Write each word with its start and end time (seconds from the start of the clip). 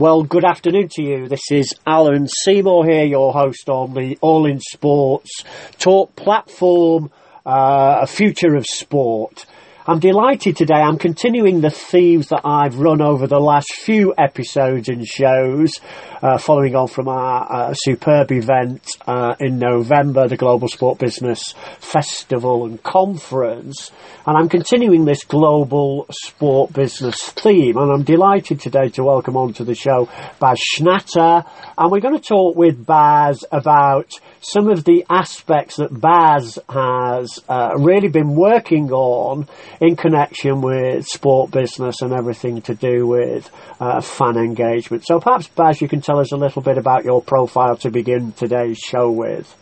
Well, 0.00 0.22
good 0.22 0.44
afternoon 0.44 0.90
to 0.92 1.02
you. 1.02 1.26
This 1.26 1.50
is 1.50 1.74
Alan 1.84 2.28
Seymour 2.28 2.86
here, 2.86 3.04
your 3.04 3.32
host 3.32 3.68
on 3.68 3.94
the 3.94 4.16
All 4.20 4.46
in 4.46 4.60
Sports 4.60 5.42
talk 5.76 6.14
platform, 6.14 7.10
uh, 7.44 7.98
a 8.02 8.06
future 8.06 8.54
of 8.54 8.64
sport. 8.64 9.44
I'm 9.88 10.00
delighted 10.00 10.54
today. 10.54 10.74
I'm 10.74 10.98
continuing 10.98 11.62
the 11.62 11.70
themes 11.70 12.28
that 12.28 12.42
I've 12.44 12.78
run 12.78 13.00
over 13.00 13.26
the 13.26 13.38
last 13.38 13.72
few 13.72 14.12
episodes 14.18 14.90
and 14.90 15.08
shows, 15.08 15.80
uh, 16.20 16.36
following 16.36 16.76
on 16.76 16.88
from 16.88 17.08
our 17.08 17.50
uh, 17.50 17.72
superb 17.72 18.30
event 18.30 18.86
uh, 19.06 19.34
in 19.40 19.58
November, 19.58 20.28
the 20.28 20.36
Global 20.36 20.68
Sport 20.68 20.98
Business 20.98 21.54
Festival 21.80 22.66
and 22.66 22.82
Conference. 22.82 23.90
And 24.26 24.36
I'm 24.36 24.50
continuing 24.50 25.06
this 25.06 25.24
global 25.24 26.04
sport 26.10 26.74
business 26.74 27.22
theme. 27.30 27.78
And 27.78 27.90
I'm 27.90 28.02
delighted 28.02 28.60
today 28.60 28.90
to 28.90 29.04
welcome 29.04 29.38
onto 29.38 29.64
the 29.64 29.74
show 29.74 30.06
Bas 30.38 30.60
Schnater. 30.76 31.50
And 31.78 31.90
we're 31.90 32.00
going 32.00 32.20
to 32.20 32.22
talk 32.22 32.56
with 32.56 32.84
Bas 32.84 33.42
about 33.50 34.12
some 34.40 34.68
of 34.68 34.84
the 34.84 35.04
aspects 35.10 35.76
that 35.76 35.98
Bas 36.00 36.58
has 36.68 37.38
uh, 37.48 37.74
really 37.76 38.08
been 38.08 38.34
working 38.34 38.90
on 38.92 39.48
in 39.80 39.96
connection 39.96 40.60
with 40.60 41.06
sport 41.06 41.50
business 41.50 42.02
and 42.02 42.12
everything 42.12 42.62
to 42.62 42.74
do 42.74 43.06
with 43.06 43.50
uh, 43.80 44.00
fan 44.00 44.36
engagement. 44.36 45.06
So 45.06 45.20
perhaps, 45.20 45.48
Bas, 45.48 45.80
you 45.80 45.88
can 45.88 46.00
tell 46.00 46.18
us 46.18 46.32
a 46.32 46.36
little 46.36 46.62
bit 46.62 46.78
about 46.78 47.04
your 47.04 47.22
profile 47.22 47.76
to 47.78 47.90
begin 47.90 48.32
today's 48.32 48.78
show 48.78 49.10
with. 49.10 49.54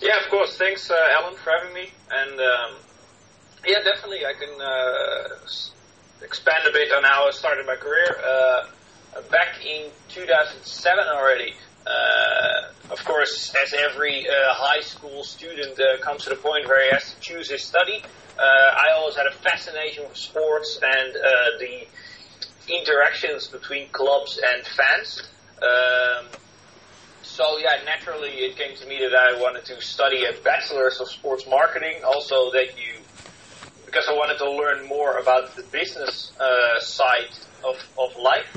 Yeah, 0.00 0.18
of 0.24 0.30
course. 0.30 0.56
Thanks, 0.56 0.90
uh, 0.90 0.94
Alan, 1.18 1.36
for 1.36 1.50
having 1.50 1.74
me. 1.74 1.90
And 2.10 2.40
um, 2.40 2.76
yeah, 3.66 3.78
definitely, 3.84 4.24
I 4.24 4.32
can 4.32 4.60
uh, 4.60 6.24
expand 6.24 6.66
a 6.68 6.72
bit 6.72 6.90
on 6.92 7.04
how 7.04 7.26
I 7.26 7.30
started 7.30 7.66
my 7.66 7.76
career. 7.76 8.16
Uh, 8.24 8.66
back 9.30 9.64
in 9.64 9.90
2007 10.08 11.04
already, 11.08 11.54
uh, 11.86 12.90
of 12.90 13.04
course, 13.04 13.54
as 13.62 13.72
every 13.72 14.26
uh, 14.28 14.32
high 14.48 14.80
school 14.80 15.22
student 15.22 15.78
uh, 15.78 16.02
comes 16.02 16.24
to 16.24 16.30
the 16.30 16.36
point 16.36 16.66
where 16.66 16.84
he 16.84 16.90
has 16.92 17.14
to 17.14 17.20
choose 17.20 17.50
his 17.50 17.62
study, 17.62 18.02
uh, 18.38 18.42
I 18.42 18.92
always 18.96 19.16
had 19.16 19.26
a 19.26 19.32
fascination 19.32 20.04
with 20.08 20.16
sports 20.16 20.78
and 20.82 21.16
uh, 21.16 21.58
the 21.58 21.86
interactions 22.74 23.48
between 23.48 23.88
clubs 23.90 24.40
and 24.52 24.66
fans. 24.66 25.22
Um, 25.62 26.26
so 27.22 27.58
yeah, 27.58 27.84
naturally 27.84 28.30
it 28.30 28.56
came 28.56 28.76
to 28.76 28.86
me 28.86 28.98
that 28.98 29.14
I 29.14 29.40
wanted 29.40 29.64
to 29.66 29.80
study 29.80 30.24
a 30.24 30.32
bachelor's 30.42 31.00
of 31.00 31.08
sports 31.08 31.46
marketing. 31.48 32.02
Also 32.04 32.50
that 32.52 32.76
you, 32.76 33.00
because 33.86 34.06
I 34.08 34.14
wanted 34.14 34.38
to 34.38 34.50
learn 34.50 34.86
more 34.86 35.18
about 35.18 35.54
the 35.54 35.62
business 35.64 36.32
uh, 36.40 36.80
side 36.80 37.30
of 37.64 37.76
of 37.98 38.16
life, 38.16 38.56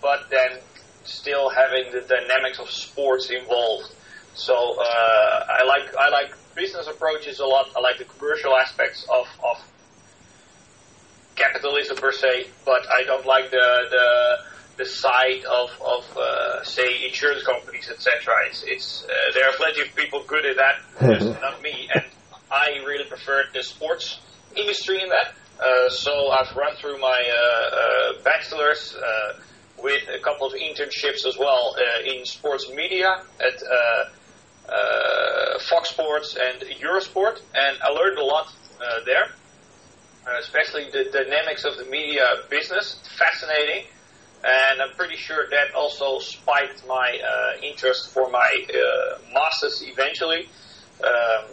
but 0.00 0.30
then 0.30 0.60
still 1.04 1.50
having 1.50 1.92
the 1.92 2.00
dynamics 2.00 2.58
of 2.58 2.70
sports 2.70 3.30
involved. 3.30 3.92
So 4.34 4.54
uh, 4.54 5.46
I 5.48 5.64
like 5.66 5.94
I 5.96 6.08
like 6.10 6.34
business 6.54 6.86
approaches 6.86 7.40
a 7.40 7.46
lot. 7.46 7.68
I 7.76 7.80
like 7.80 7.98
the 7.98 8.04
commercial 8.04 8.56
aspects 8.56 9.06
of, 9.12 9.26
of 9.44 9.58
capitalism 11.36 11.96
per 11.96 12.12
se, 12.12 12.48
but 12.64 12.86
I 12.92 13.04
don't 13.04 13.26
like 13.26 13.50
the 13.50 13.86
the 13.90 14.38
the 14.76 14.84
side 14.84 15.44
of 15.44 15.70
of 15.80 16.16
uh, 16.16 16.64
say 16.64 17.06
insurance 17.06 17.44
companies, 17.44 17.88
etc. 17.90 18.34
It's 18.46 18.64
it's 18.66 19.04
uh, 19.04 19.32
there 19.34 19.48
are 19.48 19.56
plenty 19.56 19.82
of 19.82 19.94
people 19.94 20.24
good 20.26 20.44
at 20.46 20.56
that, 20.56 20.76
just 21.18 21.40
not 21.40 21.62
me, 21.62 21.88
and 21.94 22.04
I 22.50 22.82
really 22.84 23.04
prefer 23.04 23.44
the 23.52 23.62
sports 23.62 24.20
industry 24.56 25.02
in 25.02 25.08
that. 25.10 25.34
Uh, 25.60 25.88
so 25.88 26.30
I've 26.30 26.54
run 26.56 26.74
through 26.76 26.98
my 26.98 27.08
uh, 27.08 27.76
uh, 27.76 28.22
bachelor's 28.24 28.96
with 29.84 30.08
a 30.08 30.18
couple 30.18 30.46
of 30.46 30.54
internships 30.54 31.26
as 31.26 31.36
well 31.38 31.76
uh, 31.76 32.10
in 32.10 32.24
sports 32.24 32.70
media 32.74 33.22
at 33.38 33.62
uh, 33.62 34.72
uh, 34.72 35.58
Fox 35.58 35.90
Sports 35.90 36.38
and 36.40 36.62
Eurosport, 36.80 37.38
and 37.54 37.76
I 37.82 37.90
learned 37.92 38.18
a 38.18 38.24
lot 38.24 38.48
there, 39.04 39.28
especially 40.40 40.90
the 40.90 41.04
dynamics 41.12 41.64
of 41.64 41.76
the 41.76 41.84
media 41.84 42.24
business. 42.48 42.96
Fascinating. 43.18 43.84
And 44.44 44.82
I'm 44.82 44.94
pretty 44.94 45.16
sure 45.16 45.48
that 45.50 45.74
also 45.74 46.18
spiked 46.18 46.86
my 46.86 47.08
interest 47.62 48.10
for 48.10 48.30
my 48.30 48.50
masters 49.32 49.82
eventually. 49.86 50.48
Um, 51.02 51.44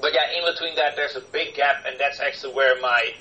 but 0.00 0.12
yeah, 0.14 0.38
in 0.38 0.52
between 0.52 0.74
that, 0.76 0.96
there's 0.96 1.16
a 1.16 1.20
big 1.32 1.54
gap, 1.54 1.84
and 1.86 1.98
that's 1.98 2.20
actually 2.20 2.54
where 2.54 2.80
my 2.80 3.14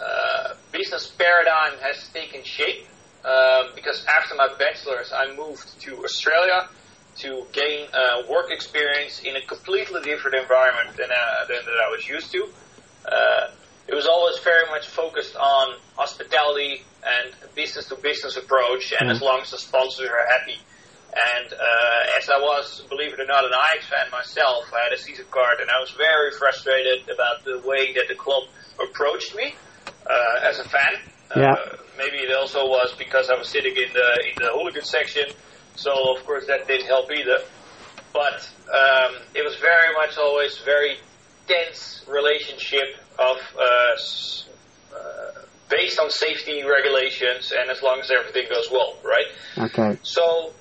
uh, 0.00 0.54
business 0.72 1.06
paradigm 1.06 1.78
has 1.80 2.08
taken 2.08 2.42
shape 2.42 2.86
um, 3.24 3.70
because 3.74 4.04
after 4.18 4.34
my 4.34 4.48
bachelor's, 4.58 5.12
I 5.12 5.34
moved 5.34 5.80
to 5.82 6.04
Australia 6.04 6.68
to 7.16 7.46
gain 7.52 7.86
uh, 7.92 8.22
work 8.28 8.50
experience 8.50 9.20
in 9.20 9.36
a 9.36 9.40
completely 9.42 10.02
different 10.02 10.36
environment 10.36 10.96
than, 10.96 11.10
uh, 11.10 11.46
than 11.46 11.64
that 11.64 11.78
I 11.86 11.90
was 11.90 12.06
used 12.08 12.32
to. 12.32 12.48
Uh, 13.06 13.50
it 13.86 13.94
was 13.94 14.06
always 14.06 14.38
very 14.38 14.68
much 14.70 14.88
focused 14.88 15.36
on 15.36 15.76
hospitality 15.96 16.82
and 17.04 17.34
business 17.54 17.88
to 17.88 17.96
business 17.96 18.36
approach, 18.36 18.92
and 18.98 19.08
mm. 19.08 19.12
as 19.12 19.20
long 19.20 19.40
as 19.42 19.50
the 19.50 19.58
sponsors 19.58 20.08
are 20.08 20.26
happy. 20.26 20.58
And 21.14 21.52
uh, 21.52 22.18
as 22.18 22.28
I 22.28 22.38
was, 22.40 22.82
believe 22.88 23.12
it 23.12 23.20
or 23.20 23.26
not, 23.26 23.44
an 23.44 23.52
Ajax 23.52 23.86
fan 23.86 24.10
myself, 24.10 24.64
I 24.74 24.84
had 24.84 24.92
a 24.92 24.98
season 24.98 25.26
card, 25.30 25.60
and 25.60 25.70
I 25.70 25.78
was 25.78 25.90
very 25.92 26.32
frustrated 26.32 27.08
about 27.08 27.44
the 27.44 27.60
way 27.66 27.92
that 27.94 28.08
the 28.08 28.16
club 28.16 28.44
approached 28.82 29.36
me 29.36 29.54
uh, 30.06 30.48
as 30.48 30.58
a 30.58 30.64
fan. 30.64 30.94
Yeah. 31.36 31.54
Maybe 31.96 32.18
it 32.18 32.36
also 32.36 32.66
was 32.66 32.94
because 32.98 33.30
I 33.30 33.34
was 33.34 33.48
sitting 33.48 33.76
in 33.76 33.92
the 33.92 34.08
in 34.30 34.34
the 34.38 34.50
hooligan 34.52 34.84
section, 34.84 35.24
so 35.76 36.16
of 36.16 36.24
course 36.24 36.46
that 36.46 36.66
didn't 36.66 36.86
help 36.86 37.10
either. 37.10 37.38
But 38.12 38.48
um, 38.72 39.16
it 39.34 39.44
was 39.44 39.56
very 39.56 39.92
much 39.94 40.16
always 40.18 40.58
very 40.58 40.98
tense 41.46 42.04
relationship 42.08 42.96
of 43.18 43.36
uh, 43.58 44.96
uh, 44.96 45.42
based 45.68 45.98
on 45.98 46.10
safety 46.10 46.62
regulations 46.62 47.52
and 47.56 47.70
as 47.70 47.82
long 47.82 48.00
as 48.00 48.10
everything 48.10 48.46
goes 48.48 48.68
well, 48.70 48.96
right? 49.02 49.26
Okay. 49.58 49.98
So 50.02 50.52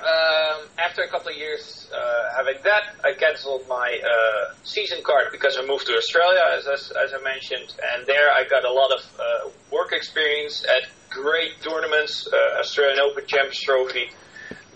um, 0.00 0.68
after 0.78 1.02
a 1.02 1.08
couple 1.08 1.30
of 1.30 1.36
years 1.36 1.88
uh, 1.94 2.34
having 2.36 2.62
that, 2.64 2.94
I 3.04 3.12
cancelled 3.12 3.68
my 3.68 4.00
uh, 4.02 4.54
season 4.64 5.02
card 5.02 5.28
because 5.32 5.58
I 5.58 5.66
moved 5.66 5.86
to 5.86 5.92
Australia, 5.96 6.40
as, 6.56 6.66
as, 6.66 6.90
as, 6.92 7.12
I 7.12 7.22
mentioned, 7.22 7.74
and 7.92 8.06
there 8.06 8.30
I 8.30 8.44
got 8.48 8.64
a 8.64 8.72
lot 8.72 8.92
of 8.92 9.00
uh, 9.18 9.50
work 9.70 9.92
experience 9.92 10.64
at 10.64 10.88
great 11.10 11.60
tournaments, 11.62 12.26
uh, 12.32 12.60
Australian 12.60 13.00
Open 13.00 13.26
Champions 13.26 13.60
Trophy, 13.60 14.10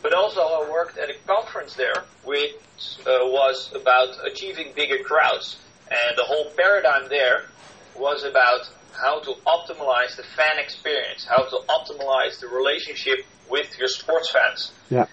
but 0.02 0.12
also 0.12 0.40
I 0.40 0.68
worked 0.70 0.98
at 0.98 1.08
a 1.08 1.14
conference 1.26 1.74
there, 1.74 2.04
which 2.24 2.54
uh, 3.00 3.24
was 3.24 3.72
about 3.74 4.16
achieving 4.26 4.72
bigger 4.74 5.02
crowds, 5.02 5.56
and 5.90 6.18
the 6.18 6.24
whole 6.24 6.50
paradigm 6.56 7.08
there 7.08 7.46
was 7.96 8.24
about 8.24 8.68
how 8.94 9.20
to 9.20 9.34
optimize 9.46 10.16
the 10.16 10.22
fan 10.22 10.58
experience, 10.58 11.24
how 11.24 11.44
to 11.44 11.58
optimize 11.68 12.40
the 12.40 12.48
relationship 12.48 13.24
with 13.50 13.78
your 13.78 13.88
sports 13.88 14.30
fans. 14.30 14.72
Yeah. 14.90 15.06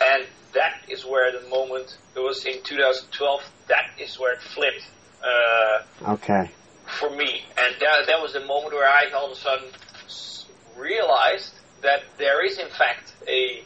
And 0.00 0.26
that 0.54 0.82
is 0.88 1.04
where 1.04 1.32
the 1.32 1.48
moment, 1.48 1.96
it 2.14 2.20
was 2.20 2.44
in 2.44 2.62
2012, 2.62 3.40
that 3.68 3.90
is 3.98 4.18
where 4.18 4.34
it 4.34 4.40
flipped. 4.40 4.86
Uh, 5.22 6.12
okay. 6.12 6.50
For 6.86 7.10
me. 7.10 7.42
And 7.58 7.76
that, 7.80 8.06
that 8.06 8.22
was 8.22 8.32
the 8.32 8.44
moment 8.44 8.72
where 8.72 8.88
I 8.88 9.10
all 9.14 9.26
of 9.26 9.32
a 9.32 9.40
sudden 9.40 9.68
realized 10.76 11.54
that 11.82 12.02
there 12.18 12.44
is 12.44 12.58
in 12.58 12.68
fact 12.68 13.14
a 13.26 13.62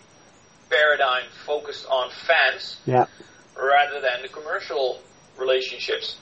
paradigm 0.71 1.25
focused 1.45 1.87
on 1.87 2.11
fans 2.11 2.77
yeah. 2.87 3.07
rather 3.57 4.01
than 4.01 4.23
the 4.23 4.29
commercial 4.29 5.01
relationships. 5.39 6.17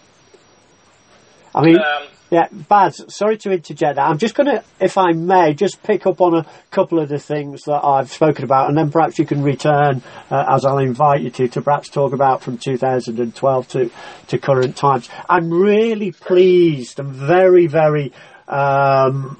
I 1.58 1.62
mean, 1.62 1.76
um, 1.76 2.06
yeah, 2.30 2.46
Bas, 2.52 3.04
sorry 3.08 3.36
to 3.38 3.50
interject 3.50 3.96
that. 3.96 4.08
I'm 4.08 4.18
just 4.18 4.36
going 4.36 4.46
to, 4.46 4.62
if 4.78 4.96
I 4.96 5.10
may, 5.10 5.54
just 5.54 5.82
pick 5.82 6.06
up 6.06 6.20
on 6.20 6.34
a 6.34 6.46
couple 6.70 7.00
of 7.00 7.08
the 7.08 7.18
things 7.18 7.62
that 7.64 7.84
I've 7.84 8.12
spoken 8.12 8.44
about, 8.44 8.68
and 8.68 8.78
then 8.78 8.92
perhaps 8.92 9.18
you 9.18 9.26
can 9.26 9.42
return, 9.42 10.00
uh, 10.30 10.44
as 10.48 10.64
I'll 10.64 10.78
invite 10.78 11.22
you 11.22 11.30
to, 11.30 11.48
to 11.48 11.60
perhaps 11.60 11.88
talk 11.88 12.12
about 12.12 12.42
from 12.42 12.58
2012 12.58 13.68
to, 13.70 13.90
to 14.28 14.38
current 14.38 14.76
times. 14.76 15.08
I'm 15.28 15.50
really 15.50 16.12
pleased 16.12 17.00
and 17.00 17.12
very, 17.12 17.66
very 17.66 18.12
um, 18.46 19.36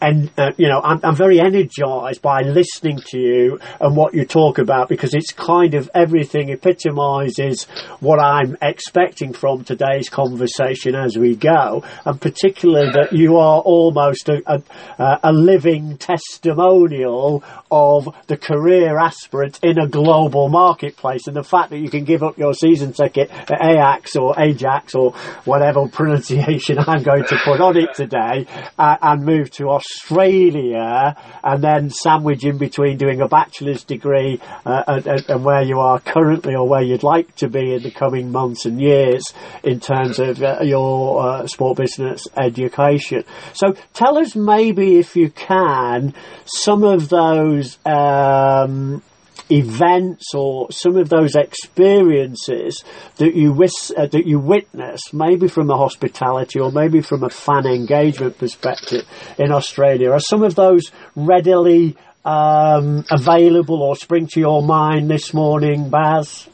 and 0.00 0.30
uh, 0.36 0.50
you 0.56 0.68
know 0.68 0.80
I'm, 0.82 1.00
I'm, 1.02 1.16
very 1.16 1.40
energized 1.40 2.22
by 2.22 2.42
listening 2.42 3.00
to 3.06 3.18
you 3.18 3.58
and 3.80 3.96
what 3.96 4.14
you 4.14 4.24
talk 4.24 4.58
about 4.58 4.88
because 4.88 5.14
it's 5.14 5.32
kind 5.32 5.74
of 5.74 5.90
everything 5.94 6.50
epitomizes 6.50 7.64
what 8.00 8.20
I'm 8.20 8.56
expecting 8.62 9.32
from 9.32 9.64
today's 9.64 10.08
conversation 10.08 10.94
as 10.94 11.16
we 11.16 11.34
go 11.34 11.82
and 12.04 12.20
particularly 12.20 12.92
that 12.92 13.12
you 13.12 13.38
are 13.38 13.60
almost 13.60 14.28
a, 14.28 14.42
a, 14.46 15.20
a 15.24 15.32
living 15.32 15.98
testimonial 15.98 17.42
of 17.70 18.08
the 18.28 18.36
career 18.36 18.98
aspirant 18.98 19.58
in 19.62 19.78
a 19.78 19.88
global 19.88 20.48
marketplace 20.48 21.26
and 21.26 21.36
the 21.36 21.42
fact 21.42 21.70
that 21.70 21.78
you 21.78 21.90
can 21.90 22.04
give 22.04 22.22
up 22.22 22.38
your 22.38 22.54
season 22.54 22.92
ticket 22.92 23.30
at 23.30 23.60
Ajax 23.60 24.14
or 24.16 24.34
Ajax 24.38 24.94
or 24.94 25.12
whatever 25.44 25.88
pronunciation 25.88 26.78
I'm 26.86 27.02
going 27.02 27.24
to 27.24 27.36
put 27.44 27.60
on 27.60 27.76
it 27.76 27.94
today 27.94 28.46
uh, 28.78 28.96
and 29.02 29.24
move 29.24 29.50
to 29.52 29.68
Australia 29.68 29.87
Australia 29.90 31.16
and 31.42 31.62
then 31.62 31.90
sandwich 31.90 32.44
in 32.44 32.58
between 32.58 32.96
doing 32.96 33.20
a 33.20 33.28
bachelor's 33.28 33.84
degree 33.84 34.40
uh, 34.66 34.82
and, 34.86 35.24
and, 35.28 35.44
where 35.44 35.62
you 35.62 35.78
are 35.78 35.98
currently 36.00 36.54
or 36.54 36.68
where 36.68 36.82
you'd 36.82 37.02
like 37.02 37.34
to 37.36 37.48
be 37.48 37.74
in 37.74 37.82
the 37.82 37.90
coming 37.90 38.30
months 38.30 38.66
and 38.66 38.80
years 38.80 39.32
in 39.62 39.80
terms 39.80 40.18
of 40.18 40.42
uh, 40.42 40.58
your 40.62 41.22
uh, 41.22 41.46
sport 41.46 41.78
business 41.78 42.26
education. 42.36 43.24
So 43.54 43.74
tell 43.94 44.18
us 44.18 44.36
maybe 44.36 44.98
if 44.98 45.16
you 45.16 45.30
can 45.30 46.14
some 46.44 46.84
of 46.84 47.08
those 47.08 47.78
um, 47.86 49.02
events 49.50 50.34
or 50.34 50.70
some 50.70 50.96
of 50.96 51.08
those 51.08 51.34
experiences 51.34 52.84
that 53.16 53.34
you 53.34 53.52
wish, 53.52 53.90
uh, 53.96 54.06
that 54.06 54.26
you 54.26 54.38
witness, 54.38 55.12
maybe 55.12 55.48
from 55.48 55.70
a 55.70 55.76
hospitality 55.76 56.60
or 56.60 56.70
maybe 56.70 57.00
from 57.00 57.24
a 57.24 57.30
fan 57.30 57.66
engagement 57.66 58.38
perspective 58.38 59.04
in 59.38 59.52
Australia, 59.52 60.12
are 60.12 60.20
some 60.20 60.42
of 60.42 60.54
those 60.54 60.90
readily 61.16 61.96
um, 62.24 63.04
available 63.10 63.82
or 63.82 63.96
spring 63.96 64.26
to 64.26 64.40
your 64.40 64.62
mind 64.62 65.10
this 65.10 65.32
morning, 65.32 65.88
Bas? 65.88 66.48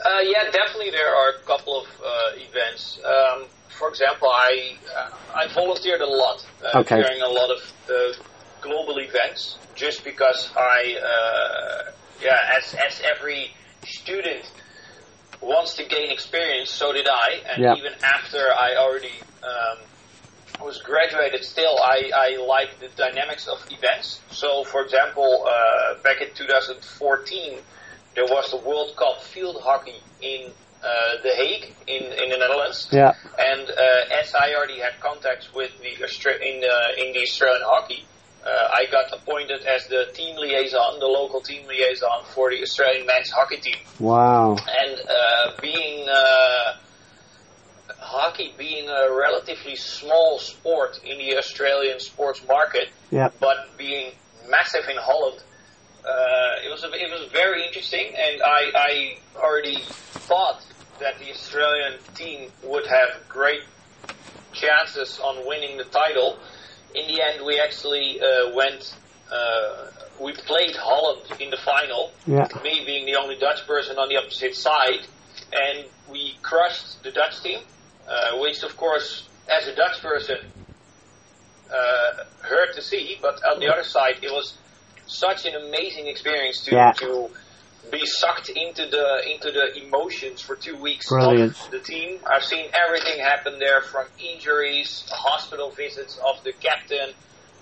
Uh, 0.00 0.20
yeah, 0.22 0.44
definitely. 0.50 0.90
There 0.90 1.14
are 1.14 1.30
a 1.30 1.46
couple 1.46 1.80
of 1.80 1.86
uh, 1.86 2.36
events. 2.36 2.98
Um, 3.04 3.46
for 3.68 3.88
example, 3.88 4.28
I 4.30 4.76
uh, 4.96 5.10
I 5.34 5.52
volunteered 5.52 6.00
a 6.00 6.06
lot 6.06 6.46
uh, 6.62 6.80
okay. 6.80 6.96
during 6.96 7.20
a 7.22 7.28
lot 7.28 7.50
of 7.50 7.72
uh, 7.88 8.22
global 8.60 8.98
events 8.98 9.58
just 9.74 10.04
because 10.04 10.50
I, 10.56 10.96
uh, 11.02 11.90
yeah, 12.22 12.38
as, 12.58 12.74
as 12.74 13.02
every 13.16 13.50
student 13.84 14.50
wants 15.40 15.74
to 15.76 15.84
gain 15.84 16.10
experience, 16.10 16.70
so 16.70 16.92
did 16.92 17.08
I. 17.08 17.40
And 17.52 17.62
yeah. 17.62 17.74
even 17.74 17.92
after 18.02 18.38
I 18.38 18.76
already 18.76 19.12
um, 19.42 19.78
was 20.60 20.82
graduated, 20.82 21.44
still 21.44 21.78
I, 21.78 22.10
I 22.14 22.44
like 22.46 22.80
the 22.80 22.88
dynamics 22.96 23.48
of 23.48 23.58
events. 23.70 24.20
So, 24.30 24.64
for 24.64 24.82
example, 24.82 25.46
uh, 25.46 25.94
back 26.02 26.20
in 26.20 26.28
2014, 26.34 27.58
there 28.14 28.24
was 28.24 28.50
the 28.50 28.58
World 28.58 28.96
Cup 28.96 29.22
field 29.22 29.62
hockey 29.62 30.02
in 30.20 30.50
uh, 30.82 30.86
The 31.22 31.30
Hague 31.34 31.74
in, 31.86 32.04
in 32.04 32.30
the 32.30 32.38
Netherlands. 32.38 32.88
Yeah. 32.90 33.12
And 33.38 33.68
uh, 33.70 34.20
as 34.20 34.34
I 34.34 34.54
already 34.54 34.80
had 34.80 35.00
contacts 35.00 35.52
with 35.54 35.70
the 35.80 36.04
Austra- 36.04 36.40
in, 36.40 36.62
uh, 36.64 37.02
in 37.02 37.12
the 37.12 37.20
Australian 37.22 37.62
hockey, 37.64 38.04
I 38.48 38.86
got 38.90 39.12
appointed 39.12 39.64
as 39.66 39.86
the 39.88 40.10
team 40.14 40.36
liaison, 40.36 40.98
the 40.98 41.06
local 41.06 41.40
team 41.40 41.66
liaison 41.66 42.24
for 42.34 42.50
the 42.50 42.62
Australian 42.62 43.06
men's 43.06 43.30
hockey 43.30 43.58
team. 43.58 43.76
Wow. 43.98 44.56
And 44.56 45.00
uh, 45.00 45.60
being 45.60 46.08
uh, 46.08 46.76
hockey 47.98 48.54
being 48.56 48.88
a 48.88 49.10
relatively 49.10 49.76
small 49.76 50.38
sport 50.38 51.00
in 51.04 51.18
the 51.18 51.36
Australian 51.36 52.00
sports 52.00 52.42
market, 52.46 52.88
yep. 53.10 53.34
but 53.40 53.76
being 53.76 54.12
massive 54.48 54.88
in 54.88 54.96
Holland, 54.96 55.42
uh, 56.04 56.66
it 56.66 56.70
was 56.70 56.82
a, 56.82 56.92
it 56.92 57.10
was 57.10 57.30
very 57.30 57.66
interesting, 57.66 58.06
and 58.06 58.42
I, 58.42 58.70
I 58.74 59.18
already 59.36 59.76
thought 60.28 60.62
that 60.98 61.18
the 61.18 61.30
Australian 61.30 61.98
team 62.14 62.50
would 62.64 62.86
have 62.86 63.28
great 63.28 63.62
chances 64.52 65.20
on 65.20 65.46
winning 65.46 65.76
the 65.76 65.84
title 65.84 66.38
in 66.94 67.06
the 67.06 67.22
end, 67.22 67.44
we 67.44 67.60
actually 67.60 68.20
uh, 68.20 68.54
went. 68.54 68.94
Uh, 69.30 69.86
we 70.20 70.32
played 70.32 70.76
Holland 70.76 71.22
in 71.40 71.50
the 71.50 71.56
final. 71.56 72.12
Yeah. 72.26 72.48
Me 72.62 72.82
being 72.84 73.06
the 73.06 73.16
only 73.16 73.36
Dutch 73.36 73.66
person 73.66 73.96
on 73.98 74.08
the 74.08 74.16
opposite 74.16 74.54
side, 74.54 75.06
and 75.52 75.86
we 76.10 76.36
crushed 76.42 77.02
the 77.02 77.10
Dutch 77.10 77.42
team, 77.42 77.60
uh, 78.08 78.38
which 78.38 78.62
of 78.62 78.76
course, 78.76 79.28
as 79.50 79.66
a 79.68 79.74
Dutch 79.74 80.00
person, 80.00 80.38
uh, 81.70 82.24
hurt 82.42 82.74
to 82.74 82.82
see. 82.82 83.18
But 83.22 83.40
on 83.44 83.60
the 83.60 83.72
other 83.72 83.84
side, 83.84 84.16
it 84.22 84.30
was 84.30 84.58
such 85.06 85.46
an 85.46 85.54
amazing 85.54 86.06
experience 86.06 86.64
to 86.64 86.74
yeah. 86.74 86.92
to 86.92 87.30
be 87.90 88.04
sucked 88.04 88.50
into 88.50 88.86
the 88.86 89.32
into 89.32 89.50
the 89.50 89.84
emotions 89.84 90.40
for 90.40 90.54
two 90.54 90.76
weeks 90.76 91.08
Brilliant. 91.08 91.58
of 91.64 91.70
the 91.70 91.78
team. 91.78 92.18
I've 92.26 92.44
seen 92.44 92.66
everything 92.86 93.20
happen 93.20 93.58
there, 93.58 93.80
from 93.80 94.06
injuries, 94.18 95.06
hospital 95.10 95.70
visits 95.70 96.18
of 96.18 96.42
the 96.44 96.52
captain, 96.52 97.14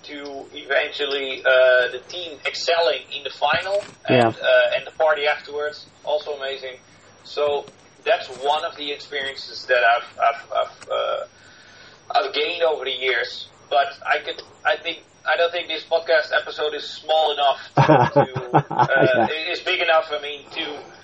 to 0.03 0.45
eventually 0.53 1.41
uh, 1.45 1.91
the 1.91 2.01
team 2.07 2.37
excelling 2.45 3.03
in 3.15 3.23
the 3.23 3.29
final 3.29 3.81
and 4.07 4.17
yeah. 4.17 4.27
uh, 4.27 4.75
and 4.75 4.85
the 4.85 4.91
party 4.91 5.25
afterwards. 5.25 5.85
Also 6.03 6.33
amazing. 6.33 6.77
So 7.23 7.65
that's 8.05 8.27
one 8.43 8.65
of 8.65 8.75
the 8.77 8.91
experiences 8.91 9.65
that 9.67 9.83
I've 9.95 10.19
I've 10.19 10.51
I've, 10.51 10.89
uh, 10.89 12.19
I've 12.19 12.33
gained 12.33 12.63
over 12.63 12.85
the 12.85 12.91
years. 12.91 13.47
But 13.69 13.99
I 14.05 14.19
could 14.19 14.41
I 14.65 14.77
think 14.77 15.03
I 15.29 15.37
don't 15.37 15.51
think 15.51 15.67
this 15.67 15.83
podcast 15.83 16.31
episode 16.35 16.73
is 16.73 16.89
small 16.89 17.31
enough 17.31 17.59
to, 17.75 17.85
to 18.13 18.65
uh, 18.73 19.27
yeah. 19.29 19.51
is 19.51 19.59
big 19.59 19.79
enough. 19.79 20.09
I 20.11 20.19
mean 20.21 20.45
to 20.51 20.98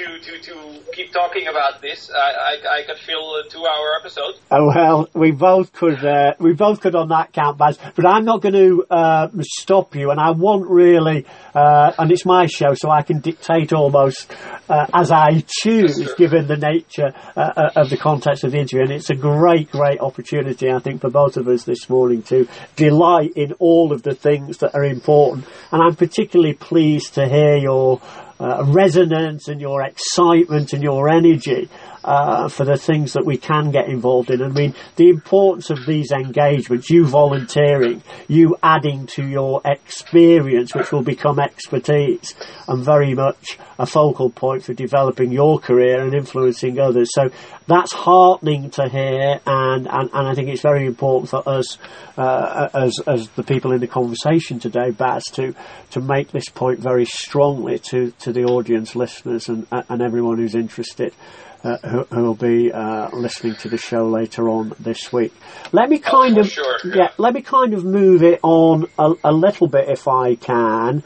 to 0.00 0.18
to 0.18 0.38
to 0.40 0.80
keep 0.92 1.12
talking 1.12 1.46
about 1.46 1.80
this. 1.82 2.10
I 2.10 2.16
I, 2.18 2.78
I 2.78 2.82
could 2.86 2.98
fill 2.98 3.36
a 3.36 3.48
two-hour 3.48 3.88
episode. 4.00 4.34
Oh 4.50 4.66
well, 4.74 5.08
we 5.14 5.30
both 5.30 5.72
could. 5.72 6.04
Uh, 6.04 6.34
we 6.38 6.52
both 6.54 6.80
could 6.80 6.94
on 6.94 7.08
that 7.08 7.32
count, 7.32 7.58
Bas. 7.58 7.78
But 7.94 8.06
I'm 8.06 8.24
not 8.24 8.40
going 8.40 8.54
to 8.54 8.84
uh, 8.90 9.28
stop 9.42 9.94
you, 9.94 10.10
and 10.10 10.20
I 10.20 10.30
want 10.30 10.68
really. 10.68 11.26
Uh, 11.54 11.92
and 11.98 12.10
it's 12.10 12.24
my 12.24 12.46
show, 12.46 12.74
so 12.74 12.90
I 12.90 13.02
can 13.02 13.20
dictate 13.20 13.72
almost 13.72 14.32
uh, 14.68 14.86
as 14.94 15.10
I 15.10 15.44
choose, 15.46 16.14
given 16.14 16.46
the 16.46 16.56
nature 16.56 17.12
uh, 17.36 17.70
of 17.76 17.90
the 17.90 17.96
context 17.96 18.44
of 18.44 18.52
the 18.52 18.58
interview. 18.58 18.82
And 18.82 18.92
it's 18.92 19.10
a 19.10 19.14
great, 19.14 19.70
great 19.70 20.00
opportunity, 20.00 20.70
I 20.70 20.78
think, 20.78 21.00
for 21.00 21.10
both 21.10 21.36
of 21.36 21.48
us 21.48 21.64
this 21.64 21.88
morning 21.88 22.22
to 22.24 22.48
delight 22.76 23.32
in 23.36 23.52
all 23.54 23.92
of 23.92 24.02
the 24.02 24.14
things 24.14 24.58
that 24.58 24.74
are 24.74 24.84
important. 24.84 25.46
And 25.72 25.82
I'm 25.82 25.96
particularly 25.96 26.54
pleased 26.54 27.14
to 27.14 27.28
hear 27.28 27.56
your 27.56 28.00
uh, 28.40 28.64
resonance 28.66 29.48
and 29.48 29.60
your 29.60 29.82
excitement 29.82 30.72
and 30.72 30.82
your 30.82 31.08
energy 31.08 31.68
uh, 32.04 32.48
for 32.48 32.64
the 32.64 32.76
things 32.76 33.12
that 33.12 33.24
we 33.24 33.36
can 33.36 33.70
get 33.70 33.88
involved 33.88 34.30
in. 34.30 34.42
I 34.42 34.48
mean, 34.48 34.74
the 34.96 35.08
importance 35.08 35.70
of 35.70 35.84
these 35.86 36.12
engagements, 36.12 36.90
you 36.90 37.06
volunteering, 37.06 38.02
you 38.28 38.56
adding 38.62 39.06
to 39.08 39.26
your 39.26 39.60
experience, 39.64 40.74
which 40.74 40.92
will 40.92 41.02
become 41.02 41.38
expertise, 41.38 42.34
and 42.68 42.84
very 42.84 43.14
much 43.14 43.58
a 43.78 43.86
focal 43.86 44.30
point 44.30 44.62
for 44.62 44.74
developing 44.74 45.32
your 45.32 45.58
career 45.58 46.00
and 46.00 46.14
influencing 46.14 46.78
others. 46.78 47.10
So 47.12 47.30
that's 47.66 47.92
heartening 47.92 48.70
to 48.70 48.88
hear, 48.88 49.40
and, 49.46 49.86
and, 49.88 50.10
and 50.12 50.28
I 50.28 50.34
think 50.34 50.48
it's 50.48 50.62
very 50.62 50.86
important 50.86 51.30
for 51.30 51.48
us 51.48 51.78
uh, 52.16 52.68
as 52.74 52.98
as 53.06 53.28
the 53.30 53.42
people 53.42 53.72
in 53.72 53.80
the 53.80 53.86
conversation 53.86 54.58
today, 54.58 54.90
Bas, 54.90 55.24
to 55.32 55.54
to 55.90 56.00
make 56.00 56.30
this 56.30 56.48
point 56.48 56.80
very 56.80 57.04
strongly 57.04 57.78
to, 57.78 58.10
to 58.20 58.32
the 58.32 58.44
audience, 58.44 58.94
listeners, 58.96 59.48
and 59.48 59.66
and 59.70 60.02
everyone 60.02 60.38
who's 60.38 60.54
interested 60.54 61.14
uh, 61.62 61.76
who 62.10 62.22
will 62.22 62.34
be 62.34 62.72
uh, 62.72 63.10
listening 63.10 63.54
to 63.56 63.68
the 63.68 63.76
show 63.76 64.08
later 64.08 64.48
on 64.48 64.72
this 64.78 65.12
week. 65.12 65.32
Let 65.72 65.88
me 65.88 65.98
kind 65.98 66.38
oh, 66.38 66.42
of 66.42 66.50
sure, 66.50 66.78
yeah. 66.84 66.94
yeah. 66.94 67.08
let 67.18 67.34
me 67.34 67.42
kind 67.42 67.74
of 67.74 67.84
move 67.84 68.22
it 68.22 68.40
on 68.42 68.86
a, 68.98 69.12
a 69.24 69.32
little 69.32 69.68
bit 69.68 69.88
if 69.88 70.08
I 70.08 70.36
can. 70.36 71.02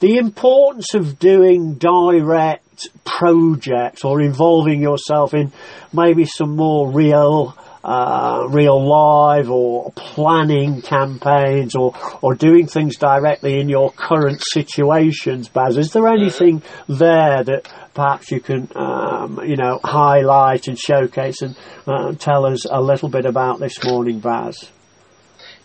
The 0.00 0.16
importance 0.16 0.94
of 0.94 1.18
doing 1.18 1.74
direct 1.74 2.88
projects 3.04 4.04
or 4.04 4.20
involving 4.20 4.80
yourself 4.80 5.34
in 5.34 5.52
maybe 5.92 6.24
some 6.24 6.56
more 6.56 6.90
real 6.90 7.56
uh, 7.84 8.46
real 8.50 8.86
live 8.86 9.50
or 9.50 9.92
planning 9.92 10.82
campaigns 10.82 11.74
or, 11.74 11.94
or 12.20 12.34
doing 12.34 12.66
things 12.66 12.96
directly 12.96 13.60
in 13.60 13.68
your 13.68 13.90
current 13.92 14.42
situations, 14.52 15.48
Bas. 15.48 15.76
Is 15.76 15.92
there 15.92 16.08
anything 16.08 16.62
there 16.88 17.42
that 17.44 17.68
perhaps 17.98 18.30
you 18.30 18.38
can, 18.38 18.68
um, 18.76 19.40
you 19.44 19.56
know, 19.56 19.80
highlight 19.82 20.68
and 20.68 20.78
showcase 20.78 21.42
and 21.42 21.56
uh, 21.84 22.12
tell 22.12 22.46
us 22.46 22.64
a 22.70 22.80
little 22.80 23.08
bit 23.08 23.26
about 23.26 23.58
this 23.58 23.82
morning, 23.82 24.20
Bas? 24.20 24.70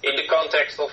In 0.02 0.16
the 0.16 0.24
context 0.28 0.80
of 0.80 0.90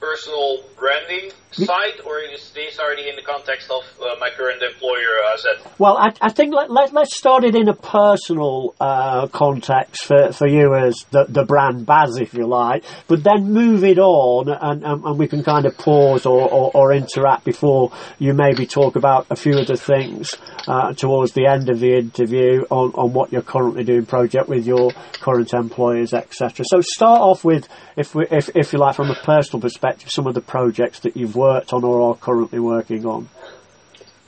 personal 0.00 0.64
branding 0.74 1.30
side, 1.64 2.00
or 2.04 2.20
is 2.20 2.50
this 2.50 2.78
already 2.78 3.08
in 3.08 3.16
the 3.16 3.22
context 3.22 3.70
of 3.70 3.82
uh, 4.00 4.16
my 4.20 4.30
current 4.36 4.62
employer, 4.62 5.22
uh? 5.32 5.36
Well, 5.78 5.96
I, 5.96 6.12
I 6.20 6.30
think 6.30 6.54
let, 6.54 6.70
let, 6.70 6.92
let's 6.92 7.16
start 7.16 7.44
it 7.44 7.54
in 7.54 7.68
a 7.68 7.74
personal 7.74 8.74
uh, 8.80 9.28
context 9.28 10.04
for, 10.04 10.32
for 10.32 10.46
you 10.46 10.74
as 10.74 11.04
the, 11.10 11.26
the 11.28 11.44
brand 11.44 11.86
Bas, 11.86 12.16
if 12.18 12.34
you 12.34 12.46
like, 12.46 12.84
but 13.06 13.22
then 13.22 13.52
move 13.52 13.84
it 13.84 13.98
on 13.98 14.48
and, 14.48 14.84
and, 14.84 15.04
and 15.04 15.18
we 15.18 15.28
can 15.28 15.42
kind 15.42 15.66
of 15.66 15.76
pause 15.76 16.26
or, 16.26 16.48
or, 16.48 16.70
or, 16.74 16.92
interact 16.92 17.44
before 17.44 17.92
you 18.18 18.32
maybe 18.32 18.66
talk 18.66 18.96
about 18.96 19.26
a 19.30 19.36
few 19.36 19.58
of 19.58 19.66
the 19.66 19.76
things 19.76 20.34
uh, 20.66 20.92
towards 20.94 21.32
the 21.32 21.46
end 21.46 21.68
of 21.68 21.80
the 21.80 21.94
interview 21.94 22.64
on, 22.70 22.90
on 22.92 23.12
what 23.12 23.32
you're 23.32 23.42
currently 23.42 23.84
doing 23.84 24.06
project 24.06 24.48
with 24.48 24.66
your 24.66 24.90
current 25.12 25.52
employers, 25.52 26.14
etc. 26.14 26.64
So 26.66 26.80
start 26.80 27.20
off 27.20 27.44
with, 27.44 27.68
if, 27.96 28.14
we, 28.14 28.26
if, 28.30 28.48
if 28.54 28.72
you 28.72 28.78
like, 28.78 28.96
from 28.96 29.10
a 29.10 29.14
personal 29.14 29.60
perspective, 29.60 30.10
some 30.10 30.26
of 30.26 30.34
the 30.34 30.40
projects 30.40 31.00
that 31.00 31.16
you've 31.16 31.36
worked 31.36 31.45
on 31.50 31.84
or 31.84 32.10
are 32.10 32.14
currently 32.16 32.58
working 32.58 33.04
on. 33.06 33.28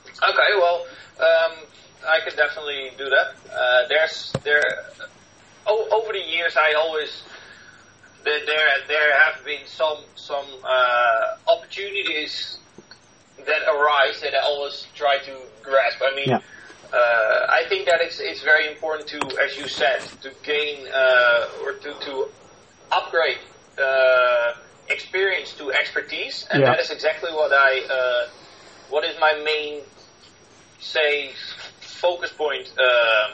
Okay, 0.07 0.51
well, 0.55 0.85
um, 1.19 1.53
I 2.07 2.19
can 2.27 2.35
definitely 2.35 2.91
do 2.97 3.09
that. 3.09 3.35
Uh, 3.51 3.87
there's 3.87 4.31
there 4.43 4.63
o- 5.67 5.87
over 5.91 6.13
the 6.13 6.19
years, 6.19 6.55
I 6.57 6.73
always 6.73 7.23
there 8.23 8.45
there, 8.45 8.67
there 8.87 9.19
have 9.23 9.43
been 9.45 9.65
some 9.65 9.97
some 10.15 10.45
uh, 10.63 11.51
opportunities 11.53 12.57
that 13.37 13.61
arise 13.73 14.19
that 14.21 14.33
I 14.35 14.43
always 14.45 14.87
try 14.95 15.17
to 15.25 15.35
grasp. 15.63 15.99
I 16.01 16.15
mean. 16.15 16.29
Yeah. 16.29 16.39
Uh, 16.91 17.45
I 17.49 17.69
think 17.69 17.85
that 17.85 18.01
it's 18.01 18.19
it's 18.19 18.41
very 18.41 18.67
important 18.67 19.07
to, 19.09 19.19
as 19.45 19.55
you 19.55 19.67
said, 19.67 20.01
to 20.23 20.31
gain 20.41 20.87
uh, 20.87 21.61
or 21.63 21.73
to 21.73 21.93
to 22.05 22.27
upgrade 22.91 23.37
uh, 23.77 24.53
experience 24.89 25.53
to 25.53 25.71
expertise, 25.71 26.45
and 26.51 26.61
Yeah. 26.61 26.71
that 26.71 26.79
is 26.79 26.89
exactly 26.91 27.31
what 27.31 27.51
I 27.53 27.71
uh, 27.97 28.29
what 28.89 29.03
is 29.05 29.15
my 29.19 29.33
main 29.43 29.81
say 30.79 31.31
focus 31.79 32.31
point 32.31 32.71
uh, 32.79 33.31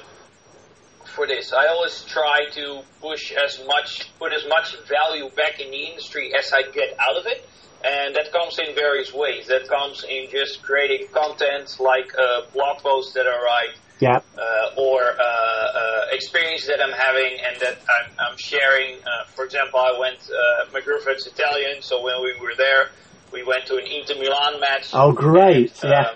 for 1.15 1.27
this. 1.27 1.53
I 1.53 1.67
always 1.67 2.03
try 2.03 2.49
to 2.53 2.81
push 2.99 3.31
as 3.31 3.61
much, 3.65 4.11
put 4.19 4.33
as 4.33 4.45
much 4.47 4.75
value 4.87 5.29
back 5.29 5.59
in 5.59 5.71
the 5.71 5.83
industry 5.85 6.33
as 6.37 6.51
I 6.51 6.63
get 6.63 6.95
out 6.99 7.17
of 7.17 7.25
it. 7.27 7.47
And 7.87 8.15
that 8.15 8.31
comes 8.31 8.57
in 8.57 8.73
various 8.73 9.13
ways. 9.13 9.47
That 9.47 9.67
comes 9.67 10.03
in 10.03 10.27
just 10.31 10.63
creating 10.63 11.07
content 11.13 11.77
like 11.79 12.09
uh, 12.17 12.41
blog 12.51 12.79
posts 12.79 13.13
that 13.13 13.27
I 13.27 13.37
write, 13.47 13.75
Yeah. 13.99 14.19
uh, 14.37 14.81
or 14.81 15.01
uh, 15.01 15.23
uh, 15.23 16.01
experience 16.11 16.67
that 16.67 16.81
I'm 16.83 16.91
having 16.91 17.39
and 17.47 17.61
that 17.61 17.77
I'm, 17.87 18.11
I'm 18.19 18.37
sharing. 18.37 18.97
Uh, 18.99 19.25
for 19.35 19.45
example, 19.45 19.79
I 19.79 19.97
went, 19.97 20.19
uh, 20.29 20.79
girlfriend's 20.81 21.25
Italian, 21.27 21.81
so 21.81 22.03
when 22.03 22.21
we 22.21 22.33
were 22.41 22.55
there, 22.57 22.89
we 23.31 23.43
went 23.43 23.65
to 23.67 23.75
an 23.77 23.85
Inter 23.85 24.15
Milan 24.15 24.59
match. 24.59 24.89
Oh, 24.93 25.11
great. 25.11 25.73
Yeah. 25.83 26.11
Um, 26.11 26.15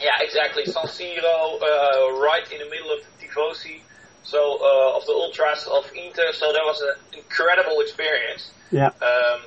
yeah, 0.00 0.10
exactly. 0.20 0.64
San 0.66 0.84
Siro, 0.86 1.60
uh, 1.60 2.20
right 2.20 2.44
in 2.50 2.58
the 2.58 2.70
middle 2.70 2.90
of 2.92 3.00
the 3.00 3.26
Tifosi, 3.26 3.80
so 4.22 4.38
uh, 4.38 4.96
of 4.96 5.06
the 5.06 5.12
ultras 5.12 5.66
of 5.66 5.90
Inter. 5.94 6.32
So 6.32 6.52
that 6.52 6.62
was 6.64 6.80
an 6.80 7.18
incredible 7.18 7.80
experience. 7.80 8.50
Yeah. 8.70 8.88
Um, 9.00 9.40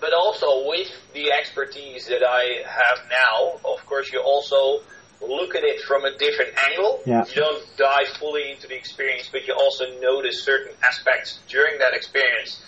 but 0.00 0.12
also 0.12 0.68
with 0.68 0.90
the 1.14 1.32
expertise 1.32 2.06
that 2.08 2.22
I 2.22 2.62
have 2.68 2.98
now, 3.08 3.58
of 3.64 3.84
course, 3.86 4.12
you 4.12 4.20
also 4.20 4.82
look 5.20 5.54
at 5.54 5.64
it 5.64 5.80
from 5.82 6.04
a 6.04 6.16
different 6.16 6.52
angle. 6.70 7.02
Yeah. 7.06 7.24
You 7.28 7.34
don't 7.34 7.64
dive 7.76 8.08
fully 8.18 8.50
into 8.52 8.66
the 8.68 8.76
experience, 8.76 9.28
but 9.30 9.46
you 9.46 9.54
also 9.54 9.84
notice 10.00 10.44
certain 10.44 10.72
aspects 10.88 11.40
during 11.48 11.78
that 11.78 11.94
experience 11.94 12.62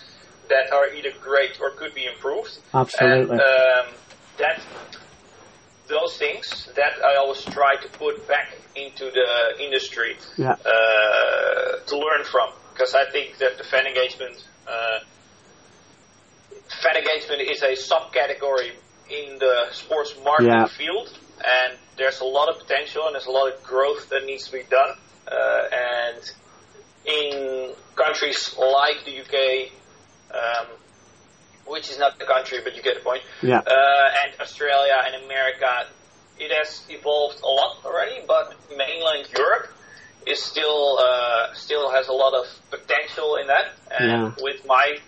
that 0.49 0.73
are 0.73 0.87
either 0.93 1.11
great 1.21 1.59
or 1.61 1.71
could 1.71 1.93
be 1.93 2.05
improved. 2.05 2.57
Absolutely. 2.73 3.37
And, 3.37 3.41
um, 3.41 3.95
that 4.39 4.65
those 5.87 6.17
things 6.17 6.69
that 6.75 6.93
I 7.03 7.17
always 7.17 7.43
try 7.45 7.75
to 7.81 7.87
put 7.97 8.27
back 8.27 8.55
into 8.75 9.09
the 9.11 9.63
industry 9.63 10.17
Yeah. 10.37 10.51
uh, 10.53 11.79
to 11.85 11.97
learn 11.97 12.23
from, 12.23 12.51
because 12.73 12.95
I 12.95 13.09
think 13.11 13.37
that 13.39 13.57
the 13.57 13.63
fan 13.63 13.85
engagement 13.87 14.37
uh, 14.67 14.99
fan 16.83 16.95
engagement 16.95 17.41
is 17.41 17.61
a 17.63 17.73
subcategory 17.73 18.71
in 19.09 19.39
the 19.39 19.65
sports 19.71 20.13
marketing 20.23 20.53
Yeah. 20.53 20.65
field, 20.67 21.09
and 21.39 21.77
there's 21.99 22.21
a 22.21 22.25
lot 22.25 22.49
of 22.49 22.57
potential 22.59 23.05
and 23.05 23.13
there's 23.13 23.27
a 23.27 23.31
lot 23.31 23.53
of 23.53 23.61
growth 23.63 24.09
that 24.09 24.25
needs 24.25 24.45
to 24.47 24.53
be 24.53 24.63
done. 24.63 24.95
Uh, 25.27 25.61
and 25.71 26.31
in 27.05 27.73
countries 27.95 28.55
like 28.57 29.05
the 29.05 29.19
UK, 29.21 29.69
um, 30.33 30.67
which 31.67 31.89
is 31.91 31.99
not 31.99 32.17
the 32.17 32.25
country, 32.25 32.59
but 32.63 32.75
you 32.75 32.81
get 32.81 32.95
the 32.95 33.03
point, 33.03 33.21
Yeah. 33.43 33.59
uh, 33.59 34.23
and 34.23 34.41
Australia 34.41 34.95
and 35.05 35.23
America, 35.25 35.85
it 36.39 36.51
has 36.51 36.81
evolved 36.89 37.39
a 37.43 37.47
lot 37.47 37.77
already, 37.85 38.21
but 38.25 38.55
mainland 38.75 39.27
Europe 39.37 39.67
is 40.25 40.41
still 40.41 40.97
uh, 40.99 41.53
still 41.53 41.91
has 41.91 42.07
a 42.07 42.13
lot 42.13 42.33
of 42.33 42.45
potential 42.71 43.35
in 43.35 43.47
that. 43.47 43.65
And 43.91 44.09
Yeah. 44.09 44.31
with 44.41 44.65
my 44.65 44.99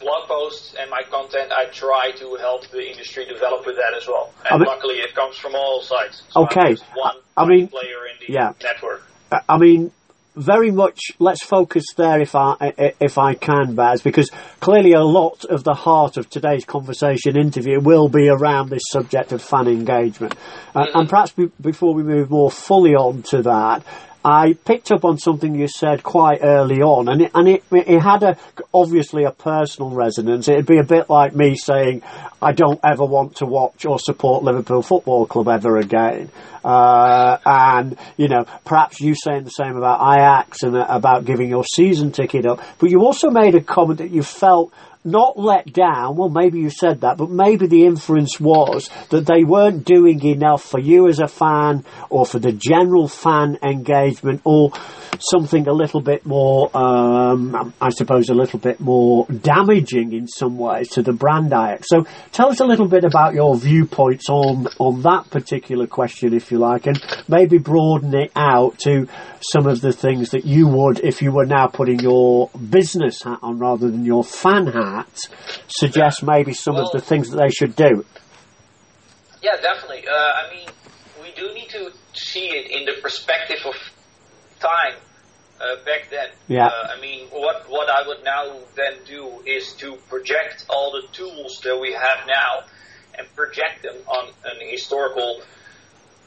blog 0.00 0.28
posts 0.28 0.74
and 0.78 0.90
my 0.90 1.02
content, 1.10 1.52
I 1.52 1.66
try 1.66 2.12
to 2.18 2.34
help 2.36 2.66
the 2.68 2.90
industry 2.90 3.24
develop 3.26 3.66
with 3.66 3.76
that 3.76 3.94
as 3.96 4.06
well. 4.06 4.30
And 4.44 4.54
I 4.54 4.58
mean- 4.58 4.66
luckily, 4.66 4.96
it 4.96 5.14
comes 5.14 5.36
from 5.36 5.54
all 5.54 5.80
sides. 5.80 6.22
So 6.30 6.42
Okay. 6.42 6.70
just 6.72 6.84
one, 6.94 7.16
I 7.36 7.46
mean, 7.46 7.68
player 7.68 8.06
in 8.06 8.26
the 8.26 8.32
yeah. 8.32 8.52
network. 8.62 9.02
I- 9.48 9.58
mean, 9.58 9.90
very 10.36 10.70
much. 10.70 10.98
Let's 11.18 11.44
focus 11.44 11.84
there, 11.96 12.20
if 12.20 12.34
I 12.34 12.56
if 13.00 13.18
I 13.18 13.34
can, 13.34 13.74
Bas, 13.74 14.02
because 14.02 14.30
clearly 14.60 14.92
a 14.92 15.04
lot 15.04 15.44
of 15.44 15.62
the 15.62 15.74
heart 15.74 16.16
of 16.16 16.28
today's 16.28 16.64
conversation 16.64 17.36
interview 17.36 17.80
will 17.80 18.08
be 18.08 18.28
around 18.28 18.70
this 18.70 18.82
subject 18.90 19.30
of 19.32 19.40
fan 19.42 19.68
engagement. 19.68 20.34
Uh, 20.74 20.86
And 20.94 21.08
perhaps 21.08 21.30
be, 21.32 21.50
before 21.60 21.94
we 21.94 22.02
move 22.02 22.30
more 22.30 22.50
fully 22.50 22.94
on 22.96 23.22
to 23.30 23.42
that. 23.42 23.84
I 24.24 24.54
picked 24.54 24.90
up 24.90 25.04
on 25.04 25.18
something 25.18 25.54
you 25.54 25.68
said 25.68 26.02
quite 26.02 26.38
early 26.42 26.80
on, 26.80 27.08
and 27.10 27.20
it, 27.20 27.30
and 27.34 27.46
it, 27.46 27.64
it 27.70 28.00
had 28.00 28.22
a 28.22 28.38
obviously 28.72 29.24
a 29.24 29.30
personal 29.30 29.90
resonance. 29.90 30.48
It'd 30.48 30.64
be 30.64 30.78
a 30.78 30.84
bit 30.84 31.10
like 31.10 31.34
me 31.34 31.56
saying, 31.56 32.02
"I 32.40 32.52
don't 32.52 32.80
ever 32.82 33.04
want 33.04 33.36
to 33.36 33.46
watch 33.46 33.84
or 33.84 33.98
support 33.98 34.42
Liverpool 34.42 34.80
Football 34.80 35.26
Club 35.26 35.48
ever 35.48 35.76
again." 35.76 36.30
Uh, 36.64 37.36
and 37.44 37.98
you 38.16 38.28
know, 38.28 38.46
perhaps 38.64 38.98
you 38.98 39.14
saying 39.14 39.44
the 39.44 39.50
same 39.50 39.76
about 39.76 40.00
Ajax 40.00 40.62
and 40.62 40.74
uh, 40.74 40.86
about 40.88 41.26
giving 41.26 41.50
your 41.50 41.64
season 41.64 42.10
ticket 42.10 42.46
up. 42.46 42.62
But 42.78 42.90
you 42.90 43.00
also 43.00 43.28
made 43.28 43.54
a 43.54 43.60
comment 43.60 43.98
that 43.98 44.10
you 44.10 44.22
felt 44.22 44.72
not 45.04 45.38
let 45.38 45.72
down. 45.72 46.16
Well, 46.16 46.30
maybe 46.30 46.60
you 46.60 46.70
said 46.70 47.02
that, 47.02 47.16
but 47.16 47.30
maybe 47.30 47.66
the 47.66 47.84
inference 47.84 48.40
was 48.40 48.88
that 49.10 49.26
they 49.26 49.44
weren't 49.44 49.84
doing 49.84 50.24
enough 50.24 50.64
for 50.64 50.80
you 50.80 51.08
as 51.08 51.18
a 51.18 51.28
fan 51.28 51.84
or 52.10 52.24
for 52.24 52.38
the 52.38 52.52
general 52.52 53.08
fan 53.08 53.58
engagement 53.62 54.40
or 54.44 54.72
something 55.20 55.68
a 55.68 55.72
little 55.72 56.00
bit 56.00 56.26
more, 56.26 56.70
um, 56.76 57.72
I 57.80 57.90
suppose, 57.90 58.28
a 58.28 58.34
little 58.34 58.58
bit 58.58 58.80
more 58.80 59.26
damaging 59.26 60.12
in 60.12 60.26
some 60.26 60.58
ways 60.58 60.90
to 60.90 61.02
the 61.02 61.12
brand 61.12 61.52
Ajax. 61.52 61.88
So 61.88 62.06
tell 62.32 62.48
us 62.48 62.60
a 62.60 62.64
little 62.64 62.88
bit 62.88 63.04
about 63.04 63.34
your 63.34 63.56
viewpoints 63.56 64.28
on, 64.28 64.66
on 64.78 65.02
that 65.02 65.30
particular 65.30 65.86
question, 65.86 66.34
if 66.34 66.50
you 66.50 66.58
like, 66.58 66.86
and 66.86 67.00
maybe 67.28 67.58
broaden 67.58 68.14
it 68.14 68.32
out 68.34 68.78
to 68.80 69.08
some 69.40 69.66
of 69.66 69.80
the 69.80 69.92
things 69.92 70.30
that 70.30 70.44
you 70.44 70.66
would, 70.68 71.00
if 71.00 71.22
you 71.22 71.32
were 71.32 71.46
now 71.46 71.66
putting 71.66 72.00
your 72.00 72.48
business 72.48 73.22
hat 73.22 73.38
on 73.42 73.58
rather 73.58 73.90
than 73.90 74.04
your 74.04 74.24
fan 74.24 74.66
hat, 74.66 74.93
suggest 75.68 76.22
maybe 76.22 76.52
some 76.52 76.76
of 76.76 76.90
the 76.92 77.00
things 77.00 77.30
that 77.30 77.38
they 77.38 77.50
should 77.50 77.76
do. 77.76 78.04
Yeah, 79.42 79.56
definitely. 79.60 80.04
Uh, 80.08 80.12
I 80.12 80.54
mean, 80.54 80.68
we 81.22 81.32
do 81.32 81.52
need 81.54 81.68
to 81.70 81.90
see 82.14 82.46
it 82.46 82.70
in 82.70 82.86
the 82.86 83.00
perspective 83.02 83.58
of 83.66 83.74
time 84.60 84.96
uh, 85.60 85.84
back 85.84 86.10
then. 86.10 86.28
Yeah. 86.48 86.66
Uh, 86.66 86.96
I 86.96 87.00
mean, 87.00 87.28
what 87.28 87.68
what 87.68 87.88
I 87.88 88.06
would 88.06 88.24
now 88.24 88.60
then 88.76 89.04
do 89.06 89.42
is 89.46 89.74
to 89.74 89.96
project 90.08 90.66
all 90.68 90.92
the 90.92 91.06
tools 91.12 91.60
that 91.64 91.78
we 91.78 91.92
have 91.92 92.26
now 92.26 92.66
and 93.16 93.26
project 93.36 93.82
them 93.82 93.96
on 94.06 94.28
an 94.44 94.58
historical 94.70 95.42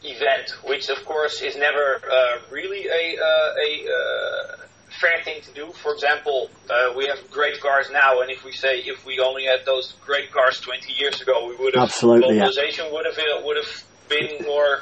event, 0.03 0.51
which 0.63 0.89
of 0.89 1.03
course 1.05 1.41
is 1.41 1.55
never 1.55 2.01
uh, 2.09 2.39
really 2.51 2.87
a 2.87 3.17
uh, 3.19 3.65
a 3.67 3.69
uh, 3.89 4.66
fair 4.99 5.23
thing 5.23 5.41
to 5.41 5.51
do. 5.53 5.71
For 5.73 5.93
example, 5.93 6.49
uh, 6.69 6.93
we 6.95 7.07
have 7.07 7.29
great 7.31 7.59
cars 7.61 7.89
now, 7.91 8.21
and 8.21 8.31
if 8.31 8.43
we 8.43 8.51
say 8.51 8.79
if 8.79 9.05
we 9.05 9.19
only 9.19 9.45
had 9.45 9.65
those 9.65 9.93
great 10.05 10.31
cars 10.31 10.59
20 10.59 10.93
years 10.93 11.21
ago, 11.21 11.47
we 11.47 11.55
would 11.55 11.75
have 11.75 11.85
Absolutely, 11.85 12.37
yeah. 12.37 12.47
globalization 12.47 12.91
would 12.91 13.05
have 13.05 13.17
uh, 13.17 13.45
would 13.45 13.57
have 13.57 13.83
been 14.09 14.45
more 14.45 14.81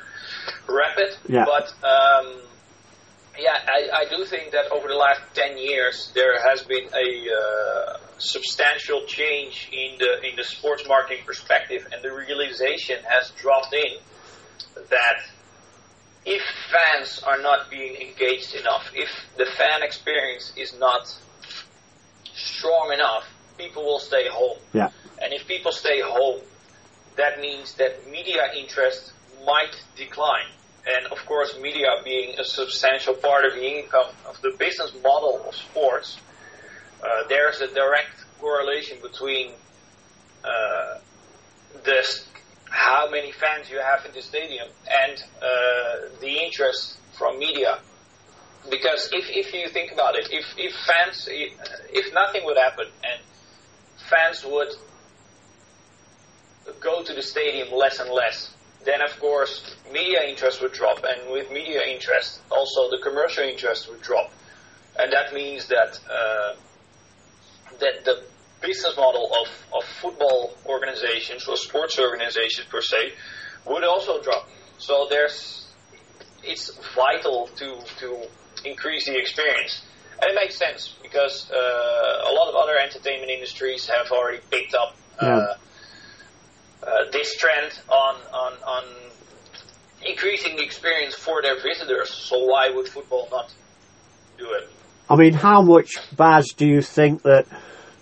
rapid. 0.68 1.16
Yeah. 1.28 1.46
But 1.46 1.74
um, 1.84 2.42
yeah, 3.38 3.58
I, 3.68 4.06
I 4.06 4.16
do 4.16 4.24
think 4.26 4.52
that 4.52 4.72
over 4.72 4.88
the 4.88 4.96
last 4.96 5.22
10 5.34 5.58
years 5.58 6.12
there 6.16 6.40
has 6.50 6.64
been 6.64 6.88
a 6.94 7.28
uh, 7.30 7.98
substantial 8.18 9.06
change 9.08 9.70
in 9.72 9.98
the 10.00 10.28
in 10.28 10.36
the 10.36 10.44
sports 10.44 10.84
marketing 10.88 11.24
perspective, 11.26 11.88
and 11.92 12.02
the 12.04 12.14
realization 12.14 12.98
has 13.08 13.32
dropped 13.32 13.74
in 13.74 13.98
that 14.90 15.20
if 16.26 16.42
fans 16.72 17.22
are 17.26 17.42
not 17.42 17.70
being 17.70 17.96
engaged 17.96 18.56
enough, 18.56 18.90
if 18.94 19.10
the 19.38 19.46
fan 19.46 19.84
experience 19.84 20.54
is 20.58 20.78
not 20.80 21.14
strong 22.34 22.92
enough, 22.94 23.26
people 23.58 23.84
will 23.84 24.00
stay 24.00 24.28
home. 24.28 24.58
Yeah. 24.74 24.90
And 25.22 25.34
if 25.34 25.48
people 25.48 25.72
stay 25.72 26.02
home, 26.02 26.42
that 27.16 27.40
means 27.40 27.76
that 27.76 28.10
media 28.10 28.52
interest 28.58 29.14
might 29.46 29.76
decline. 29.96 30.50
And 30.88 31.08
of 31.12 31.26
course, 31.26 31.58
media 31.60 31.88
being 32.04 32.38
a 32.40 32.44
substantial 32.44 33.14
part 33.14 33.46
of 33.46 33.54
the 33.54 33.66
income 33.66 34.08
of 34.28 34.40
the 34.42 34.52
business 34.60 34.92
model 35.04 35.44
of 35.48 35.56
sports, 35.56 36.20
uh, 37.04 37.28
there's 37.30 37.62
a 37.62 37.68
direct 37.74 38.26
correlation 38.40 38.98
between 39.02 39.52
uh, 40.44 41.00
this, 41.84 42.28
how 42.76 43.10
many 43.10 43.32
fans 43.32 43.70
you 43.70 43.80
have 43.80 44.06
in 44.06 44.12
the 44.14 44.22
stadium 44.22 44.68
and 45.04 45.24
uh, 45.42 46.20
the 46.20 46.44
interest 46.44 46.98
from 47.18 47.40
media. 47.40 47.80
Because 48.70 49.10
if, 49.14 49.26
if 49.30 49.54
you 49.54 49.70
think 49.70 49.94
about 49.94 50.16
it, 50.16 50.28
if, 50.32 50.46
if 50.58 50.74
fans, 50.74 51.28
if 51.32 52.14
nothing 52.14 52.44
would 52.44 52.58
happen 52.58 52.88
and 53.04 53.22
fans 54.10 54.44
would 54.44 54.74
go 56.82 57.02
to 57.04 57.14
the 57.14 57.22
stadium 57.22 57.72
less 57.72 58.00
and 58.00 58.10
less, 58.10 58.54
then 58.84 59.02
of 59.02 59.18
course 59.20 59.76
media 59.94 60.20
interest 60.28 60.62
would 60.62 60.74
drop, 60.74 61.04
and 61.04 61.32
with 61.32 61.50
media 61.52 61.82
interest, 61.88 62.42
also 62.52 62.90
the 62.90 63.00
commercial 63.02 63.44
interest 63.44 63.90
would 63.90 64.02
drop, 64.02 64.32
and 65.00 65.12
that 65.14 65.34
means 65.34 65.68
that 65.68 66.00
uh, 66.10 66.56
that 67.80 68.04
the 68.04 68.24
business 68.62 68.96
model 68.98 69.30
of, 69.42 69.48
of 69.78 69.84
football 70.02 70.56
organizations 70.66 71.48
or 71.48 71.56
sports 71.58 72.00
organizations 72.00 72.68
per 72.68 72.82
se 72.82 73.14
would 73.66 73.84
also 73.84 74.22
drop. 74.22 74.48
So 74.78 75.08
there's 75.10 75.68
it's 76.44 76.72
vital 76.96 77.50
to 77.56 77.80
to 78.00 78.28
increase 78.64 79.06
the 79.06 79.18
experience. 79.18 79.82
And 80.22 80.32
it 80.32 80.36
makes 80.36 80.56
sense 80.56 80.96
because 81.02 81.52
uh, 81.52 81.56
a 81.56 82.34
lot 82.34 82.48
of 82.50 82.56
other 82.56 82.78
entertainment 82.78 83.30
industries 83.30 83.88
have 83.88 84.12
already 84.12 84.40
picked 84.50 84.74
up 84.74 84.96
uh, 85.20 85.26
Yeah. 85.26 85.54
uh, 86.84 87.12
this 87.12 87.36
trend 87.36 87.72
on, 87.90 88.16
on 88.32 88.54
on 88.64 88.84
increasing 90.06 90.56
the 90.56 90.64
experience 90.64 91.16
for 91.16 91.42
their 91.42 91.56
visitors. 91.62 92.10
So 92.14 92.46
why 92.46 92.70
would 92.70 92.88
football 92.88 93.28
not 93.32 93.54
do 94.38 94.52
it? 94.54 94.70
I 95.10 95.16
mean, 95.16 95.34
how 95.34 95.62
much, 95.62 95.92
Bas, 96.16 96.46
do 96.54 96.66
you 96.66 96.82
think 96.82 97.22
that 97.24 97.46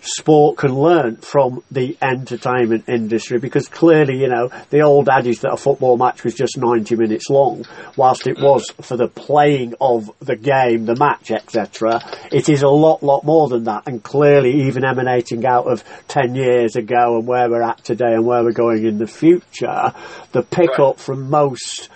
sport 0.04 0.58
can 0.58 0.74
learn 0.74 1.16
from 1.16 1.62
the 1.70 1.96
entertainment 2.00 2.88
industry? 2.88 3.38
Because 3.38 3.68
clearly, 3.68 4.18
you 4.18 4.28
know, 4.28 4.50
the 4.70 4.82
old 4.82 5.08
adage 5.08 5.40
that 5.40 5.52
a 5.52 5.56
football 5.56 5.96
match 5.96 6.24
was 6.24 6.34
just 6.34 6.56
90 6.56 6.96
minutes 6.96 7.28
long, 7.30 7.64
whilst 7.96 8.26
it 8.26 8.38
was 8.38 8.70
for 8.80 8.96
the 8.96 9.08
playing 9.08 9.74
of 9.80 10.10
the 10.20 10.36
game, 10.36 10.86
the 10.86 10.96
match, 10.96 11.30
etc., 11.30 12.00
it 12.30 12.48
is 12.48 12.62
a 12.62 12.68
lot, 12.68 13.02
lot 13.02 13.24
more 13.24 13.48
than 13.48 13.64
that. 13.64 13.84
And 13.86 14.02
clearly, 14.02 14.66
even 14.66 14.84
emanating 14.84 15.46
out 15.46 15.66
of 15.66 15.84
10 16.08 16.34
years 16.34 16.76
ago 16.76 17.18
and 17.18 17.26
where 17.26 17.48
we're 17.48 17.62
at 17.62 17.84
today 17.84 18.14
and 18.14 18.26
where 18.26 18.42
we're 18.42 18.52
going 18.52 18.84
in 18.84 18.98
the 18.98 19.06
future, 19.06 19.92
the 20.32 20.42
pickup 20.42 20.98
from 20.98 21.30
most 21.30 21.88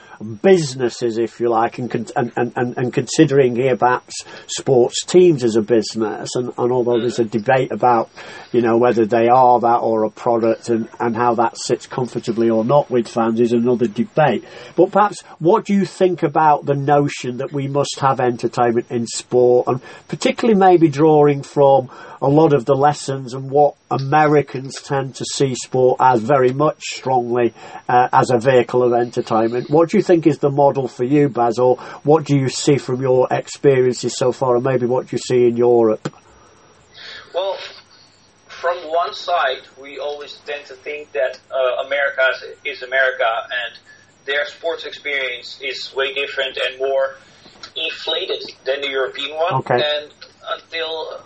businesses, 0.43 1.19
if 1.19 1.41
you 1.41 1.49
like, 1.49 1.79
and, 1.79 1.91
con- 1.91 2.07
and, 2.17 2.33
and, 2.37 2.53
and, 2.57 2.77
and 2.77 2.93
considering 2.93 3.57
here 3.57 3.77
perhaps 3.77 4.25
sports 4.47 5.05
teams 5.05 5.45
as 5.45 5.57
a 5.57 5.63
business, 5.63 6.31
and, 6.35 6.53
and 6.59 6.73
although 6.73 7.01
there's 7.01 7.19
a 7.19 7.25
debate 7.25 7.73
about, 7.73 8.11
you 8.53 8.61
know, 8.61 8.77
whether 8.77 9.07
they 9.07 9.29
are 9.29 9.61
that 9.61 9.79
or 9.79 10.05
a 10.05 10.11
product 10.11 10.69
and, 10.69 10.89
and 11.01 11.17
how 11.17 11.35
that 11.35 11.57
sits 11.57 11.87
comfortably 11.87 12.51
or 12.51 12.65
not 12.65 12.91
with 12.91 13.09
fans 13.09 13.41
is 13.41 13.53
another 13.53 13.87
debate. 13.87 14.45
But 14.77 14.93
perhaps 14.93 15.23
what 15.39 15.65
do 15.65 15.75
you 15.75 15.85
think 15.85 16.23
about 16.23 16.67
the 16.67 16.75
notion 16.75 17.39
that 17.39 17.53
we 17.53 17.69
must 17.69 17.99
have 18.01 18.21
entertainment 18.21 18.91
in 18.91 19.07
sport, 19.07 19.69
and 19.69 19.81
particularly 20.09 20.59
maybe 20.59 20.89
drawing 20.89 21.43
from 21.43 21.91
a 22.21 22.29
lot 22.29 22.53
of 22.53 22.65
the 22.65 22.75
lessons 22.75 23.35
and 23.35 23.51
what 23.51 23.77
Americans 23.91 24.83
tend 24.83 25.15
to 25.15 25.25
see 25.25 25.55
sport 25.55 25.99
as 26.01 26.21
very 26.21 26.53
much 26.53 26.83
strongly 26.83 27.55
uh, 27.89 28.09
as 28.13 28.31
a 28.31 28.39
vehicle 28.39 28.83
of 28.83 28.93
entertainment. 28.93 29.71
What 29.71 29.91
do 29.91 29.97
you 29.97 30.03
think 30.09 30.27
is 30.27 30.39
the 30.39 30.51
model 30.51 30.89
for 30.89 31.05
you, 31.05 31.29
Bas, 31.29 31.59
or 31.59 31.77
what 32.03 32.25
do 32.25 32.35
you 32.37 32.49
see 32.49 32.79
from 32.79 33.01
your 33.03 33.29
experiences 33.31 34.17
so 34.17 34.33
far, 34.33 34.57
and 34.57 34.65
maybe 34.65 34.87
what 34.87 35.13
you 35.13 35.19
see 35.19 35.47
in 35.47 35.57
Europe? 35.57 36.13
Well, 37.35 37.57
from 38.49 38.79
one 39.03 39.13
side, 39.13 39.63
we 39.81 39.99
always 39.99 40.33
tend 40.47 40.65
to 40.67 40.75
think 40.75 41.13
that 41.13 41.39
uh, 41.53 41.87
America 41.87 42.27
is, 42.65 42.83
America 42.83 43.31
and 43.63 43.79
their 44.25 44.45
sports 44.47 44.85
experience 44.85 45.61
is 45.63 45.95
way 45.95 46.15
different 46.15 46.59
and 46.65 46.79
more 46.79 47.17
inflated 47.77 48.43
than 48.65 48.81
the 48.81 48.89
European 48.89 49.37
one. 49.37 49.55
Okay. 49.61 49.75
And 49.75 50.13
until 50.57 51.21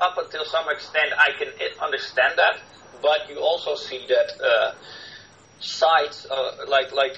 up 0.00 0.18
until 0.18 0.44
some 0.44 0.68
extent, 0.68 1.10
I 1.16 1.30
can 1.38 1.50
understand 1.80 2.34
that. 2.36 2.60
But 3.00 3.30
you 3.30 3.38
also 3.38 3.76
see 3.76 4.02
that 4.08 4.28
uh, 4.42 4.74
sides 5.60 6.26
uh, 6.30 6.66
like 6.68 6.92
like 6.92 7.16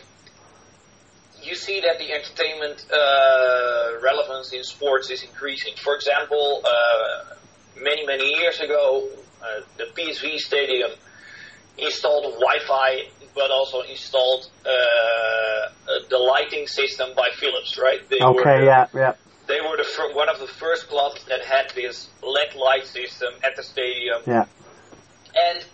you 1.43 1.55
see 1.55 1.81
that 1.81 1.99
the 1.99 2.13
entertainment 2.13 2.87
uh, 2.93 4.01
relevance 4.03 4.53
in 4.53 4.63
sports 4.65 5.11
is 5.11 5.23
increasing. 5.23 5.75
For 5.77 5.95
example, 5.95 6.63
uh, 6.65 7.35
many 7.81 8.07
many 8.07 8.37
years 8.39 8.61
ago, 8.61 9.09
uh, 9.43 9.61
the 9.77 9.85
PSV 9.97 10.39
Stadium 10.39 10.91
installed 11.79 12.25
Wi-Fi, 12.35 13.09
but 13.35 13.51
also 13.51 13.81
installed 13.83 14.49
uh, 14.65 14.71
the 16.11 16.19
lighting 16.19 16.67
system 16.67 17.11
by 17.17 17.29
Philips. 17.35 17.79
Right? 17.79 18.09
They 18.09 18.21
Okay, 18.21 18.61
the- 18.61 18.65
yeah, 18.67 18.87
yeah, 18.95 19.13
They 19.47 19.61
were 19.61 19.77
the 19.77 19.85
fir- 19.85 20.15
one 20.15 20.29
of 20.29 20.39
the 20.39 20.47
first 20.47 20.89
clubs 20.89 21.25
that 21.29 21.45
had 21.45 21.71
this 21.75 22.09
LED 22.23 22.55
light 22.57 22.87
system 22.87 23.33
at 23.43 23.57
the 23.57 23.63
stadium, 23.63 24.23
yeah. 24.27 24.45
and 25.35 25.65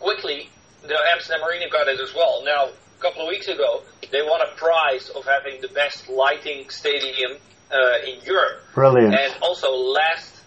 quickly 0.00 0.50
the 0.82 0.98
Amsterdam 1.12 1.42
Arena 1.48 1.70
got 1.70 1.88
it 1.88 1.98
as 2.00 2.14
well. 2.14 2.42
Now, 2.44 2.68
couple 3.04 3.22
of 3.22 3.28
weeks 3.28 3.48
ago, 3.48 3.82
they 4.10 4.22
won 4.22 4.40
a 4.40 4.56
prize 4.56 5.10
of 5.10 5.24
having 5.26 5.60
the 5.60 5.68
best 5.68 6.08
lighting 6.08 6.70
stadium 6.70 7.32
uh, 7.70 7.76
in 8.10 8.20
Europe. 8.24 8.62
Brilliant. 8.74 9.14
And 9.14 9.34
also 9.42 9.70
last 9.72 10.40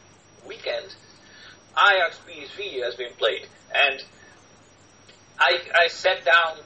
weekend, 0.48 0.88
Ajax 1.78 2.20
PSV 2.28 2.84
has 2.84 2.96
been 2.96 3.14
played, 3.18 3.46
and 3.86 4.04
I 5.40 5.52
I 5.84 5.88
sat 5.88 6.26
down 6.26 6.58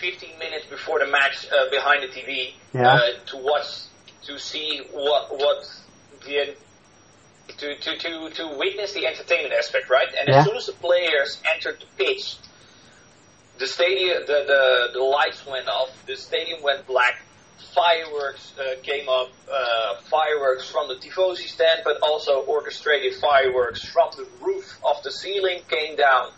15 0.00 0.38
minutes 0.38 0.66
before 0.66 0.98
the 0.98 1.06
match 1.06 1.46
uh, 1.46 1.70
behind 1.70 2.02
the 2.02 2.08
TV 2.08 2.54
Yeah. 2.74 2.94
uh, 2.94 2.98
to 3.30 3.36
watch 3.36 3.66
to 4.26 4.38
see 4.38 4.82
what 4.92 5.30
what 5.38 5.58
the 6.26 6.56
to, 7.58 7.76
to, 7.76 7.96
to, 7.96 8.30
to 8.30 8.56
witness 8.58 8.92
the 8.92 9.06
entertainment 9.06 9.54
aspect, 9.54 9.88
right? 9.88 10.08
And 10.18 10.28
Yeah. 10.28 10.38
as 10.40 10.44
soon 10.46 10.56
as 10.56 10.66
the 10.66 10.72
players 10.72 11.40
entered 11.54 11.78
the 11.80 11.86
pitch, 12.04 12.34
the 13.58 13.66
stadium, 13.66 14.22
the, 14.26 14.44
the, 14.46 14.98
the 14.98 15.02
lights 15.02 15.46
went 15.46 15.68
off, 15.68 15.90
the 16.06 16.16
stadium 16.16 16.62
went 16.62 16.86
black, 16.86 17.22
fireworks 17.74 18.52
uh, 18.58 18.80
came 18.82 19.08
up, 19.08 19.30
uh, 19.50 20.00
fireworks 20.10 20.68
from 20.68 20.88
the 20.88 20.94
Tifosi 20.94 21.46
stand, 21.46 21.82
but 21.84 21.98
also 22.02 22.40
orchestrated 22.42 23.14
fireworks 23.14 23.84
from 23.84 24.10
the 24.16 24.26
roof 24.44 24.78
of 24.84 25.02
the 25.02 25.10
ceiling 25.10 25.60
came 25.68 25.96
down. 25.96 26.30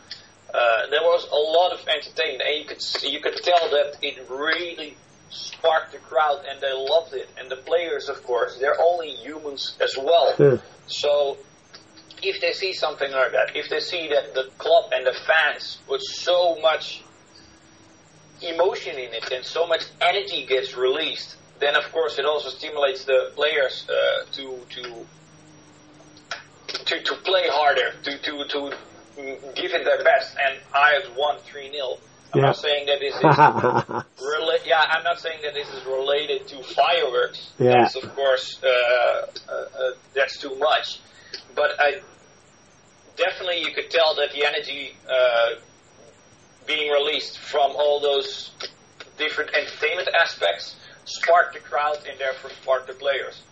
Uh, 0.53 0.87
there 0.91 1.03
was 1.03 1.29
a 1.31 1.37
lot 1.37 1.73
of 1.73 1.87
entertainment, 1.89 2.43
and 2.45 2.59
you 2.59 2.65
could 2.65 2.81
see, 2.81 3.11
you 3.11 3.21
could 3.21 3.37
tell 3.37 3.71
that 3.71 3.97
it 4.01 4.29
really 4.31 4.97
sparked 5.31 5.93
the 5.93 5.99
crowd, 5.99 6.45
and 6.49 6.61
they 6.61 6.73
loved 6.73 7.13
it. 7.13 7.29
And 7.39 7.51
the 7.51 7.57
players, 7.57 8.09
of 8.09 8.25
course, 8.25 8.59
they're 8.59 8.81
only 8.81 9.11
humans 9.11 9.77
as 9.81 9.97
well. 9.97 10.35
Yeah. 10.39 10.57
So 10.87 11.37
if 12.23 12.41
they 12.41 12.53
see 12.53 12.73
something 12.73 13.11
like 13.13 13.33
that, 13.33 13.55
if 13.55 13.69
they 13.69 13.81
see 13.81 14.09
that 14.09 14.35
the 14.35 14.51
club 14.59 14.91
and 14.93 15.07
the 15.07 15.13
fans 15.27 15.79
put 15.87 16.03
so 16.03 16.59
much 16.61 17.03
emotion 18.43 18.97
in 18.99 19.13
it 19.15 19.31
and 19.33 19.45
so 19.45 19.67
much 19.67 19.83
energy 20.01 20.47
gets 20.47 20.77
released, 20.77 21.37
then 21.61 21.75
of 21.77 21.91
course 21.93 22.19
it 22.19 22.25
also 22.25 22.49
stimulates 22.51 23.05
the 23.05 23.33
players 23.35 23.87
uh, 23.89 24.25
to 24.33 24.61
to 24.71 25.07
to 26.85 27.03
to 27.03 27.15
play 27.17 27.45
harder, 27.49 27.93
to 28.05 28.19
to 28.19 28.45
to 28.49 28.73
give 29.55 29.73
it 29.73 29.85
their 29.85 30.03
best. 30.05 30.37
And 30.45 30.59
Ajax 30.75 31.09
won 31.17 31.39
three 31.41 31.71
0 31.73 31.99
I'm 32.35 32.41
Yeah. 32.41 32.47
not 32.49 32.57
saying 32.57 32.87
that 32.87 33.01
this 33.01 33.15
is 33.15 33.23
Rela- 33.23 34.67
yeah, 34.67 34.85
I'm 34.91 35.03
not 35.03 35.19
saying 35.19 35.41
that 35.43 35.55
this 35.55 35.69
is 35.73 35.85
related 35.87 36.47
to 36.49 36.63
fireworks. 36.63 37.53
Yeah. 37.59 37.73
That's 37.83 37.97
of 37.97 38.15
course 38.15 38.61
uh, 38.63 38.69
uh, 38.69 39.53
uh, 39.53 39.91
that's 40.15 40.39
too 40.39 40.55
much. 40.57 41.01
But 41.55 41.71
I 41.81 42.01
definitely 43.17 43.61
you 43.61 43.73
could 43.73 43.91
tell 43.91 44.15
that 44.17 44.33
the 44.33 44.45
energy 44.45 44.95
uh, 45.09 45.55
being 46.69 46.93
released 46.93 47.39
from 47.39 47.73
all 47.75 47.99
those 47.99 48.53
different 49.17 49.51
entertainment 49.55 50.09
aspects 50.23 50.77
sparked 51.07 51.55
the 51.55 51.61
crowd 51.61 51.97
and 52.09 52.19
therefore 52.21 52.51
sparked 52.63 52.87
the 52.87 52.93
players. 52.93 53.43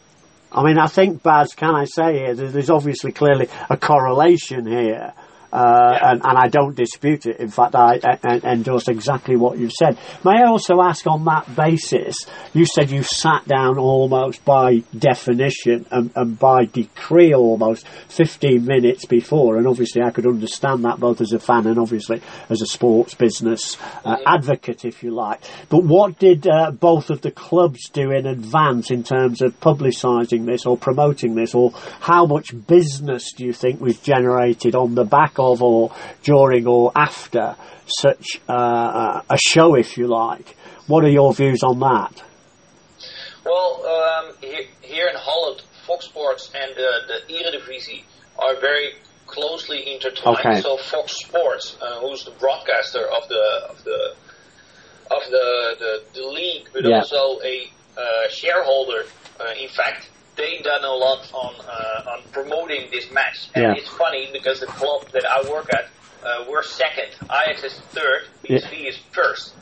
I 0.52 0.62
mean, 0.62 0.78
I 0.78 0.86
think, 0.86 1.22
Bas, 1.22 1.54
can 1.54 1.74
I 1.74 1.86
say 1.86 2.18
here, 2.18 2.34
there's 2.34 2.70
obviously 2.70 3.10
clearly 3.10 3.48
a 3.68 3.76
correlation 3.76 4.66
here. 4.66 5.12
Uh, 5.56 5.98
and, 6.02 6.20
and 6.22 6.36
I 6.36 6.48
don't 6.48 6.76
dispute 6.76 7.24
it. 7.24 7.40
In 7.40 7.48
fact, 7.48 7.74
I, 7.74 7.98
I, 8.04 8.18
I 8.22 8.52
endorse 8.52 8.88
exactly 8.88 9.36
what 9.36 9.56
you've 9.58 9.72
said. 9.72 9.96
May 10.22 10.42
I 10.42 10.48
also 10.48 10.82
ask 10.82 11.06
on 11.06 11.24
that 11.24 11.56
basis, 11.56 12.14
you 12.52 12.66
said 12.66 12.90
you 12.90 13.02
sat 13.02 13.48
down 13.48 13.78
almost 13.78 14.44
by 14.44 14.82
definition 14.98 15.86
and, 15.90 16.10
and 16.14 16.38
by 16.38 16.66
decree 16.66 17.32
almost 17.32 17.88
15 18.08 18.66
minutes 18.66 19.06
before, 19.06 19.56
and 19.56 19.66
obviously 19.66 20.02
I 20.02 20.10
could 20.10 20.26
understand 20.26 20.84
that 20.84 21.00
both 21.00 21.22
as 21.22 21.32
a 21.32 21.38
fan 21.38 21.66
and 21.66 21.78
obviously 21.78 22.20
as 22.50 22.60
a 22.60 22.66
sports 22.66 23.14
business 23.14 23.78
uh, 24.04 24.16
advocate, 24.26 24.84
if 24.84 25.02
you 25.02 25.14
like. 25.14 25.40
But 25.70 25.84
what 25.84 26.18
did 26.18 26.46
uh, 26.46 26.70
both 26.70 27.08
of 27.08 27.22
the 27.22 27.30
clubs 27.30 27.88
do 27.88 28.10
in 28.10 28.26
advance 28.26 28.90
in 28.90 29.04
terms 29.04 29.40
of 29.40 29.58
publicising 29.60 30.44
this 30.44 30.66
or 30.66 30.76
promoting 30.76 31.34
this, 31.34 31.54
or 31.54 31.70
how 32.00 32.26
much 32.26 32.50
business 32.66 33.32
do 33.32 33.46
you 33.46 33.54
think 33.54 33.80
was 33.80 33.96
generated 33.96 34.74
on 34.74 34.94
the 34.94 35.04
back 35.04 35.38
of, 35.38 35.45
or 35.54 35.92
during, 36.22 36.66
or 36.66 36.92
after 36.94 37.56
such 37.86 38.40
uh, 38.48 39.22
a 39.28 39.38
show, 39.38 39.74
if 39.76 39.96
you 39.96 40.06
like? 40.06 40.56
What 40.86 41.04
are 41.04 41.10
your 41.10 41.32
views 41.34 41.62
on 41.62 41.78
that? 41.80 42.22
Well, 43.44 43.86
um, 43.86 44.34
here, 44.40 44.64
here 44.82 45.06
in 45.08 45.16
Holland, 45.16 45.62
Fox 45.86 46.06
Sports 46.06 46.50
and 46.54 46.72
uh, 46.72 46.82
the 47.06 47.32
Eredivisie 47.32 48.02
are 48.38 48.60
very 48.60 48.94
closely 49.26 49.92
intertwined. 49.94 50.38
Okay. 50.38 50.60
So 50.60 50.76
Fox 50.76 51.16
Sports, 51.24 51.76
uh, 51.80 52.00
who's 52.00 52.24
the 52.24 52.32
broadcaster 52.32 53.04
of 53.06 53.28
the 53.28 53.44
of 53.70 53.84
the 53.84 54.14
of 55.10 55.22
the 55.30 55.76
the, 55.78 56.20
the 56.20 56.26
league, 56.26 56.68
but 56.72 56.82
Yeah. 56.84 56.98
also 56.98 57.40
a 57.44 57.70
uh, 57.96 58.28
shareholder, 58.30 59.04
uh, 59.40 59.44
in 59.60 59.68
fact, 59.68 60.10
they 60.36 60.60
done 60.62 60.84
a 60.84 60.92
lot 60.92 61.20
on 61.32 61.52
uh, 61.60 62.12
on 62.12 62.18
promoting 62.32 62.88
this 62.92 63.10
match, 63.10 63.38
and 63.54 63.64
Yeah. 63.64 63.74
it's 63.80 63.88
funny 63.96 64.28
because 64.32 64.60
the 64.60 64.68
club 64.68 65.10
that 65.12 65.24
I 65.24 65.48
work 65.48 65.68
at, 65.70 65.84
uh, 66.22 66.44
we're 66.48 66.62
second, 66.62 67.10
Ajax 67.30 67.64
is 67.64 67.74
third, 67.94 68.20
PSV 68.44 68.88
is 68.88 68.98
first. 69.12 69.54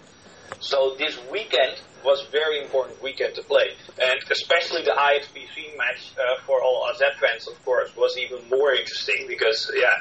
So 0.60 0.96
this 0.98 1.18
weekend 1.30 1.76
was 2.04 2.26
very 2.32 2.62
important 2.62 3.02
weekend 3.02 3.34
to 3.36 3.42
play, 3.42 3.68
and 3.98 4.18
especially 4.30 4.82
the 4.82 4.92
Ajax 4.92 5.28
PSV 5.34 5.76
match 5.78 6.02
uh, 6.18 6.42
for 6.46 6.60
all 6.62 6.86
AZ 6.90 7.00
fans, 7.20 7.46
of 7.48 7.56
course, 7.64 7.90
was 7.96 8.16
even 8.18 8.48
more 8.50 8.72
interesting 8.74 9.26
because 9.28 9.70
yeah, 9.74 9.94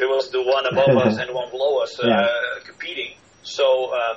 it 0.00 0.08
was 0.08 0.30
the 0.30 0.42
one 0.42 0.66
above 0.66 0.96
us 1.06 1.16
and 1.20 1.28
the 1.28 1.34
one 1.34 1.50
below 1.50 1.78
us 1.82 1.98
uh, 2.00 2.06
Yeah. 2.06 2.26
competing. 2.66 3.16
So. 3.42 3.92
Um, 3.94 4.16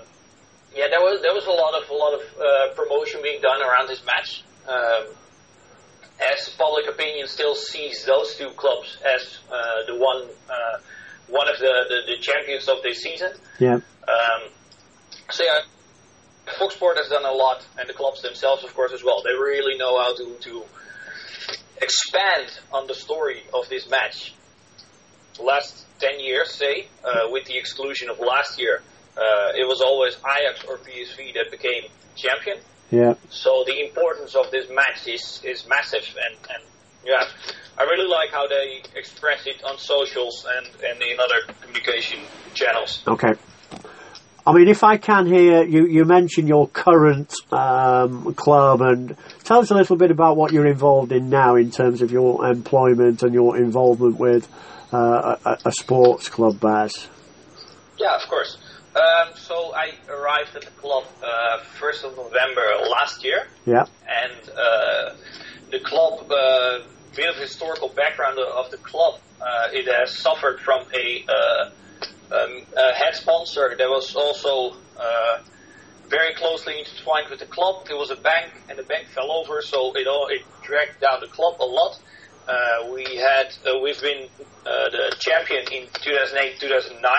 yeah, 0.76 0.92
there 0.92 1.00
was 1.00 1.22
there 1.24 1.32
was 1.34 1.46
a 1.48 1.56
lot 1.56 1.72
of 1.80 1.88
a 1.90 1.94
lot 1.96 2.14
of 2.20 2.24
uh, 2.36 2.76
promotion 2.76 3.22
being 3.24 3.40
done 3.40 3.62
around 3.64 3.88
this 3.88 4.04
match. 4.04 4.44
Um, 4.68 5.08
as 6.32 6.50
public 6.58 6.88
opinion 6.88 7.28
still 7.28 7.56
sees 7.56 8.06
those 8.06 8.36
two 8.36 8.50
clubs 8.52 8.98
as 9.16 9.40
uh, 9.52 9.86
the 9.88 9.96
one 9.96 10.24
uh, 10.50 10.80
one 11.28 11.50
of 11.50 11.58
the, 11.60 11.74
the, 11.90 12.16
the 12.16 12.22
champions 12.22 12.70
of 12.70 12.82
this 12.84 13.00
season. 13.02 13.32
Yeah. 13.60 13.76
Um, 13.76 14.50
so 15.30 15.44
yeah, 15.44 15.62
Fox 16.58 16.76
Sport 16.76 16.98
has 16.98 17.10
done 17.10 17.26
a 17.26 17.32
lot, 17.32 17.66
and 17.80 17.90
the 17.90 17.94
clubs 17.94 18.22
themselves, 18.22 18.64
of 18.64 18.74
course, 18.76 18.94
as 18.94 19.04
well. 19.04 19.24
They 19.24 19.34
really 19.34 19.78
know 19.78 20.02
how 20.02 20.16
to 20.16 20.36
to 20.42 20.64
expand 21.82 22.60
on 22.72 22.88
the 22.88 22.94
story 22.94 23.44
of 23.54 23.68
this 23.70 23.90
match. 23.90 24.34
Last 25.42 25.86
ten 26.00 26.20
years, 26.20 26.52
say, 26.52 26.88
uh, 27.04 27.30
with 27.30 27.46
the 27.46 27.58
exclusion 27.58 28.10
of 28.10 28.20
last 28.20 28.60
year, 28.60 28.82
uh, 29.18 29.52
it 29.56 29.68
was 29.68 29.82
always 29.82 30.16
Ajax 30.18 30.64
or 30.66 30.78
PSV 30.78 31.34
that 31.34 31.52
became 31.52 31.84
champion. 32.16 32.58
Yeah. 32.92 33.16
So 33.30 33.64
the 33.66 33.86
importance 33.86 34.36
of 34.36 34.52
this 34.52 34.68
match 34.70 35.08
is, 35.08 35.42
is 35.44 35.68
massive, 35.68 36.08
and, 36.24 36.36
and 36.50 36.64
yeah, 37.06 37.28
I 37.78 37.84
really 37.84 38.08
like 38.08 38.32
how 38.32 38.48
they 38.48 38.84
express 38.96 39.48
it 39.48 39.64
on 39.64 39.78
socials 39.78 40.46
and, 40.58 40.68
and 40.84 41.02
in 41.02 41.18
other 41.20 41.54
communication 41.62 42.20
channels. 42.54 43.04
Okay. 43.08 43.34
I 44.48 44.54
mean, 44.54 44.68
if 44.68 44.84
I 44.84 44.98
can 44.98 45.26
hear 45.26 45.64
you, 45.64 45.88
you 45.88 46.06
mention 46.06 46.46
your 46.46 46.68
current 46.68 47.34
um, 47.52 48.36
club 48.36 48.82
and 48.82 49.18
tell 49.44 49.60
us 49.60 49.72
a 49.72 49.74
little 49.74 49.98
bit 49.98 50.12
about 50.12 50.38
what 50.38 50.54
you're 50.54 50.68
involved 50.68 51.12
in 51.12 51.30
now 51.30 51.56
in 51.56 51.72
terms 51.72 52.04
of 52.04 52.12
your 52.12 52.46
employment 52.46 53.24
and 53.24 53.34
your 53.34 53.58
involvement 53.58 54.20
with 54.20 54.48
uh, 54.94 55.38
a, 55.44 55.58
a 55.66 55.72
sports 55.72 56.30
club, 56.30 56.60
Bas. 56.60 57.08
Yeah, 57.98 58.16
of 58.16 58.30
course. 58.30 58.58
Um, 58.96 59.36
so 59.36 59.74
I 59.76 59.92
arrived 60.10 60.56
at 60.56 60.62
the 60.64 60.72
club 60.72 61.04
uh, 61.22 61.60
1st 61.80 62.06
of 62.06 62.16
November 62.16 62.62
last 62.90 63.26
year, 63.26 63.46
Yeah. 63.66 63.86
and 64.08 64.50
uh, 64.50 65.16
the 65.70 65.80
club, 65.82 66.32
uh, 66.32 66.80
bit 67.14 67.30
of 67.30 67.36
historical 67.36 67.90
background 67.90 68.40
of 68.40 68.72
the 68.72 68.78
club, 68.78 69.20
uh, 69.42 69.68
it 69.74 69.86
has 69.94 70.16
suffered 70.18 70.60
from 70.62 70.86
a, 70.94 71.26
uh, 71.28 71.70
um, 72.36 72.62
a 72.78 72.94
head 72.94 73.16
sponsor 73.16 73.76
that 73.78 73.90
was 73.90 74.16
also 74.16 74.78
uh, 74.98 75.40
very 76.08 76.34
closely 76.36 76.80
intertwined 76.80 77.30
with 77.30 77.40
the 77.40 77.46
club. 77.48 77.88
It 77.90 77.96
was 77.96 78.12
a 78.12 78.16
bank, 78.16 78.54
and 78.70 78.80
the 78.80 78.84
bank 78.84 79.08
fell 79.08 79.30
over, 79.32 79.62
so 79.62 79.92
it 79.96 80.08
all 80.08 80.28
it 80.30 80.42
dragged 80.64 81.02
down 81.02 81.20
the 81.20 81.28
club 81.28 81.56
a 81.60 81.66
lot. 81.66 82.00
Uh, 82.48 82.94
we 82.94 83.04
had 83.18 83.48
uh, 83.68 83.80
we've 83.84 84.00
been 84.02 84.30
uh, 84.66 84.90
the 84.90 85.16
champion 85.20 85.64
in 85.74 85.88
2008 86.02 86.60
2009 86.62 87.12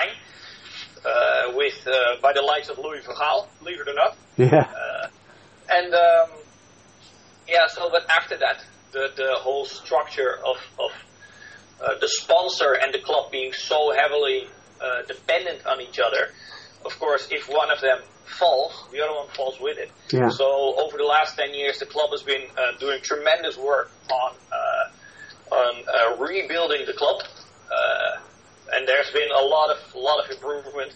uh, 1.07 1.55
with 1.55 1.87
uh, 1.87 2.21
by 2.21 2.33
the 2.33 2.41
likes 2.41 2.69
of 2.69 2.77
Louis 2.77 3.01
van 3.05 3.15
Gaal, 3.15 3.47
believe 3.59 3.79
it 3.79 3.87
or 3.87 3.93
not. 3.93 4.17
Yeah. 4.37 4.67
Uh, 4.81 5.07
and 5.69 5.93
um, 5.93 6.29
yeah, 7.47 7.67
so 7.67 7.89
but 7.89 8.05
after 8.19 8.37
that, 8.37 8.63
the 8.91 9.09
the 9.15 9.31
whole 9.45 9.65
structure 9.65 10.37
of 10.45 10.57
of 10.85 10.91
uh, 11.81 11.99
the 11.99 12.07
sponsor 12.07 12.73
and 12.73 12.93
the 12.93 12.99
club 12.99 13.31
being 13.31 13.53
so 13.53 13.93
heavily 13.95 14.47
uh, 14.81 15.03
dependent 15.07 15.65
on 15.65 15.81
each 15.81 15.99
other. 15.99 16.31
Of 16.85 16.99
course, 16.99 17.27
if 17.31 17.49
one 17.49 17.71
of 17.71 17.81
them 17.81 17.99
falls, 18.25 18.73
the 18.91 19.01
other 19.01 19.15
one 19.15 19.27
falls 19.29 19.59
with 19.59 19.77
it. 19.77 19.91
Yeah. 20.11 20.29
So 20.29 20.75
over 20.77 20.97
the 20.97 21.03
last 21.03 21.37
ten 21.37 21.53
years, 21.53 21.79
the 21.79 21.85
club 21.85 22.09
has 22.11 22.23
been 22.23 22.43
uh, 22.57 22.77
doing 22.79 22.99
tremendous 23.01 23.57
work 23.57 23.89
on 24.11 24.35
uh, 24.51 25.55
on 25.55 25.73
uh, 25.87 26.17
rebuilding 26.17 26.85
the 26.85 26.93
club, 26.93 27.21
uh, 27.71 28.19
and 28.75 28.87
there's 28.87 29.11
been 29.11 29.29
a 29.31 29.43
lot 29.43 29.69
of 29.69 29.95
a 29.95 29.99
lot 29.99 30.23
of 30.23 30.31
improvement. 30.31 30.93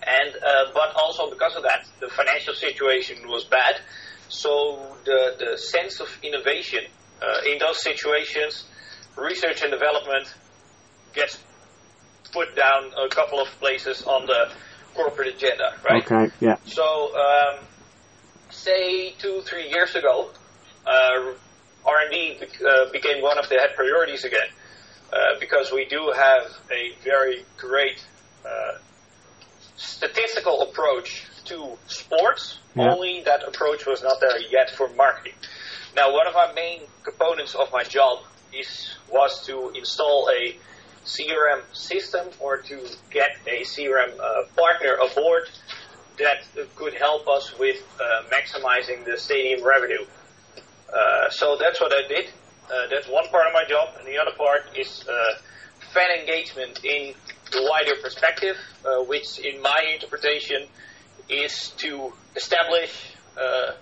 And 0.00 0.34
uh, 0.36 0.72
but 0.72 0.94
also 0.94 1.28
because 1.30 1.56
of 1.56 1.64
that, 1.64 1.84
the 2.00 2.08
financial 2.08 2.54
situation 2.54 3.26
was 3.26 3.44
bad. 3.44 3.80
So 4.28 4.96
the 5.04 5.34
the 5.38 5.58
sense 5.58 6.00
of 6.00 6.08
innovation 6.22 6.84
uh, 7.20 7.50
in 7.50 7.58
those 7.58 7.82
situations, 7.82 8.64
research 9.16 9.62
and 9.62 9.72
development 9.72 10.32
gets 11.14 11.38
put 12.32 12.54
down 12.54 12.92
a 12.96 13.08
couple 13.08 13.40
of 13.40 13.48
places 13.58 14.02
on 14.04 14.26
the 14.26 14.50
corporate 14.94 15.34
agenda, 15.34 15.74
right? 15.88 16.04
Okay. 16.04 16.32
Yeah. 16.40 16.56
So, 16.66 17.16
um, 17.16 17.64
say 18.50 19.12
two, 19.18 19.42
three 19.42 19.68
years 19.68 19.94
ago, 19.94 20.30
uh, 20.86 21.32
R&D 21.86 22.36
bec- 22.40 22.62
uh, 22.62 22.90
became 22.92 23.22
one 23.22 23.38
of 23.38 23.48
the 23.48 23.56
head 23.56 23.70
priorities 23.76 24.24
again, 24.24 24.48
uh, 25.12 25.16
because 25.40 25.72
we 25.72 25.84
do 25.86 26.12
have 26.14 26.52
a 26.70 26.92
very 27.02 27.44
great 27.56 28.04
uh, 28.44 28.78
statistical 29.76 30.62
approach 30.62 31.26
to 31.46 31.76
sports. 31.86 32.58
Yeah. 32.74 32.92
Only 32.92 33.22
that 33.24 33.42
approach 33.46 33.86
was 33.86 34.02
not 34.02 34.20
there 34.20 34.38
yet 34.50 34.70
for 34.70 34.88
marketing. 34.90 35.34
Now, 35.96 36.12
one 36.12 36.26
of 36.26 36.36
our 36.36 36.52
main 36.52 36.82
components 37.02 37.54
of 37.54 37.72
my 37.72 37.82
job 37.82 38.18
is 38.52 38.96
was 39.10 39.44
to 39.46 39.70
install 39.74 40.28
a 40.30 40.56
CRM 41.04 41.62
system 41.72 42.28
or 42.38 42.58
to 42.58 42.86
get 43.10 43.36
a 43.46 43.62
CRM 43.62 44.18
uh, 44.18 44.44
partner 44.56 44.98
aboard 45.10 45.48
that 46.18 46.42
could 46.76 46.94
help 46.94 47.26
us 47.28 47.58
with 47.58 47.82
uh, 48.00 48.22
maximizing 48.28 49.04
the 49.04 49.16
stadium 49.16 49.64
revenue. 49.64 50.04
Uh, 50.92 51.30
so 51.30 51.56
that's 51.58 51.80
what 51.80 51.92
I 51.92 52.06
did. 52.08 52.30
Uh, 52.70 52.86
that's 52.90 53.08
one 53.08 53.26
part 53.28 53.46
of 53.46 53.52
my 53.54 53.64
job, 53.68 53.94
and 53.98 54.06
the 54.06 54.18
other 54.18 54.36
part 54.36 54.62
is 54.76 55.04
uh, 55.08 55.14
fan 55.94 56.10
engagement 56.20 56.84
in 56.84 57.14
the 57.50 57.66
wider 57.70 58.00
perspective, 58.02 58.56
uh, 58.84 59.02
which, 59.04 59.38
in 59.38 59.62
my 59.62 59.84
interpretation, 59.94 60.66
is 61.30 61.70
to 61.78 62.12
establish 62.36 63.14
uh, 63.36 63.72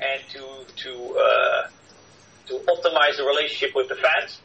and 0.00 0.22
to 0.30 0.42
to 0.76 1.14
to 2.46 2.54
optimize 2.66 3.16
the 3.16 3.24
relationship 3.24 3.74
with 3.74 3.88
the 3.88 3.96
fans. 3.96 4.40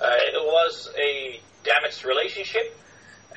It 0.00 0.42
was 0.44 0.90
a 0.98 1.40
damaged 1.64 2.04
relationship, 2.04 2.76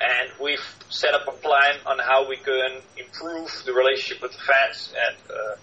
and 0.00 0.30
we've 0.40 0.64
set 0.88 1.14
up 1.14 1.26
a 1.28 1.32
plan 1.32 1.78
on 1.86 1.98
how 1.98 2.28
we 2.28 2.36
can 2.36 2.80
improve 2.96 3.50
the 3.64 3.72
relationship 3.72 4.22
with 4.22 4.32
the 4.32 4.38
fans. 4.38 4.92
And 5.06 5.16
uh, 5.30 5.56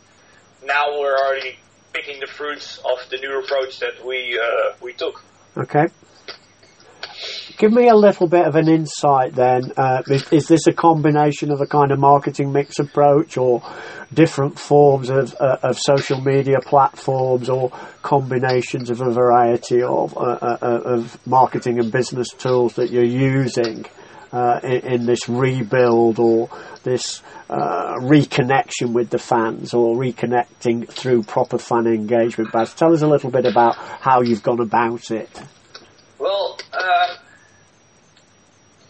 now 0.66 1.00
we're 1.00 1.18
already 1.18 1.58
picking 1.94 2.20
the 2.20 2.28
fruits 2.28 2.80
of 2.80 3.10
the 3.10 3.18
new 3.18 3.40
approach 3.40 3.80
that 3.80 4.06
we 4.06 4.40
uh, 4.40 4.74
we 4.82 4.94
took. 4.94 5.24
Okay. 5.56 5.88
Give 7.58 7.72
me 7.72 7.88
a 7.88 7.96
little 7.96 8.28
bit 8.28 8.48
of 8.48 8.56
an 8.56 8.68
insight 8.68 9.36
then. 9.36 9.72
Uh, 9.78 10.02
is, 10.08 10.28
is 10.34 10.48
this 10.48 10.68
a 10.68 10.74
combination 10.74 11.52
of 11.52 11.62
a 11.62 11.68
kind 11.68 11.92
of 11.92 12.00
marketing 12.00 12.52
mix 12.52 12.80
approach 12.80 13.38
or 13.38 13.62
different 14.12 14.58
forms 14.58 15.10
of, 15.10 15.36
uh, 15.40 15.58
of 15.62 15.78
social 15.78 16.20
media 16.20 16.58
platforms 16.60 17.50
or 17.50 17.72
combinations 18.02 18.90
of 18.90 19.02
a 19.02 19.12
variety 19.12 19.84
of, 19.84 20.18
uh, 20.18 20.22
uh, 20.22 20.58
uh, 20.62 20.66
of 20.66 21.28
marketing 21.28 21.80
and 21.80 21.92
business 21.92 22.30
tools 22.30 22.74
that 22.76 22.90
you're 22.90 23.04
using 23.04 23.86
uh, 24.34 24.60
in, 24.64 24.94
in 24.94 25.06
this 25.06 25.30
rebuild 25.30 26.20
or 26.20 26.50
this 26.84 27.22
uh, 27.50 27.96
reconnection 28.00 28.92
with 28.92 29.10
the 29.10 29.20
fans 29.20 29.74
or 29.74 29.96
reconnecting 29.96 30.90
through 30.90 31.24
proper 31.24 31.58
fan 31.58 31.88
engagement? 31.88 32.52
Bas, 32.52 32.74
tell 32.74 32.94
us 32.94 33.02
a 33.02 33.08
little 33.08 33.32
bit 33.32 33.46
about 33.46 33.76
how 33.78 34.22
you've 34.22 34.44
gone 34.44 34.60
about 34.60 35.12
it. 35.12 35.30
Well, 36.20 36.58
um, 36.74 37.18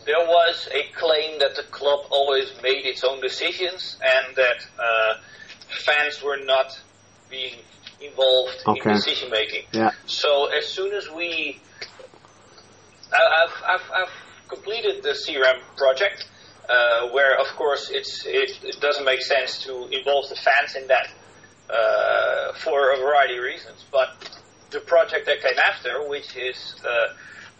there 0.05 0.25
was 0.25 0.67
a 0.71 0.91
claim 0.97 1.39
that 1.39 1.55
the 1.55 1.63
club 1.71 2.05
always 2.09 2.51
made 2.63 2.85
its 2.85 3.03
own 3.03 3.21
decisions 3.21 3.99
and 4.01 4.35
that 4.35 4.65
uh, 4.79 5.19
fans 5.85 6.21
were 6.23 6.37
not 6.43 6.79
being 7.29 7.55
involved 8.01 8.55
Okay. 8.67 8.89
in 8.89 8.95
decision 8.95 9.29
making. 9.29 9.63
Yeah. 9.71 9.91
So 10.05 10.47
as 10.57 10.67
soon 10.67 10.93
as 10.93 11.09
we, 11.09 11.59
I've, 13.11 13.63
I've, 13.65 13.91
I've 13.95 14.22
completed 14.53 15.03
the 15.03 15.09
CRM 15.09 15.59
project, 15.75 16.25
uh, 16.69 17.09
where 17.09 17.39
of 17.39 17.47
course 17.55 17.89
it's 17.91 18.25
it, 18.25 18.51
it 18.63 18.79
doesn't 18.79 19.05
make 19.05 19.21
sense 19.21 19.63
to 19.63 19.87
involve 19.87 20.29
the 20.29 20.35
fans 20.35 20.75
in 20.75 20.87
that 20.87 21.07
uh, 21.69 22.53
for 22.53 22.93
a 22.93 22.97
variety 22.97 23.37
of 23.37 23.43
reasons. 23.43 23.83
But 23.91 24.09
the 24.71 24.79
project 24.79 25.25
that 25.25 25.41
came 25.41 25.59
after, 25.69 26.07
which 26.07 26.35
is 26.35 26.75
uh, 26.85 27.13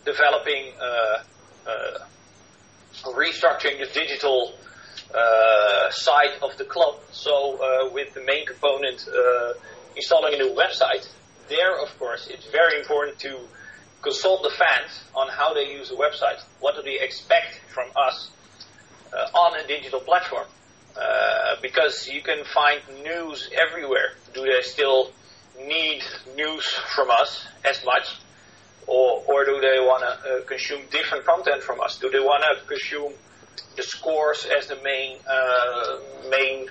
developing, 0.05 0.73
uh, 0.79 1.23
uh, 1.69 1.99
restructuring 3.05 3.79
the 3.79 3.89
digital 3.93 4.53
uh, 5.13 5.89
side 5.91 6.33
of 6.41 6.57
the 6.57 6.65
club. 6.65 6.95
So 7.11 7.89
with 7.93 8.13
the 8.13 8.21
main 8.21 8.45
component 8.45 9.07
installing 9.95 10.33
a 10.33 10.37
new 10.37 10.55
website, 10.55 11.07
there, 11.49 11.81
of 11.81 11.97
course, 11.99 12.27
it's 12.31 12.47
very 12.51 12.79
important 12.79 13.19
to 13.19 13.37
consult 14.03 14.43
the 14.43 14.51
fans 14.51 15.03
on 15.15 15.29
how 15.29 15.53
they 15.53 15.71
use 15.71 15.89
the 15.89 15.95
website. 15.95 16.41
What 16.59 16.75
do 16.75 16.81
they 16.83 16.99
expect 16.99 17.61
from 17.73 17.89
us 17.95 18.29
uh, 19.13 19.37
on 19.37 19.59
a 19.59 19.67
digital 19.67 20.01
platform? 20.01 20.45
Uh, 20.95 21.55
because 21.61 22.07
you 22.07 22.21
can 22.21 22.43
find 22.45 22.81
news 23.03 23.49
everywhere. 23.67 24.13
Do 24.33 24.41
they 24.43 24.61
still 24.61 25.11
need 25.57 26.03
news 26.35 26.65
from 26.95 27.09
us 27.09 27.47
as 27.67 27.83
much? 27.83 28.19
Or, 28.85 29.23
or 29.27 29.45
do 29.45 29.59
they 29.61 29.79
want 29.79 30.03
to 30.03 30.29
uh, 30.29 30.41
consume 30.43 30.81
different 30.91 31.25
content 31.25 31.63
from 31.63 31.79
us? 31.81 31.97
Do 31.97 32.11
they 32.11 32.19
want 32.19 32.43
to 32.43 32.67
consume 32.67 33.13
the 33.75 33.83
scores 33.83 34.45
as 34.57 34.67
the 34.67 34.75
main 34.83 35.17
uh, 35.27 35.99
main 36.29 36.67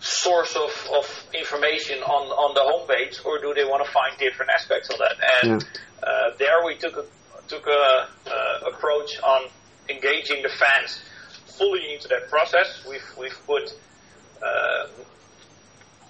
source 0.00 0.54
of, 0.54 0.70
of 0.94 1.26
information 1.34 1.98
on, 2.02 2.28
on 2.28 2.54
the 2.54 2.62
homepage, 2.62 3.24
or 3.24 3.40
do 3.40 3.52
they 3.54 3.64
want 3.64 3.84
to 3.84 3.90
find 3.90 4.16
different 4.18 4.50
aspects 4.54 4.88
of 4.90 4.98
that? 4.98 5.16
And 5.42 5.62
yeah. 5.62 6.08
uh, 6.08 6.36
there 6.38 6.64
we 6.64 6.76
took 6.76 6.96
a 6.96 7.04
took 7.48 7.66
a 7.66 8.08
uh, 8.26 8.70
approach 8.70 9.18
on 9.22 9.48
engaging 9.88 10.42
the 10.42 10.50
fans 10.50 11.02
fully 11.46 11.94
into 11.94 12.08
that 12.08 12.28
process. 12.28 12.84
We've 12.88 13.02
we've 13.18 13.46
put 13.46 13.74
uh, 14.42 14.86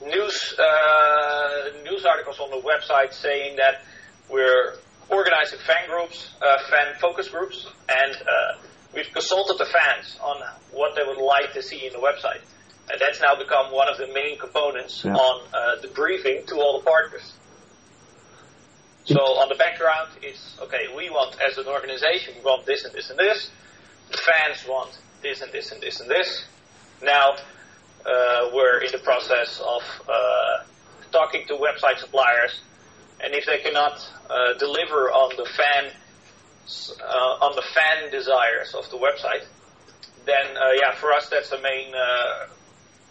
news 0.04 0.54
uh, 0.58 1.70
news 1.84 2.04
articles 2.04 2.38
on 2.40 2.50
the 2.50 2.60
website 2.60 3.12
saying 3.12 3.56
that 3.56 3.82
we're 4.28 4.74
organizing 5.08 5.58
fan 5.60 5.88
groups, 5.88 6.34
uh, 6.42 6.58
fan 6.70 6.94
focus 7.00 7.28
groups, 7.28 7.66
and 7.88 8.14
uh, 8.16 8.58
we've 8.94 9.10
consulted 9.12 9.56
the 9.58 9.66
fans 9.66 10.18
on 10.20 10.42
what 10.72 10.94
they 10.94 11.02
would 11.06 11.22
like 11.22 11.52
to 11.54 11.62
see 11.62 11.86
in 11.86 11.92
the 11.92 11.98
website. 11.98 12.42
And 12.90 13.00
that's 13.00 13.20
now 13.20 13.36
become 13.38 13.72
one 13.72 13.88
of 13.88 13.98
the 13.98 14.06
main 14.08 14.38
components 14.38 15.04
yeah. 15.04 15.14
on 15.14 15.46
uh, 15.52 15.80
the 15.82 15.88
briefing 15.88 16.44
to 16.46 16.56
all 16.56 16.78
the 16.78 16.84
partners. 16.84 17.32
So 19.04 19.16
on 19.16 19.48
the 19.48 19.54
background, 19.54 20.10
it's 20.22 20.56
okay. 20.60 20.84
We 20.94 21.08
want, 21.08 21.36
as 21.40 21.56
an 21.56 21.66
organization, 21.66 22.34
we 22.36 22.42
want 22.42 22.66
this 22.66 22.84
and 22.84 22.94
this 22.94 23.08
and 23.08 23.18
this. 23.18 23.50
The 24.10 24.18
fans 24.18 24.66
want 24.68 24.98
this 25.22 25.40
and 25.40 25.50
this 25.52 25.72
and 25.72 25.80
this 25.80 26.00
and 26.00 26.10
this. 26.10 26.44
Now 27.02 27.36
uh, 28.04 28.50
we're 28.52 28.80
in 28.80 28.92
the 28.92 28.98
process 28.98 29.60
of 29.60 29.82
uh, 30.08 30.64
talking 31.10 31.46
to 31.48 31.54
website 31.54 31.98
suppliers, 31.98 32.60
and 33.20 33.34
if 33.34 33.46
they 33.46 33.58
cannot 33.58 33.98
uh, 34.28 34.58
deliver 34.58 35.10
on 35.10 35.36
the 35.36 35.44
fan 35.44 35.92
uh, 37.00 37.44
on 37.44 37.56
the 37.56 37.62
fan 37.62 38.10
desires 38.10 38.74
of 38.74 38.90
the 38.90 38.96
website, 38.96 39.44
then 40.26 40.56
uh, 40.56 40.72
yeah, 40.80 40.94
for 40.94 41.12
us 41.12 41.28
that's 41.28 41.50
the 41.50 41.60
main 41.60 41.94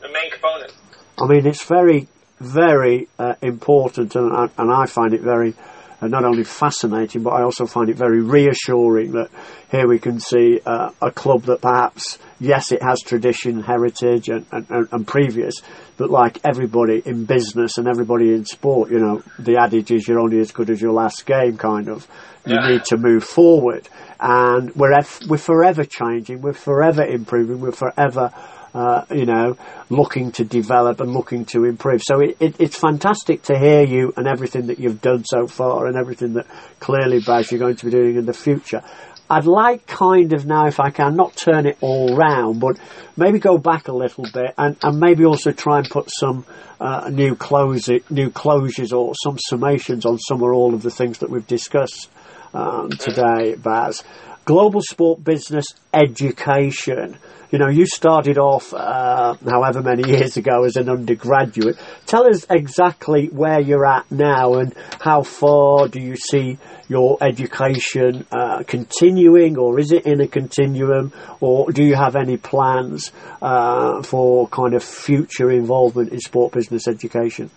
the 0.01 0.07
main 0.10 0.31
component. 0.31 0.73
I 1.19 1.27
mean, 1.27 1.45
it's 1.47 1.63
very, 1.63 2.07
very 2.39 3.07
uh, 3.17 3.33
important, 3.41 4.15
and, 4.15 4.51
and 4.57 4.71
I 4.71 4.86
find 4.86 5.13
it 5.13 5.21
very 5.21 5.55
uh, 5.99 6.07
not 6.07 6.23
only 6.23 6.43
fascinating, 6.43 7.23
but 7.23 7.31
I 7.31 7.41
also 7.41 7.65
find 7.65 7.89
it 7.89 7.97
very 7.97 8.21
reassuring 8.21 9.13
that 9.13 9.29
here 9.71 9.88
we 9.88 9.97
can 9.97 10.19
see 10.19 10.62
uh, 10.63 10.91
a 11.01 11.10
club 11.10 11.43
that 11.43 11.62
perhaps, 11.62 12.19
yes, 12.39 12.71
it 12.71 12.83
has 12.83 13.01
tradition, 13.01 13.63
heritage, 13.63 14.29
and, 14.29 14.45
and, 14.51 14.88
and, 14.91 15.07
previous, 15.07 15.55
but 15.97 16.12
like 16.12 16.39
everybody 16.45 17.01
in 17.03 17.25
business 17.25 17.79
and 17.79 17.88
everybody 17.88 18.31
in 18.31 18.45
sport, 18.45 18.91
you 18.91 18.99
know, 18.99 19.23
the 19.39 19.57
adage 19.60 19.89
is 19.89 20.07
you're 20.07 20.19
only 20.19 20.39
as 20.39 20.51
good 20.51 20.69
as 20.69 20.79
your 20.79 20.93
last 20.93 21.25
game, 21.25 21.57
kind 21.57 21.89
of. 21.89 22.07
You 22.45 22.55
yeah. 22.55 22.69
need 22.69 22.86
to 22.86 22.97
move 22.97 23.25
forward, 23.25 23.89
and 24.21 24.73
we're 24.73 24.95
we're 25.27 25.38
forever 25.38 25.83
changing, 25.83 26.41
we're 26.41 26.53
forever 26.53 27.03
improving, 27.03 27.60
we're 27.60 27.73
forever 27.73 28.31
uh, 28.73 29.06
you 29.10 29.25
know, 29.25 29.58
looking 29.89 30.32
to 30.34 30.43
develop 30.43 30.99
and 30.99 31.13
looking 31.13 31.45
to 31.45 31.65
improve. 31.65 32.01
So 32.03 32.19
it, 32.19 32.38
it, 32.39 32.56
it's 32.60 32.77
fantastic 32.77 33.43
to 33.43 33.58
hear 33.58 33.84
you 33.84 34.13
and 34.17 34.27
everything 34.27 34.67
that 34.67 34.80
you've 34.80 35.01
done 35.01 35.23
so 35.25 35.47
far 35.47 35.88
and 35.88 35.97
everything 35.97 36.34
that 36.34 36.47
clearly, 36.80 37.19
Bas, 37.19 37.51
you're 37.51 37.60
going 37.60 37.75
to 37.77 37.86
be 37.86 37.91
doing 37.91 38.17
in 38.17 38.25
the 38.25 38.34
future. 38.34 38.84
I'd 39.30 39.45
like 39.45 39.86
kind 39.86 40.32
of 40.34 40.45
now, 40.45 40.67
if 40.67 40.80
I 40.80 40.89
can, 40.89 41.15
not 41.17 41.36
turn 41.36 41.65
it 41.65 41.77
all 41.82 42.15
round, 42.15 42.62
but 42.62 42.80
maybe 43.17 43.39
go 43.39 43.58
back 43.58 43.89
a 43.89 43.93
little 43.93 44.25
bit 44.34 44.53
and, 44.58 44.77
and 44.82 44.99
maybe 44.99 45.25
also 45.25 45.51
try 45.51 45.80
and 45.80 45.89
put 45.89 46.10
some 46.10 46.45
uh, 46.80 47.10
new 47.12 47.36
close 47.36 47.89
new 48.10 48.30
closures 48.30 48.95
or 48.95 49.13
some 49.21 49.38
summations 49.51 50.06
on 50.06 50.17
some 50.17 50.41
or 50.41 50.53
all 50.53 50.73
of 50.73 50.82
the 50.82 50.91
things 50.91 51.17
that 51.19 51.30
we've 51.30 51.47
discussed 51.47 52.10
um, 52.53 52.89
today, 52.89 53.56
Bas. 53.56 54.03
Global 54.47 54.81
sport 54.81 55.23
business 55.23 55.65
education 55.93 57.17
you 57.51 57.60
know, 57.60 57.69
you 57.69 57.86
started 57.86 58.38
off 58.38 58.73
uh, 58.73 59.36
however 59.45 59.81
many 59.81 60.10
years 60.10 60.36
ago 60.38 60.65
as 60.65 60.75
an 60.75 60.89
undergraduate. 60.89 61.77
Tell 62.05 62.27
us 62.27 62.45
exactly 62.49 63.27
where 63.27 63.60
you're 63.60 63.86
at 63.86 64.12
now 64.12 64.55
and 64.55 64.75
how 64.99 65.23
far 65.23 65.88
do 65.88 66.01
you 66.01 66.15
see 66.17 66.57
your 66.89 67.17
education 67.21 68.25
uh, 68.31 68.63
continuing, 68.63 69.57
or 69.57 69.79
is 69.79 69.91
it 69.91 70.05
in 70.05 70.21
a 70.21 70.27
continuum, 70.27 71.12
or 71.41 71.71
do 71.71 71.83
you 71.83 71.95
have 71.95 72.15
any 72.15 72.38
plans 72.38 73.12
uh, 73.41 74.01
for 74.03 74.47
kind 74.47 74.73
of 74.73 74.83
future 74.83 75.51
involvement 75.51 76.12
in 76.12 76.19
sport 76.19 76.53
business 76.53 76.88
education? 76.88 77.49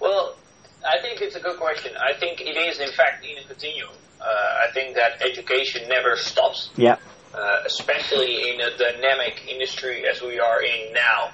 Well, 0.00 0.36
I 0.84 1.00
think 1.00 1.20
it's 1.20 1.36
a 1.36 1.40
good 1.40 1.58
question. 1.58 1.92
I 1.96 2.18
think 2.18 2.40
it 2.40 2.56
is, 2.56 2.80
in 2.80 2.92
fact, 2.92 3.24
in 3.24 3.38
a 3.38 3.46
continuum. 3.46 3.90
Uh, 4.22 4.68
I 4.68 4.72
think 4.72 4.94
that 4.94 5.20
education 5.22 5.88
never 5.88 6.16
stops. 6.16 6.70
Yeah 6.76 6.96
uh, 7.34 7.62
especially 7.64 8.50
in 8.50 8.60
a 8.60 8.76
dynamic 8.76 9.42
industry 9.48 10.04
as 10.06 10.20
we 10.20 10.38
are 10.38 10.62
in 10.62 10.92
now. 10.92 11.30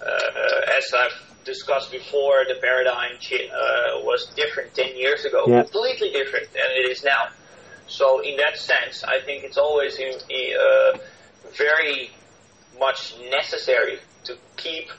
Uh, 0.00 0.76
as 0.78 0.92
I've 0.94 1.44
discussed 1.44 1.90
before, 1.90 2.44
the 2.48 2.54
paradigm 2.60 3.12
uh, 3.16 4.00
was 4.02 4.26
different 4.34 4.74
10 4.74 4.96
years 4.96 5.24
ago, 5.24 5.44
yeah. 5.46 5.62
completely 5.62 6.10
different 6.10 6.52
than 6.52 6.70
it 6.70 6.90
is 6.90 7.04
now. 7.04 7.28
So, 7.86 8.20
in 8.20 8.36
that 8.38 8.56
sense, 8.56 9.04
I 9.04 9.20
think 9.20 9.44
it's 9.44 9.58
always 9.58 9.96
in, 9.98 10.12
uh, 10.12 10.98
very 11.56 12.10
much 12.78 13.14
necessary 13.30 13.98
to 14.24 14.36
keep 14.56 14.90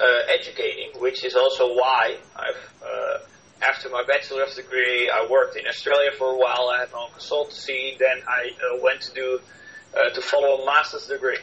uh, 0.00 0.04
educating, 0.36 1.00
which 1.00 1.24
is 1.24 1.36
also 1.36 1.74
why 1.74 2.16
I've 2.34 2.72
uh, 2.82 3.18
after 3.68 3.88
my 3.88 4.04
bachelor's 4.06 4.54
degree, 4.56 5.10
I 5.10 5.26
worked 5.30 5.56
in 5.56 5.66
Australia 5.66 6.10
for 6.18 6.34
a 6.34 6.36
while. 6.36 6.70
I 6.74 6.80
had 6.80 6.92
my 6.92 6.98
own 6.98 7.10
consultancy. 7.10 7.98
Then 7.98 8.22
I 8.26 8.50
uh, 8.50 8.80
went 8.82 9.00
to 9.02 9.14
do 9.14 9.40
uh, 9.96 10.10
to 10.10 10.20
follow 10.20 10.62
a 10.62 10.66
master's 10.66 11.06
degree. 11.06 11.38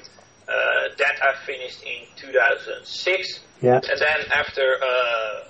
Uh, 0.47 0.93
that 0.97 1.15
I 1.21 1.45
finished 1.45 1.83
in 1.83 2.07
2006. 2.17 3.39
Yeah. 3.61 3.75
And 3.75 3.83
then 3.83 4.31
after 4.35 4.75
uh, 4.83 5.43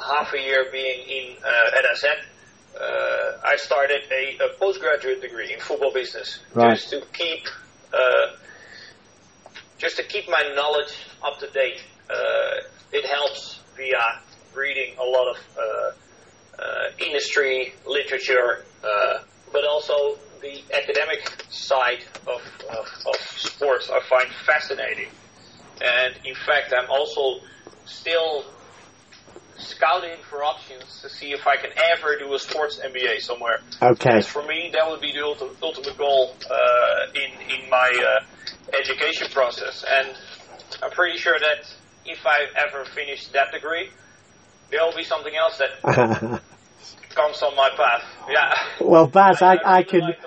half 0.00 0.32
a 0.32 0.38
year 0.38 0.66
being 0.70 1.00
in 1.08 1.36
at 1.42 1.84
AZ, 1.90 2.04
uh, 2.78 3.40
I 3.42 3.56
started 3.56 4.02
a, 4.12 4.44
a, 4.44 4.48
postgraduate 4.58 5.20
degree 5.20 5.52
in 5.52 5.58
football 5.58 5.92
business 5.92 6.40
right. 6.54 6.76
just 6.76 6.90
to 6.90 7.02
keep 7.12 7.40
uh, 7.92 8.36
just 9.78 9.96
to 9.96 10.04
keep 10.04 10.28
my 10.28 10.52
knowledge 10.54 10.92
up 11.24 11.38
to 11.40 11.48
date. 11.50 11.82
Uh, 12.08 12.62
it 12.92 13.04
helps 13.04 13.60
via 13.76 14.20
reading 14.58 14.94
a 14.98 15.04
lot 15.04 15.34
of 15.34 15.94
industry 17.00 17.72
literature, 17.86 18.64
but 19.52 19.64
also 19.64 20.18
the 20.40 20.62
academic 20.74 21.44
side 21.48 22.04
of, 22.26 22.40
of, 22.70 22.86
of 23.06 23.16
sports 23.36 23.90
I 23.90 24.00
find 24.08 24.28
fascinating. 24.46 25.08
And 25.80 26.14
in 26.24 26.34
fact, 26.34 26.72
I'm 26.76 26.90
also 26.90 27.44
still 27.86 28.44
scouting 29.58 30.18
for 30.28 30.44
options 30.44 31.02
to 31.02 31.08
see 31.08 31.32
if 31.32 31.46
I 31.46 31.56
can 31.56 31.70
ever 31.94 32.16
do 32.18 32.32
a 32.34 32.38
sports 32.38 32.80
MBA 32.84 33.20
somewhere. 33.20 33.60
Okay. 33.82 34.20
For 34.22 34.42
me, 34.42 34.70
that 34.72 34.88
would 34.88 35.00
be 35.00 35.12
the 35.12 35.24
ultimate, 35.24 35.56
ultimate 35.62 35.98
goal 35.98 36.34
uh, 36.50 36.54
in 37.14 37.62
in 37.62 37.70
my 37.70 37.90
uh, 37.90 38.76
education 38.78 39.28
process, 39.32 39.84
and 39.88 40.16
I'm 40.82 40.90
pretty 40.90 41.18
sure 41.18 41.38
that 41.38 41.66
if 42.04 42.24
I 42.24 42.46
ever 42.66 42.84
finish 42.84 43.28
that 43.28 43.52
degree, 43.52 43.90
there 44.70 44.84
will 44.84 44.94
be 44.94 45.04
something 45.04 45.34
else 45.34 45.58
that 45.58 45.82
comes 47.10 47.42
on 47.42 47.56
my 47.56 47.70
path. 47.76 48.04
Yeah. 48.30 48.54
Well, 48.80 49.06
Bas, 49.06 49.42
I, 49.42 49.54
I, 49.54 49.78
I 49.78 49.82
can. 49.82 50.00
Like 50.00 50.18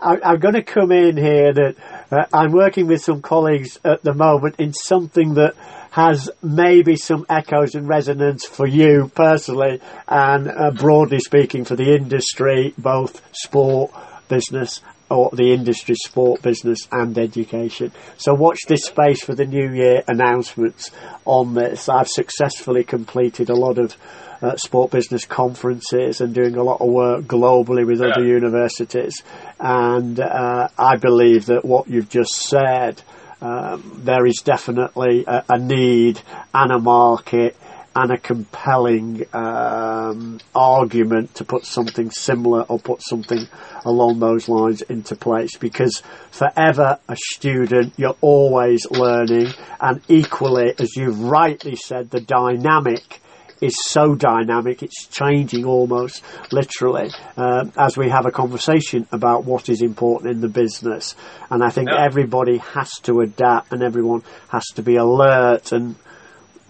I, 0.00 0.32
am 0.32 0.38
going 0.40 0.54
to 0.54 0.62
come 0.62 0.92
in 0.92 1.16
here 1.16 1.52
that 1.52 1.76
uh, 2.10 2.24
I'm 2.32 2.52
working 2.52 2.86
with 2.86 3.02
some 3.02 3.20
colleagues 3.20 3.78
at 3.84 4.02
the 4.02 4.14
moment 4.14 4.56
in 4.58 4.72
something 4.72 5.34
that 5.34 5.54
has 5.90 6.30
maybe 6.42 6.96
some 6.96 7.26
echoes 7.28 7.74
and 7.74 7.86
resonance 7.86 8.46
for 8.46 8.66
you 8.66 9.10
personally 9.14 9.80
and 10.08 10.48
uh, 10.48 10.70
broadly 10.70 11.18
speaking 11.18 11.64
for 11.64 11.76
the 11.76 11.94
industry, 11.94 12.72
both 12.78 13.20
sport, 13.32 13.92
business, 14.28 14.80
or 15.10 15.30
the 15.32 15.52
industry, 15.52 15.96
sport, 15.96 16.40
business 16.42 16.88
and 16.92 17.18
education. 17.18 17.92
So 18.16 18.34
watch 18.34 18.60
this 18.68 18.84
space 18.84 19.22
for 19.22 19.34
the 19.34 19.44
new 19.44 19.72
year 19.72 20.02
announcements 20.06 20.90
on 21.24 21.54
this. 21.54 21.88
I've 21.88 22.08
successfully 22.08 22.84
completed 22.84 23.50
a 23.50 23.56
lot 23.56 23.78
of 23.78 23.96
uh, 24.42 24.56
sport 24.56 24.90
business 24.90 25.24
conferences 25.24 26.20
and 26.20 26.34
doing 26.34 26.56
a 26.56 26.62
lot 26.62 26.80
of 26.80 26.88
work 26.88 27.24
globally 27.24 27.86
with 27.86 28.00
yeah. 28.00 28.08
other 28.08 28.24
universities. 28.24 29.22
And 29.58 30.18
uh, 30.18 30.68
I 30.78 30.96
believe 30.96 31.46
that 31.46 31.64
what 31.64 31.88
you've 31.88 32.08
just 32.08 32.34
said, 32.34 33.02
um, 33.42 34.00
there 34.04 34.26
is 34.26 34.36
definitely 34.44 35.24
a, 35.26 35.44
a, 35.48 35.58
need 35.58 36.20
and 36.54 36.72
a 36.72 36.78
market 36.78 37.56
and 37.94 38.12
a 38.12 38.18
compelling 38.18 39.24
um, 39.32 40.38
argument 40.54 41.34
to 41.34 41.44
put 41.44 41.66
something 41.66 42.10
similar 42.10 42.62
or 42.62 42.78
put 42.78 43.02
something 43.02 43.48
along 43.84 44.20
those 44.20 44.48
lines 44.48 44.82
into 44.82 45.16
place 45.16 45.56
because 45.56 46.02
forever 46.30 46.98
a 47.08 47.16
student 47.16 47.92
you're 47.96 48.16
always 48.20 48.88
learning 48.90 49.48
and 49.80 50.00
equally 50.08 50.72
as 50.78 50.94
you've 50.96 51.20
rightly 51.20 51.74
said 51.74 52.10
the 52.10 52.20
dynamic 52.20 53.20
is 53.60 53.76
so 53.78 54.14
dynamic, 54.14 54.82
it's 54.82 55.06
changing 55.06 55.64
almost 55.64 56.22
literally 56.50 57.10
uh, 57.36 57.66
as 57.76 57.96
we 57.96 58.08
have 58.08 58.26
a 58.26 58.30
conversation 58.30 59.06
about 59.12 59.44
what 59.44 59.68
is 59.68 59.82
important 59.82 60.32
in 60.32 60.40
the 60.40 60.48
business. 60.48 61.14
And 61.50 61.62
I 61.62 61.70
think 61.70 61.90
yeah. 61.90 62.02
everybody 62.02 62.58
has 62.58 62.90
to 63.02 63.20
adapt 63.20 63.72
and 63.72 63.82
everyone 63.82 64.22
has 64.48 64.64
to 64.76 64.82
be 64.82 64.96
alert 64.96 65.72
and 65.72 65.96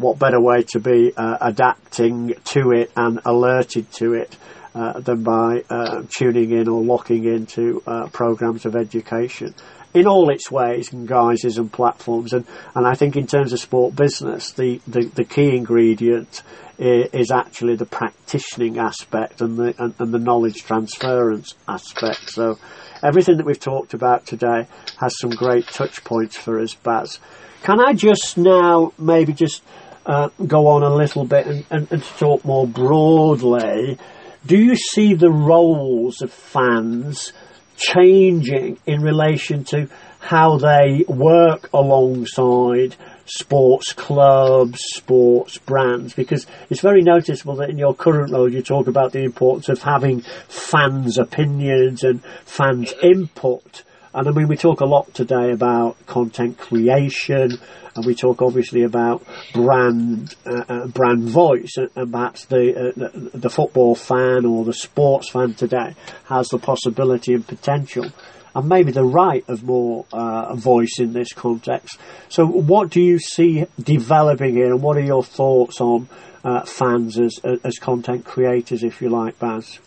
what 0.00 0.18
better 0.18 0.40
way 0.40 0.62
to 0.62 0.80
be 0.80 1.12
uh, 1.16 1.38
adapting 1.40 2.34
to 2.44 2.72
it 2.72 2.90
and 2.96 3.20
alerted 3.24 3.90
to 3.92 4.14
it 4.14 4.36
uh, 4.74 5.00
than 5.00 5.22
by 5.22 5.64
uh, 5.68 6.02
tuning 6.08 6.52
in 6.52 6.68
or 6.68 6.82
locking 6.82 7.24
into 7.24 7.82
uh, 7.86 8.06
programs 8.08 8.64
of 8.64 8.76
education 8.76 9.54
in 9.92 10.06
all 10.06 10.30
its 10.30 10.50
ways 10.50 10.92
and 10.92 11.08
guises 11.08 11.58
and 11.58 11.72
platforms. 11.72 12.32
And, 12.32 12.46
and 12.74 12.86
I 12.86 12.94
think 12.94 13.16
in 13.16 13.26
terms 13.26 13.52
of 13.52 13.60
sport 13.60 13.96
business, 13.96 14.52
the, 14.52 14.80
the, 14.86 15.06
the 15.06 15.24
key 15.24 15.56
ingredient 15.56 16.42
is, 16.78 17.08
is, 17.12 17.30
actually 17.30 17.76
the 17.76 17.86
practicing 17.86 18.78
aspect 18.78 19.40
and 19.40 19.58
the, 19.58 19.74
and, 19.82 19.94
and 19.98 20.14
the 20.14 20.18
knowledge 20.18 20.62
transference 20.64 21.54
aspect. 21.68 22.30
So 22.30 22.58
everything 23.02 23.38
that 23.38 23.46
we've 23.46 23.58
talked 23.58 23.94
about 23.94 24.26
today 24.26 24.68
has 24.98 25.18
some 25.18 25.30
great 25.30 25.66
touch 25.66 26.04
points 26.04 26.36
for 26.36 26.60
us, 26.60 26.74
Bas. 26.74 27.18
Can 27.62 27.80
I 27.80 27.92
just 27.92 28.38
now 28.38 28.92
maybe 28.98 29.32
just 29.32 29.62
uh, 30.06 30.28
go 30.46 30.66
on 30.68 30.82
a 30.82 30.94
little 30.94 31.24
bit 31.24 31.46
and, 31.46 31.64
and, 31.70 31.92
and 31.92 32.02
talk 32.02 32.44
more 32.44 32.66
broadly, 32.66 33.98
do 34.46 34.56
you 34.56 34.74
see 34.74 35.14
the 35.14 35.30
roles 35.30 36.22
of 36.22 36.32
fans 36.32 37.32
changing 37.76 38.78
in 38.86 39.02
relation 39.02 39.64
to 39.64 39.88
how 40.20 40.58
they 40.58 41.04
work 41.08 41.70
alongside 41.72 42.94
sports 43.24 43.92
clubs, 43.92 44.80
sports 44.94 45.56
brands, 45.58 46.14
because 46.14 46.46
it's 46.68 46.80
very 46.80 47.00
noticeable 47.00 47.56
that 47.56 47.70
in 47.70 47.78
your 47.78 47.94
current 47.94 48.32
role 48.32 48.52
you 48.52 48.62
talk 48.62 48.86
about 48.86 49.12
the 49.12 49.22
importance 49.22 49.68
of 49.68 49.82
having 49.82 50.20
fans' 50.48 51.16
opinions 51.16 52.02
and 52.02 52.22
fans' 52.44 52.92
input. 53.02 53.82
And 54.12 54.26
I 54.26 54.32
mean, 54.32 54.48
we 54.48 54.56
talk 54.56 54.80
a 54.80 54.86
lot 54.86 55.14
today 55.14 55.52
about 55.52 56.04
content 56.06 56.58
creation, 56.58 57.58
and 57.94 58.04
we 58.04 58.16
talk 58.16 58.42
obviously 58.42 58.82
about 58.82 59.24
brand 59.52 60.34
uh, 60.44 60.64
uh, 60.68 60.86
brand 60.88 61.28
voice, 61.28 61.76
and, 61.76 61.90
and 61.94 62.12
perhaps 62.12 62.46
the, 62.46 62.88
uh, 62.88 63.28
the 63.32 63.50
football 63.50 63.94
fan 63.94 64.44
or 64.44 64.64
the 64.64 64.72
sports 64.72 65.30
fan 65.30 65.54
today 65.54 65.94
has 66.24 66.48
the 66.48 66.58
possibility 66.58 67.34
and 67.34 67.46
potential. 67.46 68.06
And 68.52 68.68
maybe 68.68 68.90
the 68.90 69.04
right 69.04 69.48
of 69.48 69.62
more 69.62 70.06
uh, 70.12 70.56
voice 70.56 70.98
in 70.98 71.12
this 71.12 71.32
context. 71.32 71.96
So, 72.28 72.44
what 72.44 72.90
do 72.90 73.00
you 73.00 73.20
see 73.20 73.66
developing 73.80 74.56
here, 74.56 74.72
and 74.72 74.82
what 74.82 74.96
are 74.96 75.04
your 75.04 75.22
thoughts 75.22 75.80
on 75.80 76.08
uh, 76.42 76.62
fans 76.62 77.16
as 77.16 77.38
as 77.62 77.78
content 77.78 78.24
creators, 78.24 78.82
if 78.82 79.00
you 79.00 79.08
like, 79.08 79.38
Bas? 79.38 79.78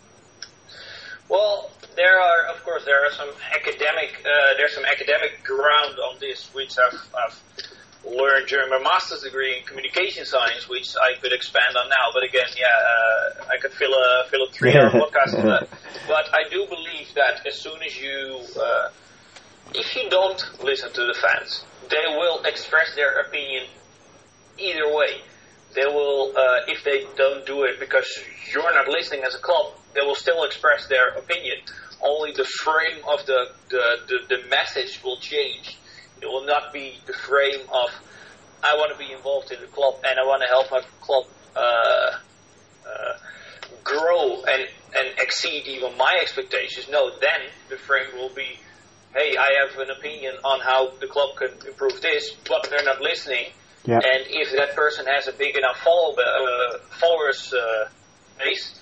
Well, 1.28 1.73
there 1.96 2.20
are, 2.20 2.54
of 2.54 2.64
course, 2.64 2.86
there 2.86 3.06
are 3.06 3.12
some 3.12 3.30
academic, 3.54 4.24
uh, 4.26 4.58
there's 4.58 4.74
some 4.74 4.86
academic 4.86 5.44
ground 5.44 5.98
on 6.00 6.20
this, 6.20 6.50
which 6.54 6.78
I've, 6.78 7.00
I've 7.14 7.42
learned 8.06 8.48
during 8.48 8.70
my 8.70 8.80
master's 8.80 9.22
degree 9.22 9.58
in 9.60 9.66
communication 9.66 10.26
science, 10.26 10.68
which 10.68 10.96
I 10.96 11.20
could 11.20 11.34
expand 11.34 11.76
on 11.78 11.90
now. 11.90 12.12
But 12.14 12.24
again, 12.24 12.48
yeah, 12.58 12.66
uh, 12.68 13.54
I 13.54 13.58
could 13.58 13.72
fill 13.72 13.94
a 13.94 14.26
fill 14.30 14.44
a 14.44 14.52
three-hour 14.52 14.90
podcast 14.92 15.40
on 15.40 15.46
that. 15.48 15.70
But 16.08 16.30
I 16.34 16.50
do 16.50 16.66
believe 16.68 17.14
that 17.16 17.46
as 17.48 17.56
soon 17.60 17.82
as 17.84 18.00
you, 18.00 18.42
uh, 18.60 18.90
if 19.74 19.96
you 19.96 20.10
don't 20.10 20.42
listen 20.64 20.92
to 20.92 21.02
the 21.02 21.18
fans, 21.22 21.64
they 21.90 22.06
will 22.08 22.44
express 22.44 22.96
their 22.96 23.22
opinion 23.22 23.66
either 24.58 24.94
way. 24.94 25.22
They 25.74 25.86
will, 25.86 26.34
uh, 26.38 26.68
if 26.68 26.84
they 26.84 27.06
don't 27.18 27.46
do 27.46 27.64
it 27.64 27.80
because 27.80 28.08
you're 28.54 28.74
not 28.74 28.88
listening 28.88 29.24
as 29.26 29.34
a 29.34 29.40
club, 29.40 29.74
they 29.94 30.02
will 30.02 30.16
still 30.16 30.44
express 30.44 30.88
their 30.88 31.10
opinion. 31.10 31.58
Only 32.02 32.34
the 32.34 32.44
frame 32.44 33.02
of 33.08 33.26
the, 33.26 33.52
the, 33.70 33.84
the, 34.08 34.36
the 34.36 34.50
message 34.50 35.02
will 35.04 35.18
change 35.18 35.78
it 36.24 36.28
will 36.28 36.46
not 36.46 36.72
be 36.72 36.98
the 37.06 37.14
frame 37.14 37.60
of 37.72 37.90
I 38.64 38.76
want 38.78 38.94
to 38.94 38.98
be 38.98 39.12
involved 39.12 39.52
in 39.52 39.60
the 39.60 39.68
club 39.68 39.96
and 40.08 40.18
I 40.18 40.24
want 40.24 40.42
to 40.42 40.48
help 40.48 40.72
my 40.72 40.82
club 41.02 41.26
uh, 41.54 41.60
uh, 41.60 43.18
grow 43.84 44.44
and 44.44 44.68
and 44.96 45.20
exceed 45.20 45.68
even 45.68 45.98
my 45.98 46.18
expectations. 46.22 46.88
No, 46.90 47.10
then 47.10 47.50
the 47.70 47.76
frame 47.76 48.16
will 48.16 48.30
be, 48.30 48.58
hey, 49.14 49.36
I 49.38 49.66
have 49.68 49.78
an 49.80 49.90
opinion 49.90 50.36
on 50.46 50.62
how 50.62 50.92
the 51.02 51.08
club 51.08 51.36
can 51.36 51.50
improve 51.68 52.00
this, 52.00 52.32
but 52.48 52.68
they're 52.70 52.86
not 52.86 53.02
listening. 53.02 53.48
Yep. 53.86 54.02
And 54.02 54.24
if 54.30 54.56
that 54.56 54.76
person 54.76 55.08
has 55.08 55.28
a 55.28 55.34
big 55.34 55.58
enough 55.58 55.78
follow, 55.80 56.16
uh, 56.16 56.78
followers 57.02 57.54
uh, 57.54 57.90
base, 58.40 58.80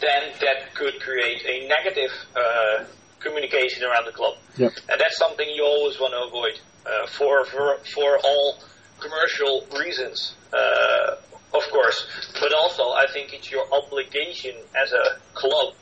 then 0.00 0.32
that 0.40 0.74
could 0.74 1.00
create 1.00 1.42
a 1.46 1.68
negative 1.68 2.10
uh, 2.34 2.84
communication 3.20 3.84
around 3.84 4.06
the 4.06 4.12
club. 4.12 4.36
Yep. 4.56 4.72
And 4.90 5.00
that's 5.00 5.16
something 5.16 5.48
you 5.48 5.64
always 5.64 5.98
want 5.98 6.12
to 6.12 6.28
avoid 6.28 6.60
uh, 6.86 7.06
for, 7.06 7.44
for, 7.46 7.78
for 7.94 8.18
all 8.24 8.58
commercial 9.00 9.66
reasons, 9.78 10.34
uh, 10.52 11.16
of 11.54 11.62
course. 11.70 12.06
But 12.40 12.52
also, 12.54 12.90
I 12.90 13.06
think 13.12 13.32
it's 13.32 13.50
your 13.50 13.64
obligation 13.72 14.54
as 14.80 14.92
a 14.92 15.18
club 15.34 15.74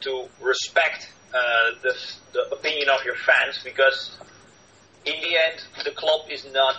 to 0.00 0.28
respect 0.40 1.10
uh, 1.34 1.38
the, 1.82 1.94
the 2.32 2.54
opinion 2.54 2.88
of 2.88 3.04
your 3.04 3.16
fans 3.16 3.60
because 3.64 4.16
in 5.04 5.20
the 5.20 5.36
end, 5.36 5.62
the 5.84 5.90
club 5.92 6.22
is 6.30 6.46
not 6.52 6.76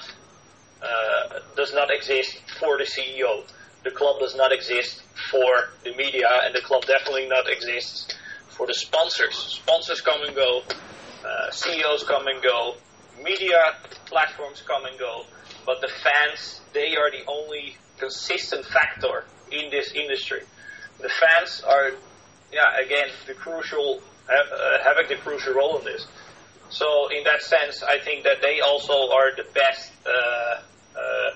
uh, 0.82 1.40
does 1.58 1.74
not 1.74 1.90
exist 1.92 2.40
for 2.60 2.78
the 2.78 2.86
CEO. 2.86 3.44
The 3.84 3.92
club 3.92 4.20
does 4.20 4.36
not 4.36 4.52
exist 4.52 5.02
for 5.32 5.70
the 5.84 5.96
media, 5.96 6.28
and 6.44 6.54
the 6.54 6.62
club 6.62 6.86
definitely 6.86 7.28
not 7.28 7.50
exists 7.50 8.14
for 8.50 8.68
the 8.68 8.74
sponsors. 8.74 9.36
Sponsors 9.36 10.02
come 10.02 10.22
and 10.26 10.36
go, 10.36 10.64
uh, 11.26 11.52
CEOs 11.52 12.04
come 12.04 12.28
and 12.28 12.42
go, 12.44 12.76
media 13.24 13.76
platforms 14.06 14.62
come 14.68 14.86
and 14.86 14.98
go, 15.00 15.24
but 15.66 15.82
the 15.82 15.88
fans, 15.88 16.62
they 16.74 16.96
are 16.96 17.10
the 17.12 17.26
only 17.28 17.78
consistent 17.98 18.66
factor 18.66 19.26
in 19.52 19.70
this 19.70 19.94
industry. 19.94 20.42
The 21.00 21.10
fans 21.10 21.64
are, 21.66 21.92
yeah, 22.52 22.78
again, 22.84 23.08
the 23.28 23.34
crucial, 23.34 24.02
uh, 24.30 24.78
having 24.84 25.08
the 25.08 25.16
crucial 25.16 25.54
role 25.54 25.78
in 25.80 25.86
this. 25.86 26.06
So 26.70 27.10
in 27.10 27.24
that 27.24 27.42
sense, 27.42 27.82
I 27.84 28.00
think 28.00 28.24
that 28.26 28.42
they 28.42 28.60
also 28.62 28.94
are 29.12 29.36
the 29.36 29.46
best. 29.54 29.92
Uh, 30.06 30.62
uh, 30.96 31.32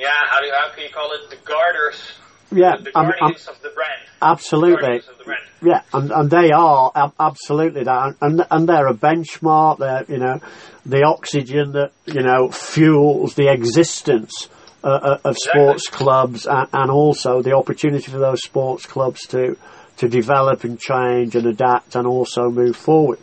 yeah, 0.00 0.08
how, 0.28 0.40
do, 0.40 0.50
how 0.58 0.74
can 0.74 0.84
you 0.84 0.90
call 0.90 1.12
it? 1.12 1.28
The 1.30 1.36
garters. 1.44 2.12
yeah, 2.50 2.76
the 2.82 2.90
guardians 2.90 3.20
I'm, 3.20 3.26
I'm, 3.26 3.56
of 3.56 3.62
the 3.62 3.70
brand. 3.70 4.00
Absolutely. 4.22 4.98
The 5.18 5.24
brand. 5.24 5.42
Yeah, 5.62 5.82
and, 5.92 6.10
and 6.10 6.30
they 6.30 6.50
are 6.52 7.12
absolutely 7.18 7.84
that, 7.84 8.16
and 8.22 8.46
and 8.50 8.68
they're 8.68 8.88
a 8.88 8.94
benchmark. 8.94 9.78
They're 9.78 10.04
you 10.08 10.18
know 10.18 10.40
the 10.86 11.04
oxygen 11.04 11.72
that 11.72 11.92
you 12.06 12.22
know 12.22 12.50
fuels 12.50 13.34
the 13.34 13.52
existence 13.52 14.48
uh, 14.82 14.88
uh 14.88 15.18
of 15.24 15.36
exactly. 15.36 15.62
sports 15.62 15.88
clubs, 15.88 16.46
and, 16.46 16.68
and 16.72 16.90
also 16.90 17.42
the 17.42 17.52
opportunity 17.52 18.10
for 18.10 18.18
those 18.18 18.42
sports 18.42 18.86
clubs 18.86 19.26
to 19.28 19.58
to 20.00 20.08
develop 20.08 20.64
and 20.64 20.80
change 20.80 21.36
and 21.36 21.46
adapt, 21.46 21.94
and 21.94 22.06
also 22.06 22.50
move 22.50 22.74
forward. 22.74 23.18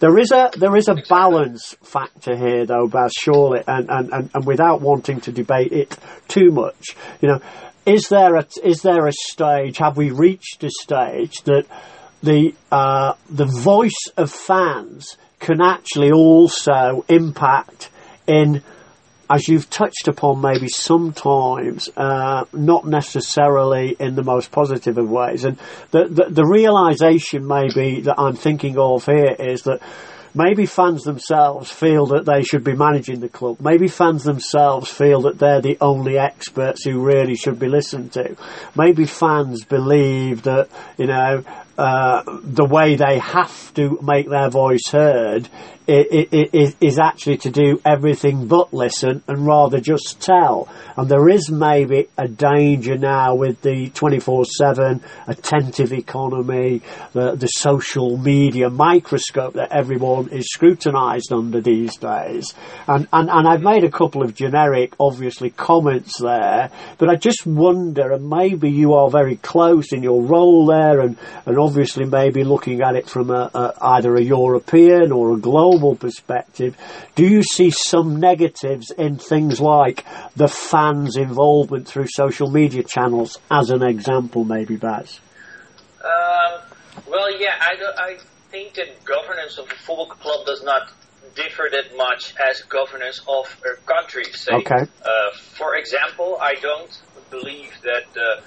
There 0.00 0.18
is 0.18 0.32
a 0.32 0.50
there 0.56 0.74
is 0.76 0.88
a 0.88 0.96
balance 1.08 1.76
factor 1.82 2.34
here, 2.34 2.66
though, 2.66 2.88
Bas. 2.88 3.12
Surely, 3.16 3.62
and, 3.66 3.88
and, 3.88 4.12
and, 4.12 4.30
and 4.34 4.46
without 4.46 4.80
wanting 4.80 5.20
to 5.20 5.32
debate 5.32 5.72
it 5.72 5.96
too 6.28 6.50
much, 6.50 6.96
you 7.20 7.28
know, 7.28 7.40
is 7.84 8.08
there 8.08 8.36
a 8.36 8.46
is 8.64 8.80
there 8.80 9.06
a 9.06 9.12
stage? 9.12 9.76
Have 9.78 9.96
we 9.96 10.10
reached 10.10 10.64
a 10.64 10.70
stage 10.70 11.42
that 11.44 11.66
the 12.22 12.54
uh, 12.70 13.12
the 13.28 13.44
voice 13.44 14.06
of 14.16 14.30
fans 14.30 15.18
can 15.38 15.60
actually 15.60 16.12
also 16.12 17.04
impact 17.08 17.90
in, 18.26 18.62
as 19.32 19.48
you've 19.48 19.70
touched 19.70 20.08
upon, 20.08 20.40
maybe 20.40 20.68
sometimes 20.68 21.88
uh, 21.96 22.44
not 22.52 22.86
necessarily 22.86 23.96
in 23.98 24.14
the 24.14 24.22
most 24.22 24.50
positive 24.50 24.98
of 24.98 25.08
ways, 25.08 25.44
and 25.44 25.58
the, 25.90 26.04
the 26.04 26.24
the 26.30 26.44
realization 26.44 27.46
maybe 27.46 28.02
that 28.02 28.16
I'm 28.18 28.36
thinking 28.36 28.78
of 28.78 29.06
here 29.06 29.34
is 29.38 29.62
that 29.62 29.80
Maybe 30.34 30.64
fans 30.64 31.02
themselves 31.02 31.70
feel 31.70 32.06
that 32.06 32.24
they 32.24 32.42
should 32.42 32.64
be 32.64 32.74
managing 32.74 33.20
the 33.20 33.28
club. 33.28 33.60
Maybe 33.60 33.86
fans 33.86 34.24
themselves 34.24 34.90
feel 34.90 35.20
that 35.22 35.38
they're 35.38 35.60
the 35.60 35.76
only 35.78 36.16
experts 36.16 36.84
who 36.84 37.04
really 37.04 37.34
should 37.34 37.58
be 37.58 37.68
listened 37.68 38.12
to. 38.12 38.34
Maybe 38.74 39.04
fans 39.04 39.64
believe 39.64 40.44
that, 40.44 40.70
you 40.96 41.06
know, 41.06 41.44
uh, 41.76 42.22
the 42.44 42.64
way 42.64 42.96
they 42.96 43.18
have 43.18 43.74
to 43.74 43.98
make 44.02 44.28
their 44.28 44.48
voice 44.48 44.88
heard 44.90 45.50
it 45.86 46.76
is 46.80 46.98
actually 46.98 47.38
to 47.38 47.50
do 47.50 47.80
everything 47.84 48.46
but 48.46 48.72
listen 48.72 49.22
and 49.26 49.46
rather 49.46 49.80
just 49.80 50.20
tell. 50.20 50.68
And 50.96 51.08
there 51.08 51.28
is 51.28 51.50
maybe 51.50 52.08
a 52.18 52.28
danger 52.28 52.96
now 52.96 53.34
with 53.34 53.62
the 53.62 53.90
24-7 53.90 55.00
attentive 55.26 55.92
economy, 55.92 56.82
the, 57.12 57.34
the 57.34 57.46
social 57.46 58.16
media 58.16 58.70
microscope 58.70 59.54
that 59.54 59.72
everyone 59.72 60.28
is 60.28 60.46
scrutinised 60.50 61.32
under 61.32 61.60
these 61.60 61.96
days. 61.96 62.54
And, 62.86 63.08
and, 63.12 63.30
and 63.30 63.48
I've 63.48 63.62
made 63.62 63.84
a 63.84 63.90
couple 63.90 64.22
of 64.22 64.34
generic, 64.34 64.94
obviously, 65.00 65.50
comments 65.50 66.20
there, 66.20 66.70
but 66.98 67.08
I 67.08 67.16
just 67.16 67.46
wonder, 67.46 68.12
and 68.12 68.28
maybe 68.28 68.70
you 68.70 68.94
are 68.94 69.10
very 69.10 69.36
close 69.36 69.92
in 69.92 70.02
your 70.02 70.22
role 70.22 70.66
there 70.66 71.00
and, 71.00 71.16
and 71.46 71.58
obviously 71.58 72.04
maybe 72.04 72.44
looking 72.44 72.82
at 72.82 72.96
it 72.96 73.08
from 73.08 73.30
a, 73.30 73.50
a 73.54 73.72
either 73.80 74.14
a 74.16 74.22
European 74.22 75.12
or 75.12 75.32
a 75.32 75.36
global 75.38 75.71
global 75.72 75.96
perspective, 75.96 76.76
do 77.14 77.26
you 77.26 77.42
see 77.42 77.70
some 77.70 78.20
negatives 78.20 78.90
in 78.90 79.16
things 79.18 79.60
like 79.60 80.04
the 80.36 80.48
fans' 80.48 81.16
involvement 81.16 81.88
through 81.88 82.06
social 82.08 82.50
media 82.50 82.82
channels, 82.82 83.38
as 83.50 83.70
an 83.70 83.82
example, 83.82 84.44
maybe, 84.44 84.76
Bas? 84.76 85.20
Um, 86.04 86.60
well, 87.08 87.40
yeah, 87.40 87.54
I, 87.60 87.74
I 87.98 88.18
think 88.50 88.74
that 88.74 89.04
governance 89.04 89.58
of 89.58 89.66
a 89.66 89.74
football 89.74 90.06
club 90.06 90.46
does 90.46 90.62
not 90.62 90.90
differ 91.34 91.68
that 91.70 91.96
much 91.96 92.34
as 92.50 92.60
governance 92.62 93.22
of 93.26 93.46
a 93.64 93.80
country. 93.86 94.24
Say, 94.24 94.52
okay. 94.52 94.82
Uh, 95.04 95.36
for 95.36 95.76
example, 95.76 96.36
I 96.40 96.54
don't 96.54 97.00
believe 97.30 97.72
that 97.82 98.12
the 98.12 98.42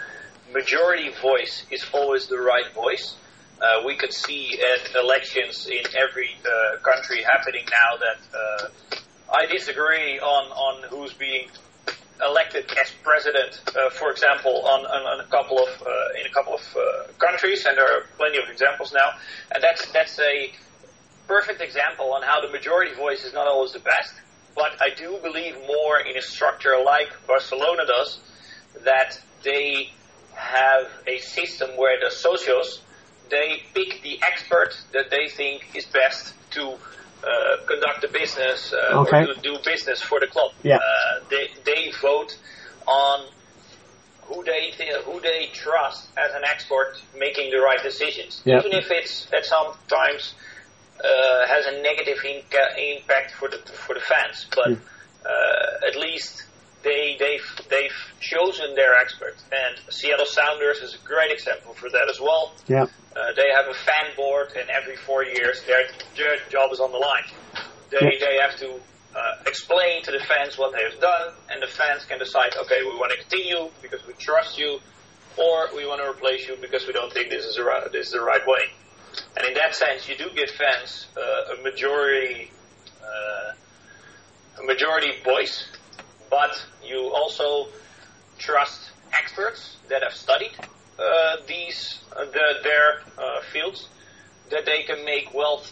majority 0.54 1.10
voice 1.22 1.66
is 1.72 1.84
always 1.94 2.28
the 2.28 2.38
right 2.38 2.72
voice. 2.74 3.16
Uh, 3.62 3.84
we 3.86 3.96
could 3.96 4.14
see 4.14 4.60
at 4.60 4.96
elections 4.96 5.68
in 5.68 5.84
every 5.98 6.30
uh, 6.44 6.78
country 6.82 7.24
happening 7.24 7.66
now 7.66 7.98
that 7.98 8.20
uh, 8.38 8.68
I 9.34 9.46
disagree 9.46 10.20
on, 10.20 10.52
on 10.52 10.90
who's 10.90 11.14
being 11.14 11.48
elected 12.26 12.66
as 12.82 12.92
president, 13.04 13.62
uh, 13.68 13.90
for 13.92 14.12
example, 14.12 14.62
on, 14.66 14.86
on, 14.86 15.02
on, 15.08 15.20
a 15.20 15.28
couple 15.28 15.58
of 15.60 15.70
uh, 15.82 16.20
in 16.20 16.26
a 16.26 16.30
couple 16.30 16.54
of 16.54 17.18
countries, 17.18 17.66
and 17.66 17.78
there 17.78 17.86
are 17.86 18.04
plenty 18.18 18.38
of 18.38 18.50
examples 18.50 18.94
now. 18.94 19.12
And 19.54 19.64
that's 19.64 19.90
that's 19.92 20.20
a 20.20 20.52
perfect 21.28 21.62
example 21.62 22.14
on 22.14 22.24
how 22.24 22.42
the 22.42 22.50
majority 22.50 22.94
voice 22.94 23.24
is 23.24 23.34
not 23.34 23.48
always 23.48 23.72
the 23.72 23.80
best. 23.80 24.14
But 24.56 24.82
I 24.82 24.96
do 24.96 25.18
believe 25.22 25.56
more 25.68 26.00
in 26.00 26.18
a 26.18 26.22
structure 26.22 26.76
like 26.84 27.10
Barcelona 27.28 27.84
does, 27.86 28.20
that 28.84 29.20
they 29.44 29.92
have 30.34 30.88
a 31.08 31.20
system 31.20 31.72
where 31.78 32.00
the 32.00 32.14
socios 32.14 32.80
they 33.30 33.64
pick 33.74 34.02
the 34.02 34.20
expert 34.22 34.76
that 34.94 35.10
they 35.10 35.28
think 35.28 35.64
is 35.76 35.86
best 35.86 36.34
to 36.52 36.64
uh, 36.72 37.58
conduct 37.68 38.02
the 38.02 38.08
business 38.08 38.74
uh, 38.74 39.00
okay. 39.00 39.24
or 39.24 39.34
to 39.34 39.42
do 39.42 39.58
business 39.64 40.02
for 40.02 40.20
the 40.20 40.28
club. 40.28 40.52
Yeah. 40.64 40.78
Uh, 40.78 41.20
they 41.30 41.50
they 41.66 41.92
vote 42.02 42.38
on 42.88 43.28
who 44.24 44.44
they 44.44 44.72
th- 44.78 45.04
who 45.06 45.20
they 45.22 45.50
trust 45.54 46.10
as 46.18 46.34
an 46.34 46.44
expert 46.44 46.96
making 47.18 47.52
the 47.52 47.58
right 47.58 47.82
decisions, 47.82 48.42
yeah. 48.46 48.60
even 48.60 48.74
if 48.74 48.92
it's 48.92 49.28
at 49.34 49.46
sometimes 49.46 50.34
uh, 51.00 51.48
has 51.48 51.66
a 51.68 51.82
negative 51.82 52.18
inca- 52.26 52.76
impact 52.78 53.32
for 53.32 53.50
the 53.50 53.58
for 53.58 53.94
the 53.94 54.02
fans. 54.02 54.46
But. 54.54 54.78
Uh, 55.26 55.56
at 55.88 55.96
least 55.96 56.44
they 56.86 57.18
they've 57.20 57.48
they've 57.70 57.98
chosen 58.22 58.76
their 58.76 58.94
expert, 58.96 59.36
and 59.52 59.74
Seattle 59.92 60.26
Sounders 60.26 60.78
is 60.80 60.96
a 60.96 61.02
great 61.06 61.32
example 61.32 61.74
for 61.74 61.90
that 61.90 62.08
as 62.10 62.22
well. 62.22 62.54
Yeah. 62.68 62.84
Uh, 63.16 63.34
they 63.36 63.50
have 63.52 63.68
a 63.68 63.74
fan 63.74 64.16
board, 64.16 64.50
and 64.58 64.70
every 64.70 64.96
four 64.96 65.24
years 65.26 65.64
their, 65.68 65.88
their 66.16 66.38
job 66.50 66.72
is 66.72 66.80
on 66.80 66.92
the 66.92 66.98
line. 66.98 67.28
They 67.92 67.98
Yeah. 68.02 68.20
they 68.26 68.38
have 68.40 68.56
to 68.60 68.70
uh, 69.16 69.36
explain 69.48 70.04
to 70.04 70.12
the 70.12 70.20
fans 70.20 70.58
what 70.58 70.72
they 70.74 70.84
have 70.84 71.00
done, 71.02 71.34
and 71.50 71.62
the 71.62 71.68
fans 71.68 72.06
can 72.06 72.20
decide, 72.20 72.52
okay, 72.64 72.80
we 72.84 72.96
want 73.00 73.12
to 73.12 73.18
continue 73.18 73.70
because 73.82 74.06
we 74.06 74.14
trust 74.14 74.58
you, 74.58 74.80
or 75.38 75.70
we 75.76 75.86
want 75.88 76.02
to 76.04 76.08
replace 76.10 76.48
you 76.48 76.56
because 76.62 76.86
we 76.88 76.94
don't 76.94 77.12
think 77.12 77.30
this 77.30 77.46
is 77.46 77.56
the 77.56 77.64
right, 77.64 77.92
this 77.92 78.08
is 78.08 78.14
the 78.14 78.22
right 78.22 78.46
way. 78.46 78.64
And 79.38 79.48
in 79.48 79.54
that 79.56 79.74
sense, 79.74 80.10
you 80.10 80.18
do 80.18 80.30
give 80.36 80.50
fans 80.50 81.08
uh, 81.18 81.56
a 81.58 81.64
majority 81.64 82.52
uh, 83.02 84.62
a 84.62 84.64
majority 84.66 85.12
voice, 85.24 85.68
but 86.30 86.52
you 86.84 87.12
also 87.14 87.68
trust 88.38 88.92
experts 89.20 89.78
that 89.90 90.04
have 90.04 90.14
studied 90.14 90.52
uh, 91.00 91.38
these 91.48 92.00
uh, 92.16 92.26
the, 92.26 92.44
their 92.64 93.02
uh, 93.18 93.42
fields 93.52 93.90
that 94.50 94.66
they 94.66 94.84
can 94.84 95.04
make 95.06 95.34
well 95.34 95.64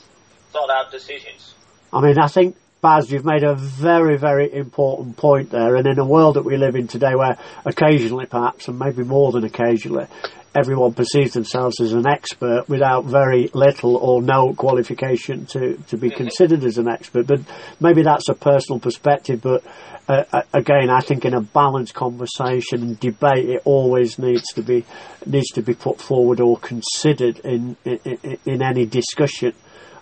thought 0.51 0.70
out 0.70 0.91
decisions. 0.91 1.54
I 1.91 2.01
mean, 2.01 2.18
I 2.18 2.28
think, 2.28 2.56
Bas, 2.82 3.10
you've 3.12 3.26
made 3.26 3.43
a 3.43 3.56
very, 3.56 4.18
very 4.18 4.51
important 4.54 5.16
point 5.16 5.51
there. 5.51 5.76
And 5.76 5.88
in 5.88 5.99
a 5.99 6.06
world 6.06 6.36
that 6.36 6.43
we 6.43 6.58
live 6.58 6.76
in 6.76 6.88
today 6.88 7.16
where 7.16 7.38
occasionally, 7.66 8.26
perhaps, 8.26 8.68
and 8.68 8.78
maybe 8.78 9.04
more 9.04 9.32
than 9.32 9.43
occasionally, 9.43 10.08
everyone 10.56 10.93
perceives 10.93 11.34
themselves 11.34 11.80
as 11.80 11.93
an 11.93 12.08
expert 12.08 12.68
without 12.70 13.06
very 13.06 13.49
little 13.54 13.97
or 13.97 14.22
no 14.22 14.54
qualification 14.54 15.45
to, 15.47 15.78
to 15.88 15.97
be 15.97 16.10
considered 16.10 16.64
as 16.64 16.78
an 16.78 16.88
expert. 16.88 17.26
But 17.26 17.41
maybe 17.80 18.04
that's 18.04 18.30
a 18.30 18.36
personal 18.36 18.80
perspective. 18.80 19.41
But 19.41 19.64
uh, 20.08 20.43
again, 20.54 20.89
I 20.89 20.99
think 20.99 21.26
in 21.26 21.34
a 21.34 21.41
balanced 21.41 21.93
conversation 21.93 22.82
and 22.84 22.99
debate, 22.99 23.49
it 23.49 23.62
always 23.66 24.20
needs 24.20 24.43
to 24.54 24.62
be 24.62 24.86
needs 25.26 25.51
to 25.51 25.62
be 25.62 25.74
put 25.74 26.01
forward 26.01 26.39
or 26.39 26.58
considered 26.58 27.39
in 27.39 27.78
in, 27.86 28.38
in 28.45 28.62
any 28.62 28.86
discussion. 28.86 29.54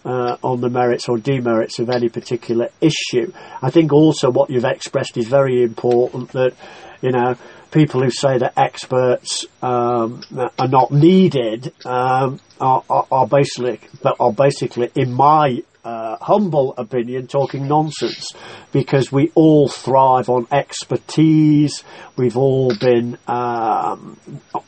Uh, 0.04 0.36
on 0.41 0.62
the 0.62 0.70
merits 0.70 1.08
or 1.08 1.20
demerits 1.20 1.78
of 1.78 1.88
any 1.88 2.10
particular 2.10 2.70
issue. 2.82 3.32
I 3.62 3.70
think 3.70 3.93
also 3.93 4.32
what 4.32 4.49
you've 4.49 4.66
expressed 4.66 5.16
is 5.16 5.28
very 5.28 5.62
important 5.62 6.32
that, 6.32 6.56
you 7.04 7.12
know, 7.12 7.36
people 7.72 8.03
who 8.03 8.11
say 8.11 8.38
that 8.38 8.53
experts 8.57 9.45
um, 9.61 10.22
are 10.59 10.67
not 10.67 10.91
needed 10.91 11.74
um, 11.86 12.39
are, 12.59 12.84
are, 12.89 13.07
are, 13.11 13.28
basically, 13.28 13.80
are 14.19 14.34
basically, 14.34 14.91
in 14.95 15.11
my 15.13 15.63
uh, 15.84 16.17
humble 16.17 16.76
opinion, 16.78 17.28
talking 17.28 17.67
nonsense 17.67 18.34
because 18.72 19.11
we 19.11 19.32
all 19.34 19.67
thrive 19.67 20.30
on 20.30 20.47
expertise. 20.51 21.84
We've 22.15 22.38
all 22.38 22.76
been, 22.76 23.17
um, 23.28 24.17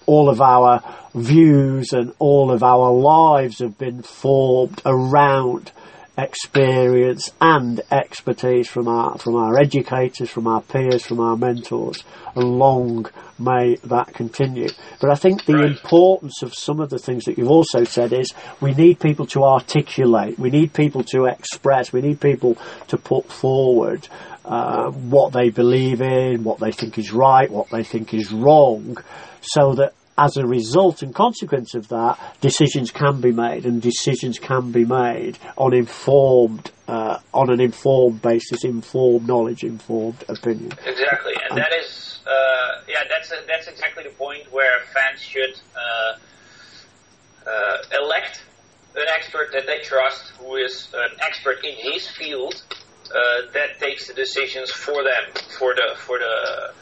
all 0.06 0.30
of 0.30 0.42
our 0.42 0.82
views 1.14 1.94
and 1.94 2.14
all 2.18 2.52
of 2.52 2.64
our 2.64 2.92
lives 2.92 3.60
have 3.60 3.78
been 3.78 4.02
formed 4.02 4.82
around 4.86 5.72
experience 6.18 7.32
and 7.42 7.82
expertise 7.92 8.68
from 8.68 8.88
our 8.88 9.18
from 9.18 9.36
our 9.36 9.60
educators, 9.60 10.30
from 10.30 10.48
our 10.48 10.62
peers, 10.62 11.06
from 11.06 11.20
our 11.20 11.36
mentors, 11.36 12.04
and 12.36 12.46
long 12.46 13.08
may 13.40 13.76
that 13.84 14.14
continue. 14.14 14.70
But 15.02 15.10
I 15.10 15.16
think 15.16 15.46
the 15.46 15.56
Right. 15.56 15.72
importance 15.72 16.44
of 16.44 16.54
some 16.54 16.80
of 16.80 16.90
the 16.90 17.00
things 17.00 17.26
that 17.26 17.38
you've 17.38 17.50
also 17.50 17.84
said 17.84 18.14
is 18.14 18.32
we 18.62 18.74
need 18.74 19.00
people 19.00 19.26
to 19.28 19.44
articulate, 19.44 20.38
we 20.38 20.52
need 20.52 20.74
people 20.74 21.04
to 21.06 21.26
express, 21.26 21.92
we 21.92 22.02
need 22.02 22.20
people 22.22 22.58
to 22.90 22.98
put 22.98 23.26
forward 23.32 24.08
uh, 24.46 24.92
what 24.92 25.34
they 25.34 25.50
believe 25.50 26.02
in, 26.02 26.44
what 26.44 26.60
they 26.60 26.72
think 26.72 26.98
is 26.98 27.12
right, 27.12 27.50
what 27.50 27.70
they 27.70 27.84
think 27.84 28.14
is 28.14 28.32
wrong, 28.32 28.98
so 29.42 29.74
that 29.74 29.94
as 30.18 30.38
a 30.38 30.46
result 30.46 31.02
and 31.02 31.14
consequence 31.14 31.74
of 31.74 31.88
that, 31.90 32.20
decisions 32.42 32.92
can 32.92 33.20
be 33.22 33.32
made, 33.32 33.66
and 33.66 33.82
decisions 33.82 34.38
can 34.38 34.72
be 34.72 34.86
made 34.86 35.38
on 35.58 35.74
informed, 35.74 36.72
uh, 36.88 37.18
on 37.34 37.50
an 37.50 37.60
informed 37.60 38.22
basis, 38.22 38.64
informed 38.64 39.28
knowledge, 39.28 39.64
informed 39.64 40.24
opinion. 40.30 40.72
Exactly, 40.86 41.34
and 41.50 41.58
that 41.58 41.74
is, 41.80 42.20
uh, 42.28 42.82
yeah, 42.88 43.04
that's 43.10 43.32
that's 43.48 43.68
exactly 43.68 44.04
the 44.04 44.12
point 44.12 44.52
where 44.52 44.82
fans 44.94 45.22
should 45.22 45.60
uh, 45.76 47.50
uh, 47.50 47.78
elect 48.04 48.44
an 48.96 49.08
expert 49.18 49.52
that 49.54 49.66
they 49.66 49.80
trust, 49.80 50.30
who 50.40 50.56
is 50.56 50.90
an 50.94 51.18
expert 51.22 51.58
in 51.64 51.74
his 51.92 52.08
field, 52.08 52.62
uh, 53.10 53.52
that 53.54 53.80
takes 53.80 54.08
the 54.08 54.14
decisions 54.14 54.70
for 54.70 55.04
them, 55.04 55.44
for 55.58 55.74
the 55.74 55.96
for 55.98 56.20
the 56.20 56.74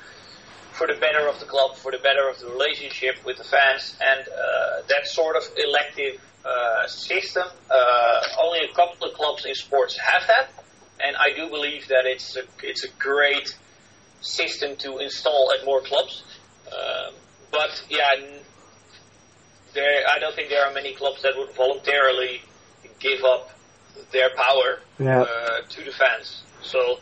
for 0.72 0.88
the 0.88 0.94
better 0.96 1.28
of 1.28 1.40
the 1.40 1.46
club, 1.46 1.76
for 1.76 1.92
the 1.92 1.98
better 2.00 2.28
of 2.30 2.40
the 2.40 2.48
relationship 2.48 3.16
with 3.26 3.38
the 3.38 3.44
fans, 3.44 3.98
and 4.02 4.28
uh, 4.28 4.82
that 4.88 5.06
sort 5.06 5.36
of 5.36 5.44
elective 5.58 6.22
uh, 6.46 6.88
system. 6.88 7.48
Uh, 7.70 8.22
only 8.44 8.60
a 8.60 8.74
couple 8.74 9.08
of 9.08 9.14
clubs 9.16 9.46
in 9.46 9.54
sports 9.56 9.98
have 9.98 10.28
that, 10.28 10.50
and 11.04 11.16
I 11.18 11.36
do 11.36 11.50
believe 11.50 11.88
that 11.90 12.06
it's 12.06 12.36
a, 12.38 12.44
it's 12.64 12.84
a 12.84 12.90
great 13.00 13.56
system 14.22 14.76
to 14.78 14.98
install 15.00 15.52
at 15.58 15.66
more 15.66 15.82
clubs. 15.82 16.24
Um, 16.68 17.14
but 17.52 17.84
yeah, 17.90 18.06
there 19.74 20.04
I 20.16 20.20
don't 20.20 20.36
think 20.36 20.50
there 20.50 20.66
are 20.66 20.74
many 20.74 20.94
clubs 20.94 21.22
that 21.24 21.34
would 21.38 21.52
voluntarily 21.54 22.42
give 23.00 23.24
up 23.24 23.52
their 24.12 24.30
power 24.36 24.80
Yeah. 25.00 25.22
uh, 25.22 25.62
to 25.70 25.84
the 25.84 25.92
fans. 25.92 26.44
So 26.62 27.00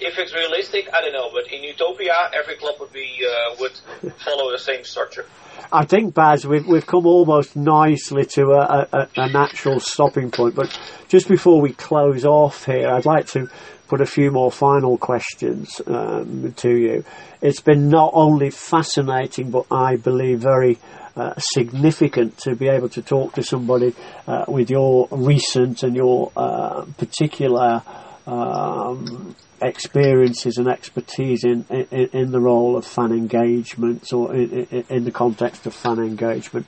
if 0.00 0.18
it's 0.18 0.34
realistic, 0.34 0.88
I 0.92 1.00
don't 1.00 1.12
know. 1.12 1.30
But 1.32 1.52
in 1.52 1.62
utopia, 1.62 2.14
every 2.32 2.56
club 2.56 2.76
would 2.80 2.92
be 2.92 3.08
uh, 3.26 3.56
would 3.60 3.72
follow 4.24 4.50
the 4.50 4.58
same 4.58 4.84
structure. 4.84 5.26
I 5.70 5.84
think, 5.84 6.14
Bas, 6.14 6.46
we've, 6.46 6.66
we've 6.66 6.86
come 6.86 7.06
almost 7.06 7.56
nicely 7.56 8.24
to 8.24 8.52
a, 8.52 8.88
a, 8.92 9.08
a 9.16 9.28
natural 9.28 9.80
stopping 9.80 10.30
point. 10.30 10.54
But 10.54 10.78
just 11.08 11.28
before 11.28 11.60
we 11.60 11.72
close 11.72 12.24
off 12.24 12.64
here, 12.64 12.88
I'd 12.88 13.04
like 13.04 13.26
to 13.28 13.48
put 13.88 14.00
a 14.00 14.06
few 14.06 14.30
more 14.30 14.52
final 14.52 14.96
questions 14.98 15.80
um, 15.86 16.52
to 16.58 16.70
you. 16.70 17.04
It's 17.40 17.60
been 17.60 17.88
not 17.88 18.12
only 18.14 18.50
fascinating, 18.50 19.50
but 19.50 19.66
I 19.70 19.96
believe 19.96 20.40
very 20.40 20.78
uh, 21.16 21.34
significant 21.38 22.38
to 22.38 22.54
be 22.54 22.68
able 22.68 22.88
to 22.90 23.02
talk 23.02 23.34
to 23.34 23.42
somebody 23.42 23.94
uh, 24.26 24.44
with 24.46 24.70
your 24.70 25.08
recent 25.10 25.82
and 25.82 25.96
your 25.96 26.30
uh, 26.36 26.84
particular 26.96 27.82
um, 28.28 29.34
experiences 29.60 30.58
and 30.58 30.68
expertise 30.68 31.44
in, 31.44 31.64
in, 31.70 32.08
in 32.12 32.30
the 32.30 32.40
role 32.40 32.76
of 32.76 32.84
fan 32.84 33.10
engagement 33.10 34.12
or 34.12 34.34
in, 34.34 34.84
in 34.88 35.04
the 35.04 35.10
context 35.10 35.66
of 35.66 35.74
fan 35.74 35.98
engagement 35.98 36.66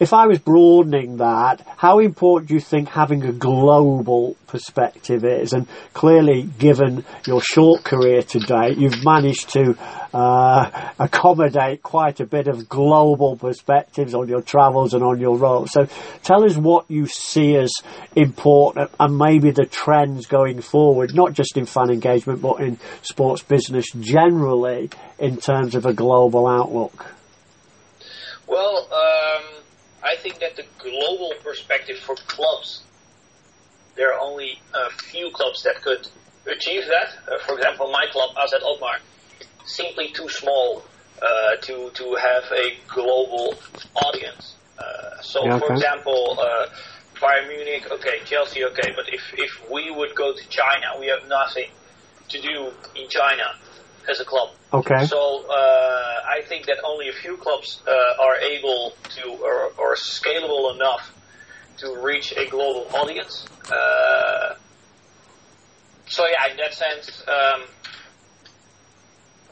if 0.00 0.12
I 0.12 0.26
was 0.26 0.38
broadening 0.38 1.16
that, 1.16 1.66
how 1.76 1.98
important 1.98 2.48
do 2.48 2.54
you 2.54 2.60
think 2.60 2.88
having 2.88 3.24
a 3.24 3.32
global 3.32 4.36
perspective 4.46 5.24
is? 5.24 5.52
And 5.52 5.66
clearly, 5.92 6.42
given 6.42 7.04
your 7.26 7.40
short 7.40 7.82
career 7.82 8.22
to 8.22 8.38
date, 8.38 8.78
you've 8.78 9.04
managed 9.04 9.50
to 9.50 9.76
uh, 10.14 10.90
accommodate 11.00 11.82
quite 11.82 12.20
a 12.20 12.26
bit 12.26 12.46
of 12.46 12.68
global 12.68 13.36
perspectives 13.36 14.14
on 14.14 14.28
your 14.28 14.40
travels 14.40 14.94
and 14.94 15.02
on 15.02 15.20
your 15.20 15.36
role. 15.36 15.66
So, 15.66 15.88
tell 16.22 16.44
us 16.44 16.56
what 16.56 16.88
you 16.88 17.06
see 17.06 17.56
as 17.56 17.72
important 18.14 18.90
and 19.00 19.18
maybe 19.18 19.50
the 19.50 19.66
trends 19.66 20.26
going 20.26 20.60
forward, 20.60 21.14
not 21.14 21.32
just 21.32 21.56
in 21.56 21.66
fan 21.66 21.90
engagement, 21.90 22.40
but 22.40 22.60
in 22.60 22.78
sports 23.02 23.42
business 23.42 23.86
generally, 23.98 24.90
in 25.18 25.38
terms 25.38 25.74
of 25.74 25.86
a 25.86 25.92
global 25.92 26.46
outlook. 26.46 27.14
Well, 28.46 28.88
um 28.90 29.57
I 30.10 30.16
think 30.16 30.38
that 30.40 30.56
the 30.56 30.64
global 30.78 31.32
perspective 31.42 31.98
for 31.98 32.14
clubs, 32.14 32.82
there 33.96 34.14
are 34.14 34.20
only 34.20 34.60
a 34.74 34.90
few 34.90 35.30
clubs 35.32 35.62
that 35.64 35.82
could 35.82 36.08
achieve 36.46 36.84
that. 36.86 37.08
Uh, 37.30 37.38
for 37.44 37.56
example, 37.58 37.90
my 37.90 38.06
club, 38.10 38.30
AZ 38.42 38.52
Alkmaar, 38.62 38.98
simply 39.66 40.08
too 40.12 40.28
small 40.28 40.82
uh, 41.20 41.56
to 41.62 41.90
to 41.90 42.14
have 42.14 42.44
a 42.52 42.78
global 42.88 43.54
audience. 44.06 44.54
Uh, 44.78 45.20
so, 45.20 45.44
yeah, 45.44 45.54
okay. 45.54 45.66
for 45.66 45.72
example, 45.74 46.38
uh, 46.40 46.66
Bayern 47.20 47.48
Munich, 47.48 47.90
okay, 47.90 48.20
Chelsea, 48.24 48.64
okay, 48.64 48.92
but 48.96 49.12
if 49.12 49.22
if 49.36 49.70
we 49.70 49.90
would 49.90 50.14
go 50.14 50.32
to 50.32 50.48
China, 50.48 50.86
we 50.98 51.06
have 51.08 51.28
nothing 51.28 51.70
to 52.28 52.40
do 52.40 52.72
in 52.94 53.08
China 53.08 53.56
as 54.08 54.20
a 54.20 54.24
club. 54.24 54.50
Okay. 54.72 55.06
So 55.06 55.44
uh, 55.48 55.52
I 56.28 56.42
think 56.46 56.66
that 56.66 56.78
only 56.84 57.08
a 57.08 57.12
few 57.12 57.36
clubs 57.36 57.80
uh, 57.86 58.22
are 58.22 58.36
able 58.36 58.94
to 59.16 59.28
or, 59.30 59.72
or, 59.78 59.94
scalable 59.94 60.74
enough 60.74 61.12
to 61.78 62.00
reach 62.02 62.32
a 62.32 62.46
global 62.46 62.86
audience. 62.96 63.46
Uh, 63.70 64.54
so 66.06 66.24
yeah, 66.26 66.50
in 66.52 66.56
that 66.56 66.74
sense, 66.74 67.22
um, 67.28 67.62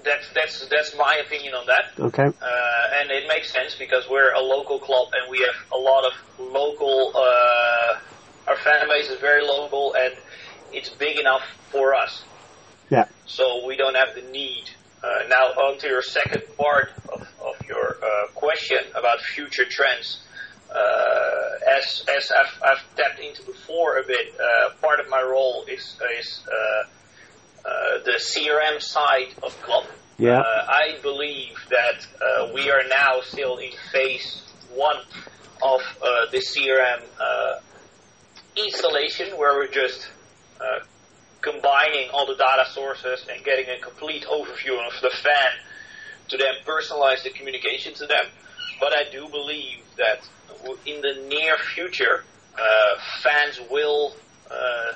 that's 0.05 0.33
that's 0.35 0.69
that's 0.69 0.97
my 0.97 1.21
opinion 1.27 1.55
on 1.55 1.67
that. 1.67 2.01
Okay. 2.01 2.25
Uh, 2.25 3.01
and 3.01 3.11
it 3.11 3.29
makes 3.29 3.53
sense 3.53 3.75
because 3.75 4.09
we're 4.09 4.33
a 4.33 4.41
local 4.41 4.79
club 4.79 5.09
and 5.13 5.31
we 5.31 5.39
have 5.39 5.57
a 5.73 5.79
lot 5.79 6.05
of 6.05 6.13
local. 6.39 7.13
Uh, 7.15 7.99
our 8.49 8.57
fan 8.57 8.89
base 8.89 9.11
is 9.11 9.21
very 9.21 9.43
local 9.43 9.95
and 9.95 10.15
it's 10.73 10.89
big 10.89 11.19
enough 11.19 11.43
for 11.71 11.95
us. 11.95 12.23
Yeah. 12.91 13.07
So 13.26 13.66
we 13.66 13.76
don't 13.76 13.97
have 13.97 14.14
the 14.14 14.22
need. 14.30 14.70
Uh, 15.03 15.28
now 15.28 15.62
on 15.62 15.78
to 15.78 15.89
your 15.89 16.03
second 16.03 16.43
part 16.57 16.91
of, 17.12 17.20
of 17.45 17.66
your 17.66 17.97
uh, 18.03 18.28
question 18.34 18.78
about 18.95 19.20
future 19.20 19.64
trends. 19.68 20.22
Uh, 20.70 21.78
as 21.78 22.05
as 22.16 22.32
I've, 22.32 22.62
I've, 22.62 22.97
tapped 22.97 23.20
into 23.20 23.43
before 23.45 23.99
a 23.99 24.07
bit, 24.07 24.34
uh, 24.34 24.70
part 24.80 24.99
of 25.01 25.09
my 25.09 25.22
role 25.22 25.64
is 25.68 25.97
is 26.18 26.45
uh, 26.49 27.68
uh, 27.68 28.05
the 28.05 28.18
CRM 28.18 28.82
side 28.82 29.28
of 29.43 29.61
club. 29.62 29.84
Yeah. 30.18 30.41
I 30.41 30.97
believe 31.03 31.57
that 31.70 32.53
we 32.55 32.70
are 32.70 32.82
now 32.89 33.20
still 33.22 33.59
in 33.59 33.70
phase 33.93 34.43
one 34.74 34.97
of 35.62 35.80
the 36.32 36.39
CRM 36.39 37.03
installation, 38.57 39.37
where 39.37 39.55
we're 39.55 39.70
just 39.70 40.09
combining 41.47 42.11
all 42.11 42.26
the 42.26 42.34
data 42.34 42.68
sources 42.72 43.24
and 43.30 43.44
getting 43.44 43.66
a 43.68 43.78
complete 43.78 44.24
overview 44.24 44.74
of 44.84 44.92
the 45.01 45.11
fan 45.22 45.53
to 46.28 46.36
then 46.36 46.55
personalize 46.66 47.22
the 47.22 47.30
communication 47.30 47.94
to 47.94 48.07
them. 48.07 48.26
But 48.80 48.92
I 48.92 49.05
do 49.11 49.28
believe 49.28 49.78
that 49.97 50.28
in 50.84 51.01
the 51.01 51.28
near 51.28 51.57
future, 51.74 52.24
uh, 52.55 53.01
fans 53.22 53.61
will 53.70 54.14
uh, 54.51 54.92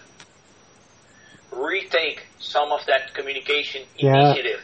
retake 1.53 2.23
some 2.41 2.73
of 2.73 2.85
that 2.87 3.15
communication 3.15 3.83
yeah. 3.97 4.15
initiative. 4.15 4.61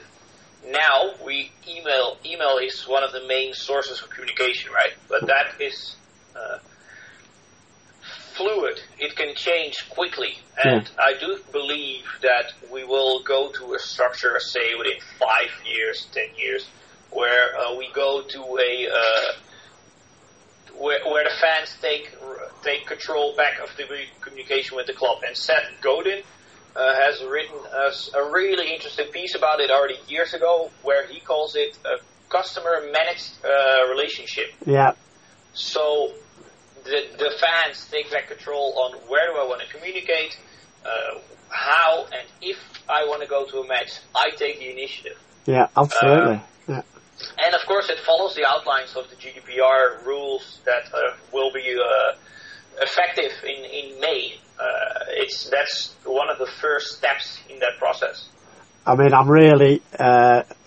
Now 0.68 1.14
we 1.24 1.52
email 1.68 2.18
email 2.24 2.58
is 2.60 2.82
one 2.88 3.04
of 3.04 3.12
the 3.12 3.24
main 3.28 3.54
sources 3.54 4.02
of 4.02 4.10
communication, 4.10 4.72
right? 4.72 4.94
But 5.08 5.28
that 5.28 5.60
is 5.60 5.94
uh, 6.34 6.58
fluid. 8.36 8.78
It 8.98 9.16
can 9.16 9.34
change 9.34 9.88
quickly. 9.90 10.38
And 10.62 10.82
yeah. 10.82 11.04
I 11.04 11.18
do 11.18 11.38
believe 11.52 12.04
that 12.22 12.52
we 12.72 12.84
will 12.84 13.22
go 13.22 13.50
to 13.52 13.74
a 13.74 13.78
structure, 13.78 14.38
say, 14.40 14.74
within 14.76 15.00
five 15.18 15.50
years, 15.64 16.06
ten 16.12 16.28
years, 16.36 16.68
where 17.10 17.56
uh, 17.58 17.76
we 17.76 17.88
go 17.94 18.22
to 18.22 18.40
a 18.40 18.88
uh, 18.92 19.32
where, 20.78 21.04
where 21.10 21.24
the 21.24 21.34
fans 21.40 21.76
take 21.80 22.10
take 22.62 22.86
control 22.86 23.34
back 23.36 23.60
of 23.60 23.74
the 23.76 23.84
communication 24.20 24.76
with 24.76 24.86
the 24.86 24.92
club. 24.92 25.18
And 25.26 25.36
Seth 25.36 25.64
Godin 25.80 26.22
uh, 26.74 26.94
has 26.94 27.22
written 27.22 27.58
us 27.72 28.10
a 28.14 28.30
really 28.30 28.74
interesting 28.74 29.08
piece 29.12 29.34
about 29.34 29.60
it 29.60 29.70
already 29.70 29.98
years 30.08 30.34
ago, 30.34 30.70
where 30.82 31.06
he 31.06 31.20
calls 31.20 31.56
it 31.56 31.78
a 31.84 31.98
customer 32.28 32.82
managed 32.92 33.32
uh, 33.44 33.88
relationship. 33.88 34.52
Yeah. 34.66 34.92
So 35.54 36.12
the, 36.86 37.18
the 37.18 37.30
fans 37.40 37.88
take 37.90 38.10
back 38.10 38.28
control 38.28 38.74
on 38.78 38.92
where 39.08 39.26
do 39.32 39.38
I 39.38 39.46
want 39.46 39.62
to 39.62 39.68
communicate, 39.68 40.38
uh, 40.84 41.18
how 41.50 42.04
and 42.04 42.26
if 42.40 42.56
I 42.88 43.04
want 43.04 43.22
to 43.22 43.28
go 43.28 43.44
to 43.46 43.58
a 43.60 43.66
match, 43.66 44.00
I 44.14 44.30
take 44.36 44.58
the 44.58 44.70
initiative. 44.70 45.18
Yeah, 45.46 45.68
absolutely. 45.76 46.36
Uh, 46.36 46.40
yeah. 46.68 46.82
And 47.44 47.54
of 47.54 47.66
course, 47.66 47.88
it 47.88 47.98
follows 48.00 48.34
the 48.34 48.46
outlines 48.46 48.94
of 48.96 49.08
the 49.10 49.16
GDPR 49.16 50.04
rules 50.04 50.60
that 50.64 50.92
uh, 50.92 51.16
will 51.32 51.52
be 51.52 51.76
uh, 51.78 52.16
effective 52.82 53.32
in, 53.44 53.64
in 53.64 54.00
May. 54.00 54.38
Uh, 54.58 54.64
it's 55.10 55.48
that's 55.50 55.94
one 56.04 56.30
of 56.30 56.38
the 56.38 56.46
first 56.46 56.96
steps 56.96 57.40
in 57.48 57.58
that 57.60 57.78
process. 57.78 58.28
I 58.86 58.94
mean, 58.94 59.12
I'm 59.12 59.30
really 59.30 59.82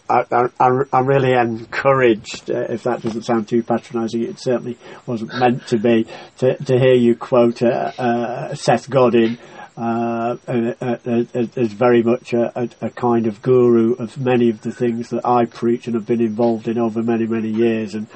uh, 0.09 0.47
I, 0.59 0.67
am 0.93 1.05
really 1.05 1.33
encouraged, 1.33 2.49
uh, 2.49 2.65
if 2.69 2.83
that 2.83 3.01
doesn't 3.01 3.23
sound 3.23 3.47
too 3.47 3.63
patronising, 3.63 4.23
it 4.23 4.39
certainly 4.39 4.77
wasn't 5.05 5.33
meant 5.35 5.67
to 5.67 5.77
be, 5.77 6.07
to, 6.37 6.57
to 6.57 6.79
hear 6.79 6.95
you 6.95 7.15
quote 7.15 7.61
uh, 7.61 7.91
uh, 7.97 8.55
Seth 8.55 8.89
Godin 8.89 9.37
uh, 9.77 10.35
as 10.47 11.71
very 11.71 12.03
much 12.03 12.33
a, 12.33 12.69
a, 12.81 12.89
kind 12.89 13.27
of 13.27 13.41
guru 13.41 13.93
of 13.93 14.17
many 14.17 14.49
of 14.49 14.61
the 14.61 14.73
things 14.73 15.09
that 15.11 15.25
I 15.25 15.45
preach 15.45 15.87
and 15.87 15.95
have 15.95 16.05
been 16.05 16.21
involved 16.21 16.67
in 16.67 16.77
over 16.77 17.01
many, 17.01 17.25
many 17.25 17.49
years. 17.49 17.95
And 17.95 18.07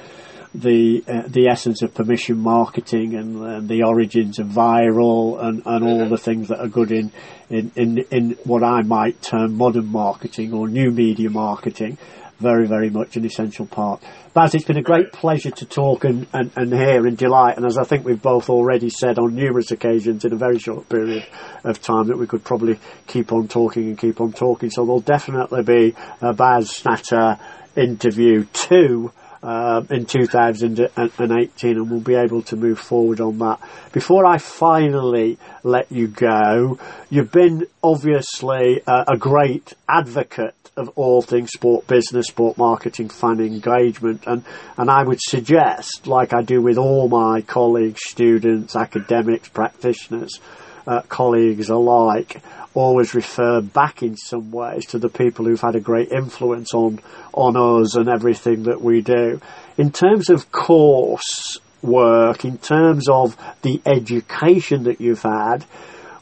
the 0.54 1.04
uh, 1.08 1.24
the 1.28 1.48
essence 1.48 1.82
of 1.82 1.94
permission 1.94 2.38
marketing 2.38 3.16
and 3.16 3.44
uh, 3.44 3.60
the 3.60 3.84
origins 3.84 4.40
of 4.40 4.48
viral 4.48 5.44
and, 5.44 5.64
and 5.66 5.84
all 5.84 6.08
the 6.08 6.18
things 6.18 6.50
that 6.50 6.60
are 6.60 6.68
good 6.68 6.92
in, 6.92 7.12
in, 7.50 7.72
in, 7.76 7.98
in 8.12 8.38
what 8.44 8.64
I 8.64 8.82
might 8.84 9.22
term 9.22 9.58
modern 9.58 9.88
marketing 9.88 10.54
or 10.54 10.68
new 10.68 10.92
media 10.92 11.30
marketing. 11.30 11.98
Very, 12.40 12.68
very 12.68 12.90
much 12.90 13.16
an 13.16 13.26
essential 13.26 13.66
part. 13.66 14.04
Bas, 14.34 14.54
it's 14.54 14.66
been 14.66 14.78
a 14.78 14.82
great 14.82 15.14
pleasure 15.14 15.52
to 15.52 15.66
talk 15.66 16.04
and, 16.04 16.28
and, 16.34 16.52
and 16.58 16.74
hear 16.74 17.08
and 17.08 17.18
delight. 17.18 17.56
And 17.56 17.66
as 17.66 17.78
I 17.78 17.84
think 17.84 18.06
we've 18.06 18.22
both 18.22 18.50
already 18.50 18.90
said 18.90 19.18
on 19.18 19.36
numerous 19.36 19.72
occasions 19.72 20.26
in 20.26 20.34
a 20.34 20.36
very 20.36 20.60
short 20.60 20.90
period 20.90 21.26
of 21.64 21.80
time, 21.82 22.08
that 22.08 22.18
we 22.18 22.28
could 22.28 22.44
probably 22.44 22.80
keep 23.08 23.32
on 23.32 23.48
talking 23.48 23.88
and 23.88 23.98
keep 23.98 24.20
on 24.20 24.34
talking. 24.34 24.72
So 24.72 24.84
there'll 24.84 25.00
definitely 25.00 25.64
be 25.64 25.96
a 26.22 26.34
Bas 26.34 26.82
Schnater 26.82 27.40
interview 27.78 28.46
two 28.52 29.12
uh, 29.44 29.84
in 29.90 30.06
2018 30.06 31.78
and 31.78 31.92
we'll 31.92 32.00
be 32.00 32.16
able 32.16 32.42
to 32.44 32.56
move 32.56 32.80
forward 32.80 33.20
on 33.20 33.38
that. 33.40 33.60
Before 33.92 34.26
I 34.26 34.38
finally 34.38 35.38
let 35.64 35.92
you 35.92 36.08
go, 36.08 36.80
you've 37.10 37.32
been 37.32 37.68
obviously 37.84 38.82
a, 38.88 39.04
a 39.14 39.18
great 39.18 39.74
advocate 39.88 40.56
of 40.78 40.90
all 40.96 41.22
things 41.22 41.52
sport 41.52 41.86
business, 41.88 42.28
sport 42.28 42.58
marketing, 42.58 43.10
fan 43.10 43.40
engagement, 43.40 44.24
and, 44.26 44.44
and 44.78 44.90
I 44.90 45.04
would 45.04 45.20
suggest, 45.22 46.08
like 46.08 46.34
I 46.34 46.42
do 46.42 46.62
with 46.62 46.78
all 46.78 47.10
my 47.10 47.42
colleagues, 47.42 48.00
students, 48.06 48.76
academics, 48.76 49.50
practitioners, 49.50 50.40
uh, 50.88 51.02
colleagues 51.02 51.70
alike 51.70 52.42
always 52.74 53.14
refer 53.14 53.62
back 53.62 54.02
in 54.02 54.18
some 54.18 54.52
ways 54.52 54.86
to 54.88 54.98
the 54.98 55.10
people 55.10 55.46
who've 55.46 55.62
had 55.62 55.76
a 55.76 55.80
great 55.80 56.12
influence 56.12 56.74
on 56.74 57.00
on 57.34 57.56
us 57.56 57.96
and 57.96 58.10
everything 58.10 58.64
that 58.64 58.82
we 58.82 59.02
do. 59.02 59.40
In 59.78 59.92
terms 59.92 60.30
of 60.30 60.52
course 60.52 61.60
work, 61.82 62.46
in 62.46 62.58
terms 62.58 63.10
of 63.10 63.38
the 63.62 63.82
education 63.86 64.84
that 64.84 65.02
you've 65.02 65.22
had, 65.22 65.64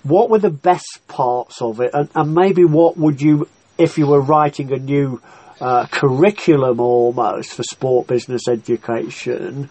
what 0.04 0.30
were 0.30 0.40
the 0.40 0.50
best 0.50 1.02
parts 1.08 1.62
of 1.62 1.80
it, 1.80 1.92
and, 1.94 2.10
and 2.16 2.34
maybe 2.34 2.66
what 2.66 2.98
would 2.98 3.22
you, 3.22 3.48
if 3.78 3.98
you 3.98 4.08
were 4.08 4.22
writing 4.22 4.74
a 4.74 4.78
new 4.78 5.22
uh, 5.60 5.86
curriculum 5.86 6.80
almost 6.80 7.54
for 7.54 7.64
sport 7.64 8.08
business 8.08 8.48
education, 8.48 9.70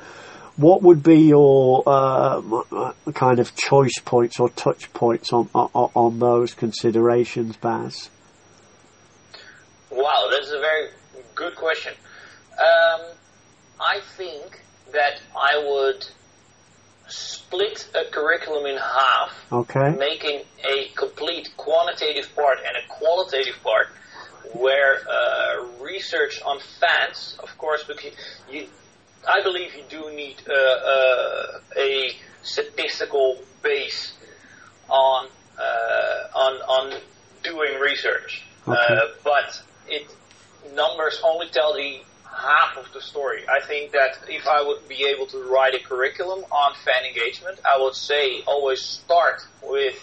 what 0.60 0.82
would 0.82 1.02
be 1.02 1.22
your 1.22 1.82
uh, 1.86 2.92
kind 3.14 3.38
of 3.38 3.54
choice 3.54 3.98
points 4.04 4.38
or 4.38 4.50
touch 4.50 4.92
points 4.92 5.32
on 5.32 5.48
on, 5.54 5.90
on 5.94 6.18
those 6.18 6.54
considerations, 6.54 7.56
Bas? 7.56 8.10
Wow, 9.90 10.28
that's 10.30 10.50
a 10.50 10.60
very 10.60 10.88
good 11.34 11.56
question. 11.56 11.94
Um, 12.52 13.00
I 13.80 14.00
think 14.16 14.60
that 14.92 15.20
I 15.34 15.64
would 15.66 16.06
split 17.08 17.88
a 17.94 18.10
curriculum 18.10 18.66
in 18.66 18.76
half, 18.76 19.46
okay. 19.50 19.96
making 19.98 20.42
a 20.62 20.90
complete 20.94 21.48
quantitative 21.56 22.34
part 22.36 22.58
and 22.58 22.76
a 22.76 22.86
qualitative 22.88 23.56
part, 23.62 23.88
where 24.52 24.98
uh, 25.08 25.82
research 25.82 26.40
on 26.42 26.60
fans, 26.78 27.38
of 27.42 27.56
course, 27.56 27.82
because 27.84 28.12
you 28.50 28.66
I 29.28 29.42
believe 29.42 29.74
you 29.74 29.84
do 29.88 30.10
need 30.14 30.36
uh, 30.48 30.52
uh, 30.52 31.60
a 31.76 32.12
statistical 32.42 33.38
base 33.62 34.14
on 34.88 35.28
uh, 35.58 36.38
on 36.38 36.54
on 36.62 37.00
doing 37.42 37.78
research, 37.80 38.42
okay. 38.66 38.78
Uh, 38.78 39.00
but 39.22 39.62
it 39.88 40.10
numbers 40.74 41.20
only 41.24 41.48
tell 41.48 41.74
the 41.74 42.00
half 42.24 42.78
of 42.78 42.90
the 42.94 43.00
story. 43.00 43.42
I 43.48 43.60
think 43.66 43.92
that 43.92 44.18
if 44.28 44.46
I 44.46 44.62
would 44.62 44.88
be 44.88 45.04
able 45.14 45.26
to 45.26 45.38
write 45.52 45.74
a 45.74 45.80
curriculum 45.80 46.44
on 46.50 46.74
fan 46.84 47.04
engagement, 47.04 47.58
I 47.64 47.80
would 47.80 47.94
say 47.94 48.42
always 48.46 48.80
start 48.80 49.42
with 49.62 50.02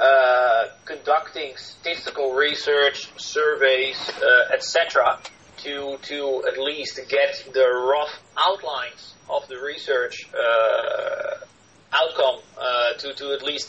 uh, 0.00 0.68
conducting 0.84 1.56
statistical 1.56 2.34
research, 2.34 3.08
surveys, 3.16 3.96
uh, 4.22 4.54
etc 4.54 5.20
to 5.68 5.98
to 6.02 6.44
at 6.50 6.58
least 6.58 7.00
get 7.08 7.44
the 7.52 7.66
rough 7.92 8.14
outlines 8.48 9.14
of 9.28 9.46
the 9.48 9.58
research 9.58 10.28
uh, 10.34 11.44
outcome 11.92 12.40
uh, 12.58 12.92
to 12.98 13.14
to 13.14 13.32
at 13.32 13.42
least 13.42 13.68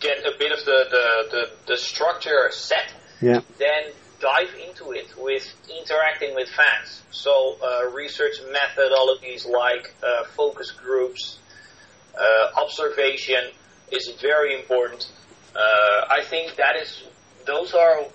get 0.00 0.18
a 0.26 0.32
bit 0.38 0.52
of 0.52 0.64
the 0.64 0.80
the, 0.90 1.06
the, 1.30 1.50
the 1.68 1.76
structure 1.76 2.48
set. 2.50 2.92
Yeah. 3.20 3.40
Then 3.58 3.92
dive 4.20 4.52
into 4.66 4.92
it 4.92 5.08
with 5.16 5.46
interacting 5.80 6.34
with 6.34 6.48
fans. 6.48 7.02
So 7.10 7.56
uh, 7.62 7.90
research 7.90 8.36
methodologies 8.60 9.48
like 9.48 9.94
uh, 10.02 10.24
focus 10.36 10.72
groups, 10.72 11.38
uh, 12.18 12.60
observation 12.60 13.50
is 13.92 14.08
very 14.20 14.58
important. 14.60 15.08
Uh, 15.54 16.18
I 16.18 16.22
think 16.24 16.56
that 16.56 16.76
is 16.82 17.04
those 17.46 17.74
are 17.74 18.06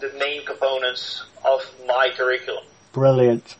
the 0.00 0.12
main 0.18 0.44
components 0.44 1.24
of 1.44 1.60
my 1.86 2.08
curriculum. 2.16 2.64
Brilliant. 2.92 3.56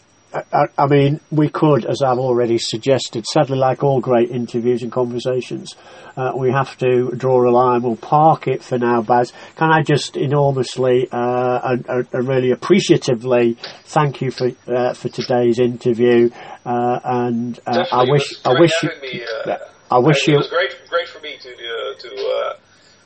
I, 0.53 0.67
I, 0.77 0.87
mean, 0.87 1.21
we 1.31 1.49
could, 1.49 1.85
as 1.85 2.03
I've 2.03 2.19
already 2.19 2.59
suggested, 2.59 3.25
sadly, 3.27 3.57
like 3.57 3.85
all 3.85 4.01
great 4.01 4.31
interviews 4.31 4.83
and 4.83 4.91
conversations, 4.91 5.77
uh, 6.17 6.33
we 6.37 6.51
have 6.51 6.77
to 6.79 7.13
draw 7.13 7.49
a 7.49 7.51
line. 7.51 7.83
We'll 7.83 7.97
park 7.97 8.49
it 8.49 8.63
for 8.63 8.79
now, 8.79 9.03
Bas. 9.03 9.33
Can 9.57 9.71
I 9.71 9.83
just 9.83 10.17
enormously 10.17 11.09
uh, 11.11 11.61
and, 11.89 12.09
and, 12.13 12.29
really 12.29 12.51
appreciatively 12.51 13.57
thank 13.85 14.21
you 14.23 14.31
for 14.31 14.51
uh, 14.67 14.95
for 14.95 15.09
today's 15.09 15.59
interview? 15.59 16.31
Uh, 16.65 17.01
and 17.05 17.61
uh, 17.67 17.85
I 17.93 18.05
wish, 18.11 18.35
I 18.45 18.59
wish 18.59 18.83
you, 18.83 18.91
me, 19.03 19.25
uh, 19.47 19.57
I 19.91 19.99
wish 19.99 20.27
you. 20.27 20.35
It 20.35 20.39
was 20.39 20.51
great, 20.51 20.75
great 20.89 21.09
for 21.09 21.21
me 21.21 21.37
to 21.37 21.95
to 21.99 22.57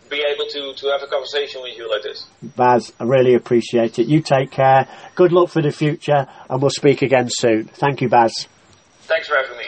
be 0.08 0.24
able 0.26 0.46
to, 0.50 0.74
to 0.74 0.90
have 0.90 1.02
a 1.02 1.06
conversation 1.06 1.62
with 1.62 1.76
you 1.76 1.90
like 1.90 2.02
this. 2.02 2.26
Bas, 2.42 2.92
I 2.98 3.04
really 3.04 3.34
appreciate 3.34 3.98
it. 3.98 4.06
You 4.06 4.20
take 4.20 4.50
care. 4.50 4.88
Good 5.14 5.32
luck 5.32 5.50
for 5.50 5.62
the 5.62 5.70
future, 5.70 6.26
and 6.48 6.60
we'll 6.60 6.70
speak 6.70 7.02
again 7.02 7.28
soon. 7.30 7.64
Thank 7.64 8.00
you, 8.00 8.08
Bas. 8.08 8.46
Thanks 9.02 9.28
for 9.28 9.36
having 9.36 9.58
me. 9.58 9.64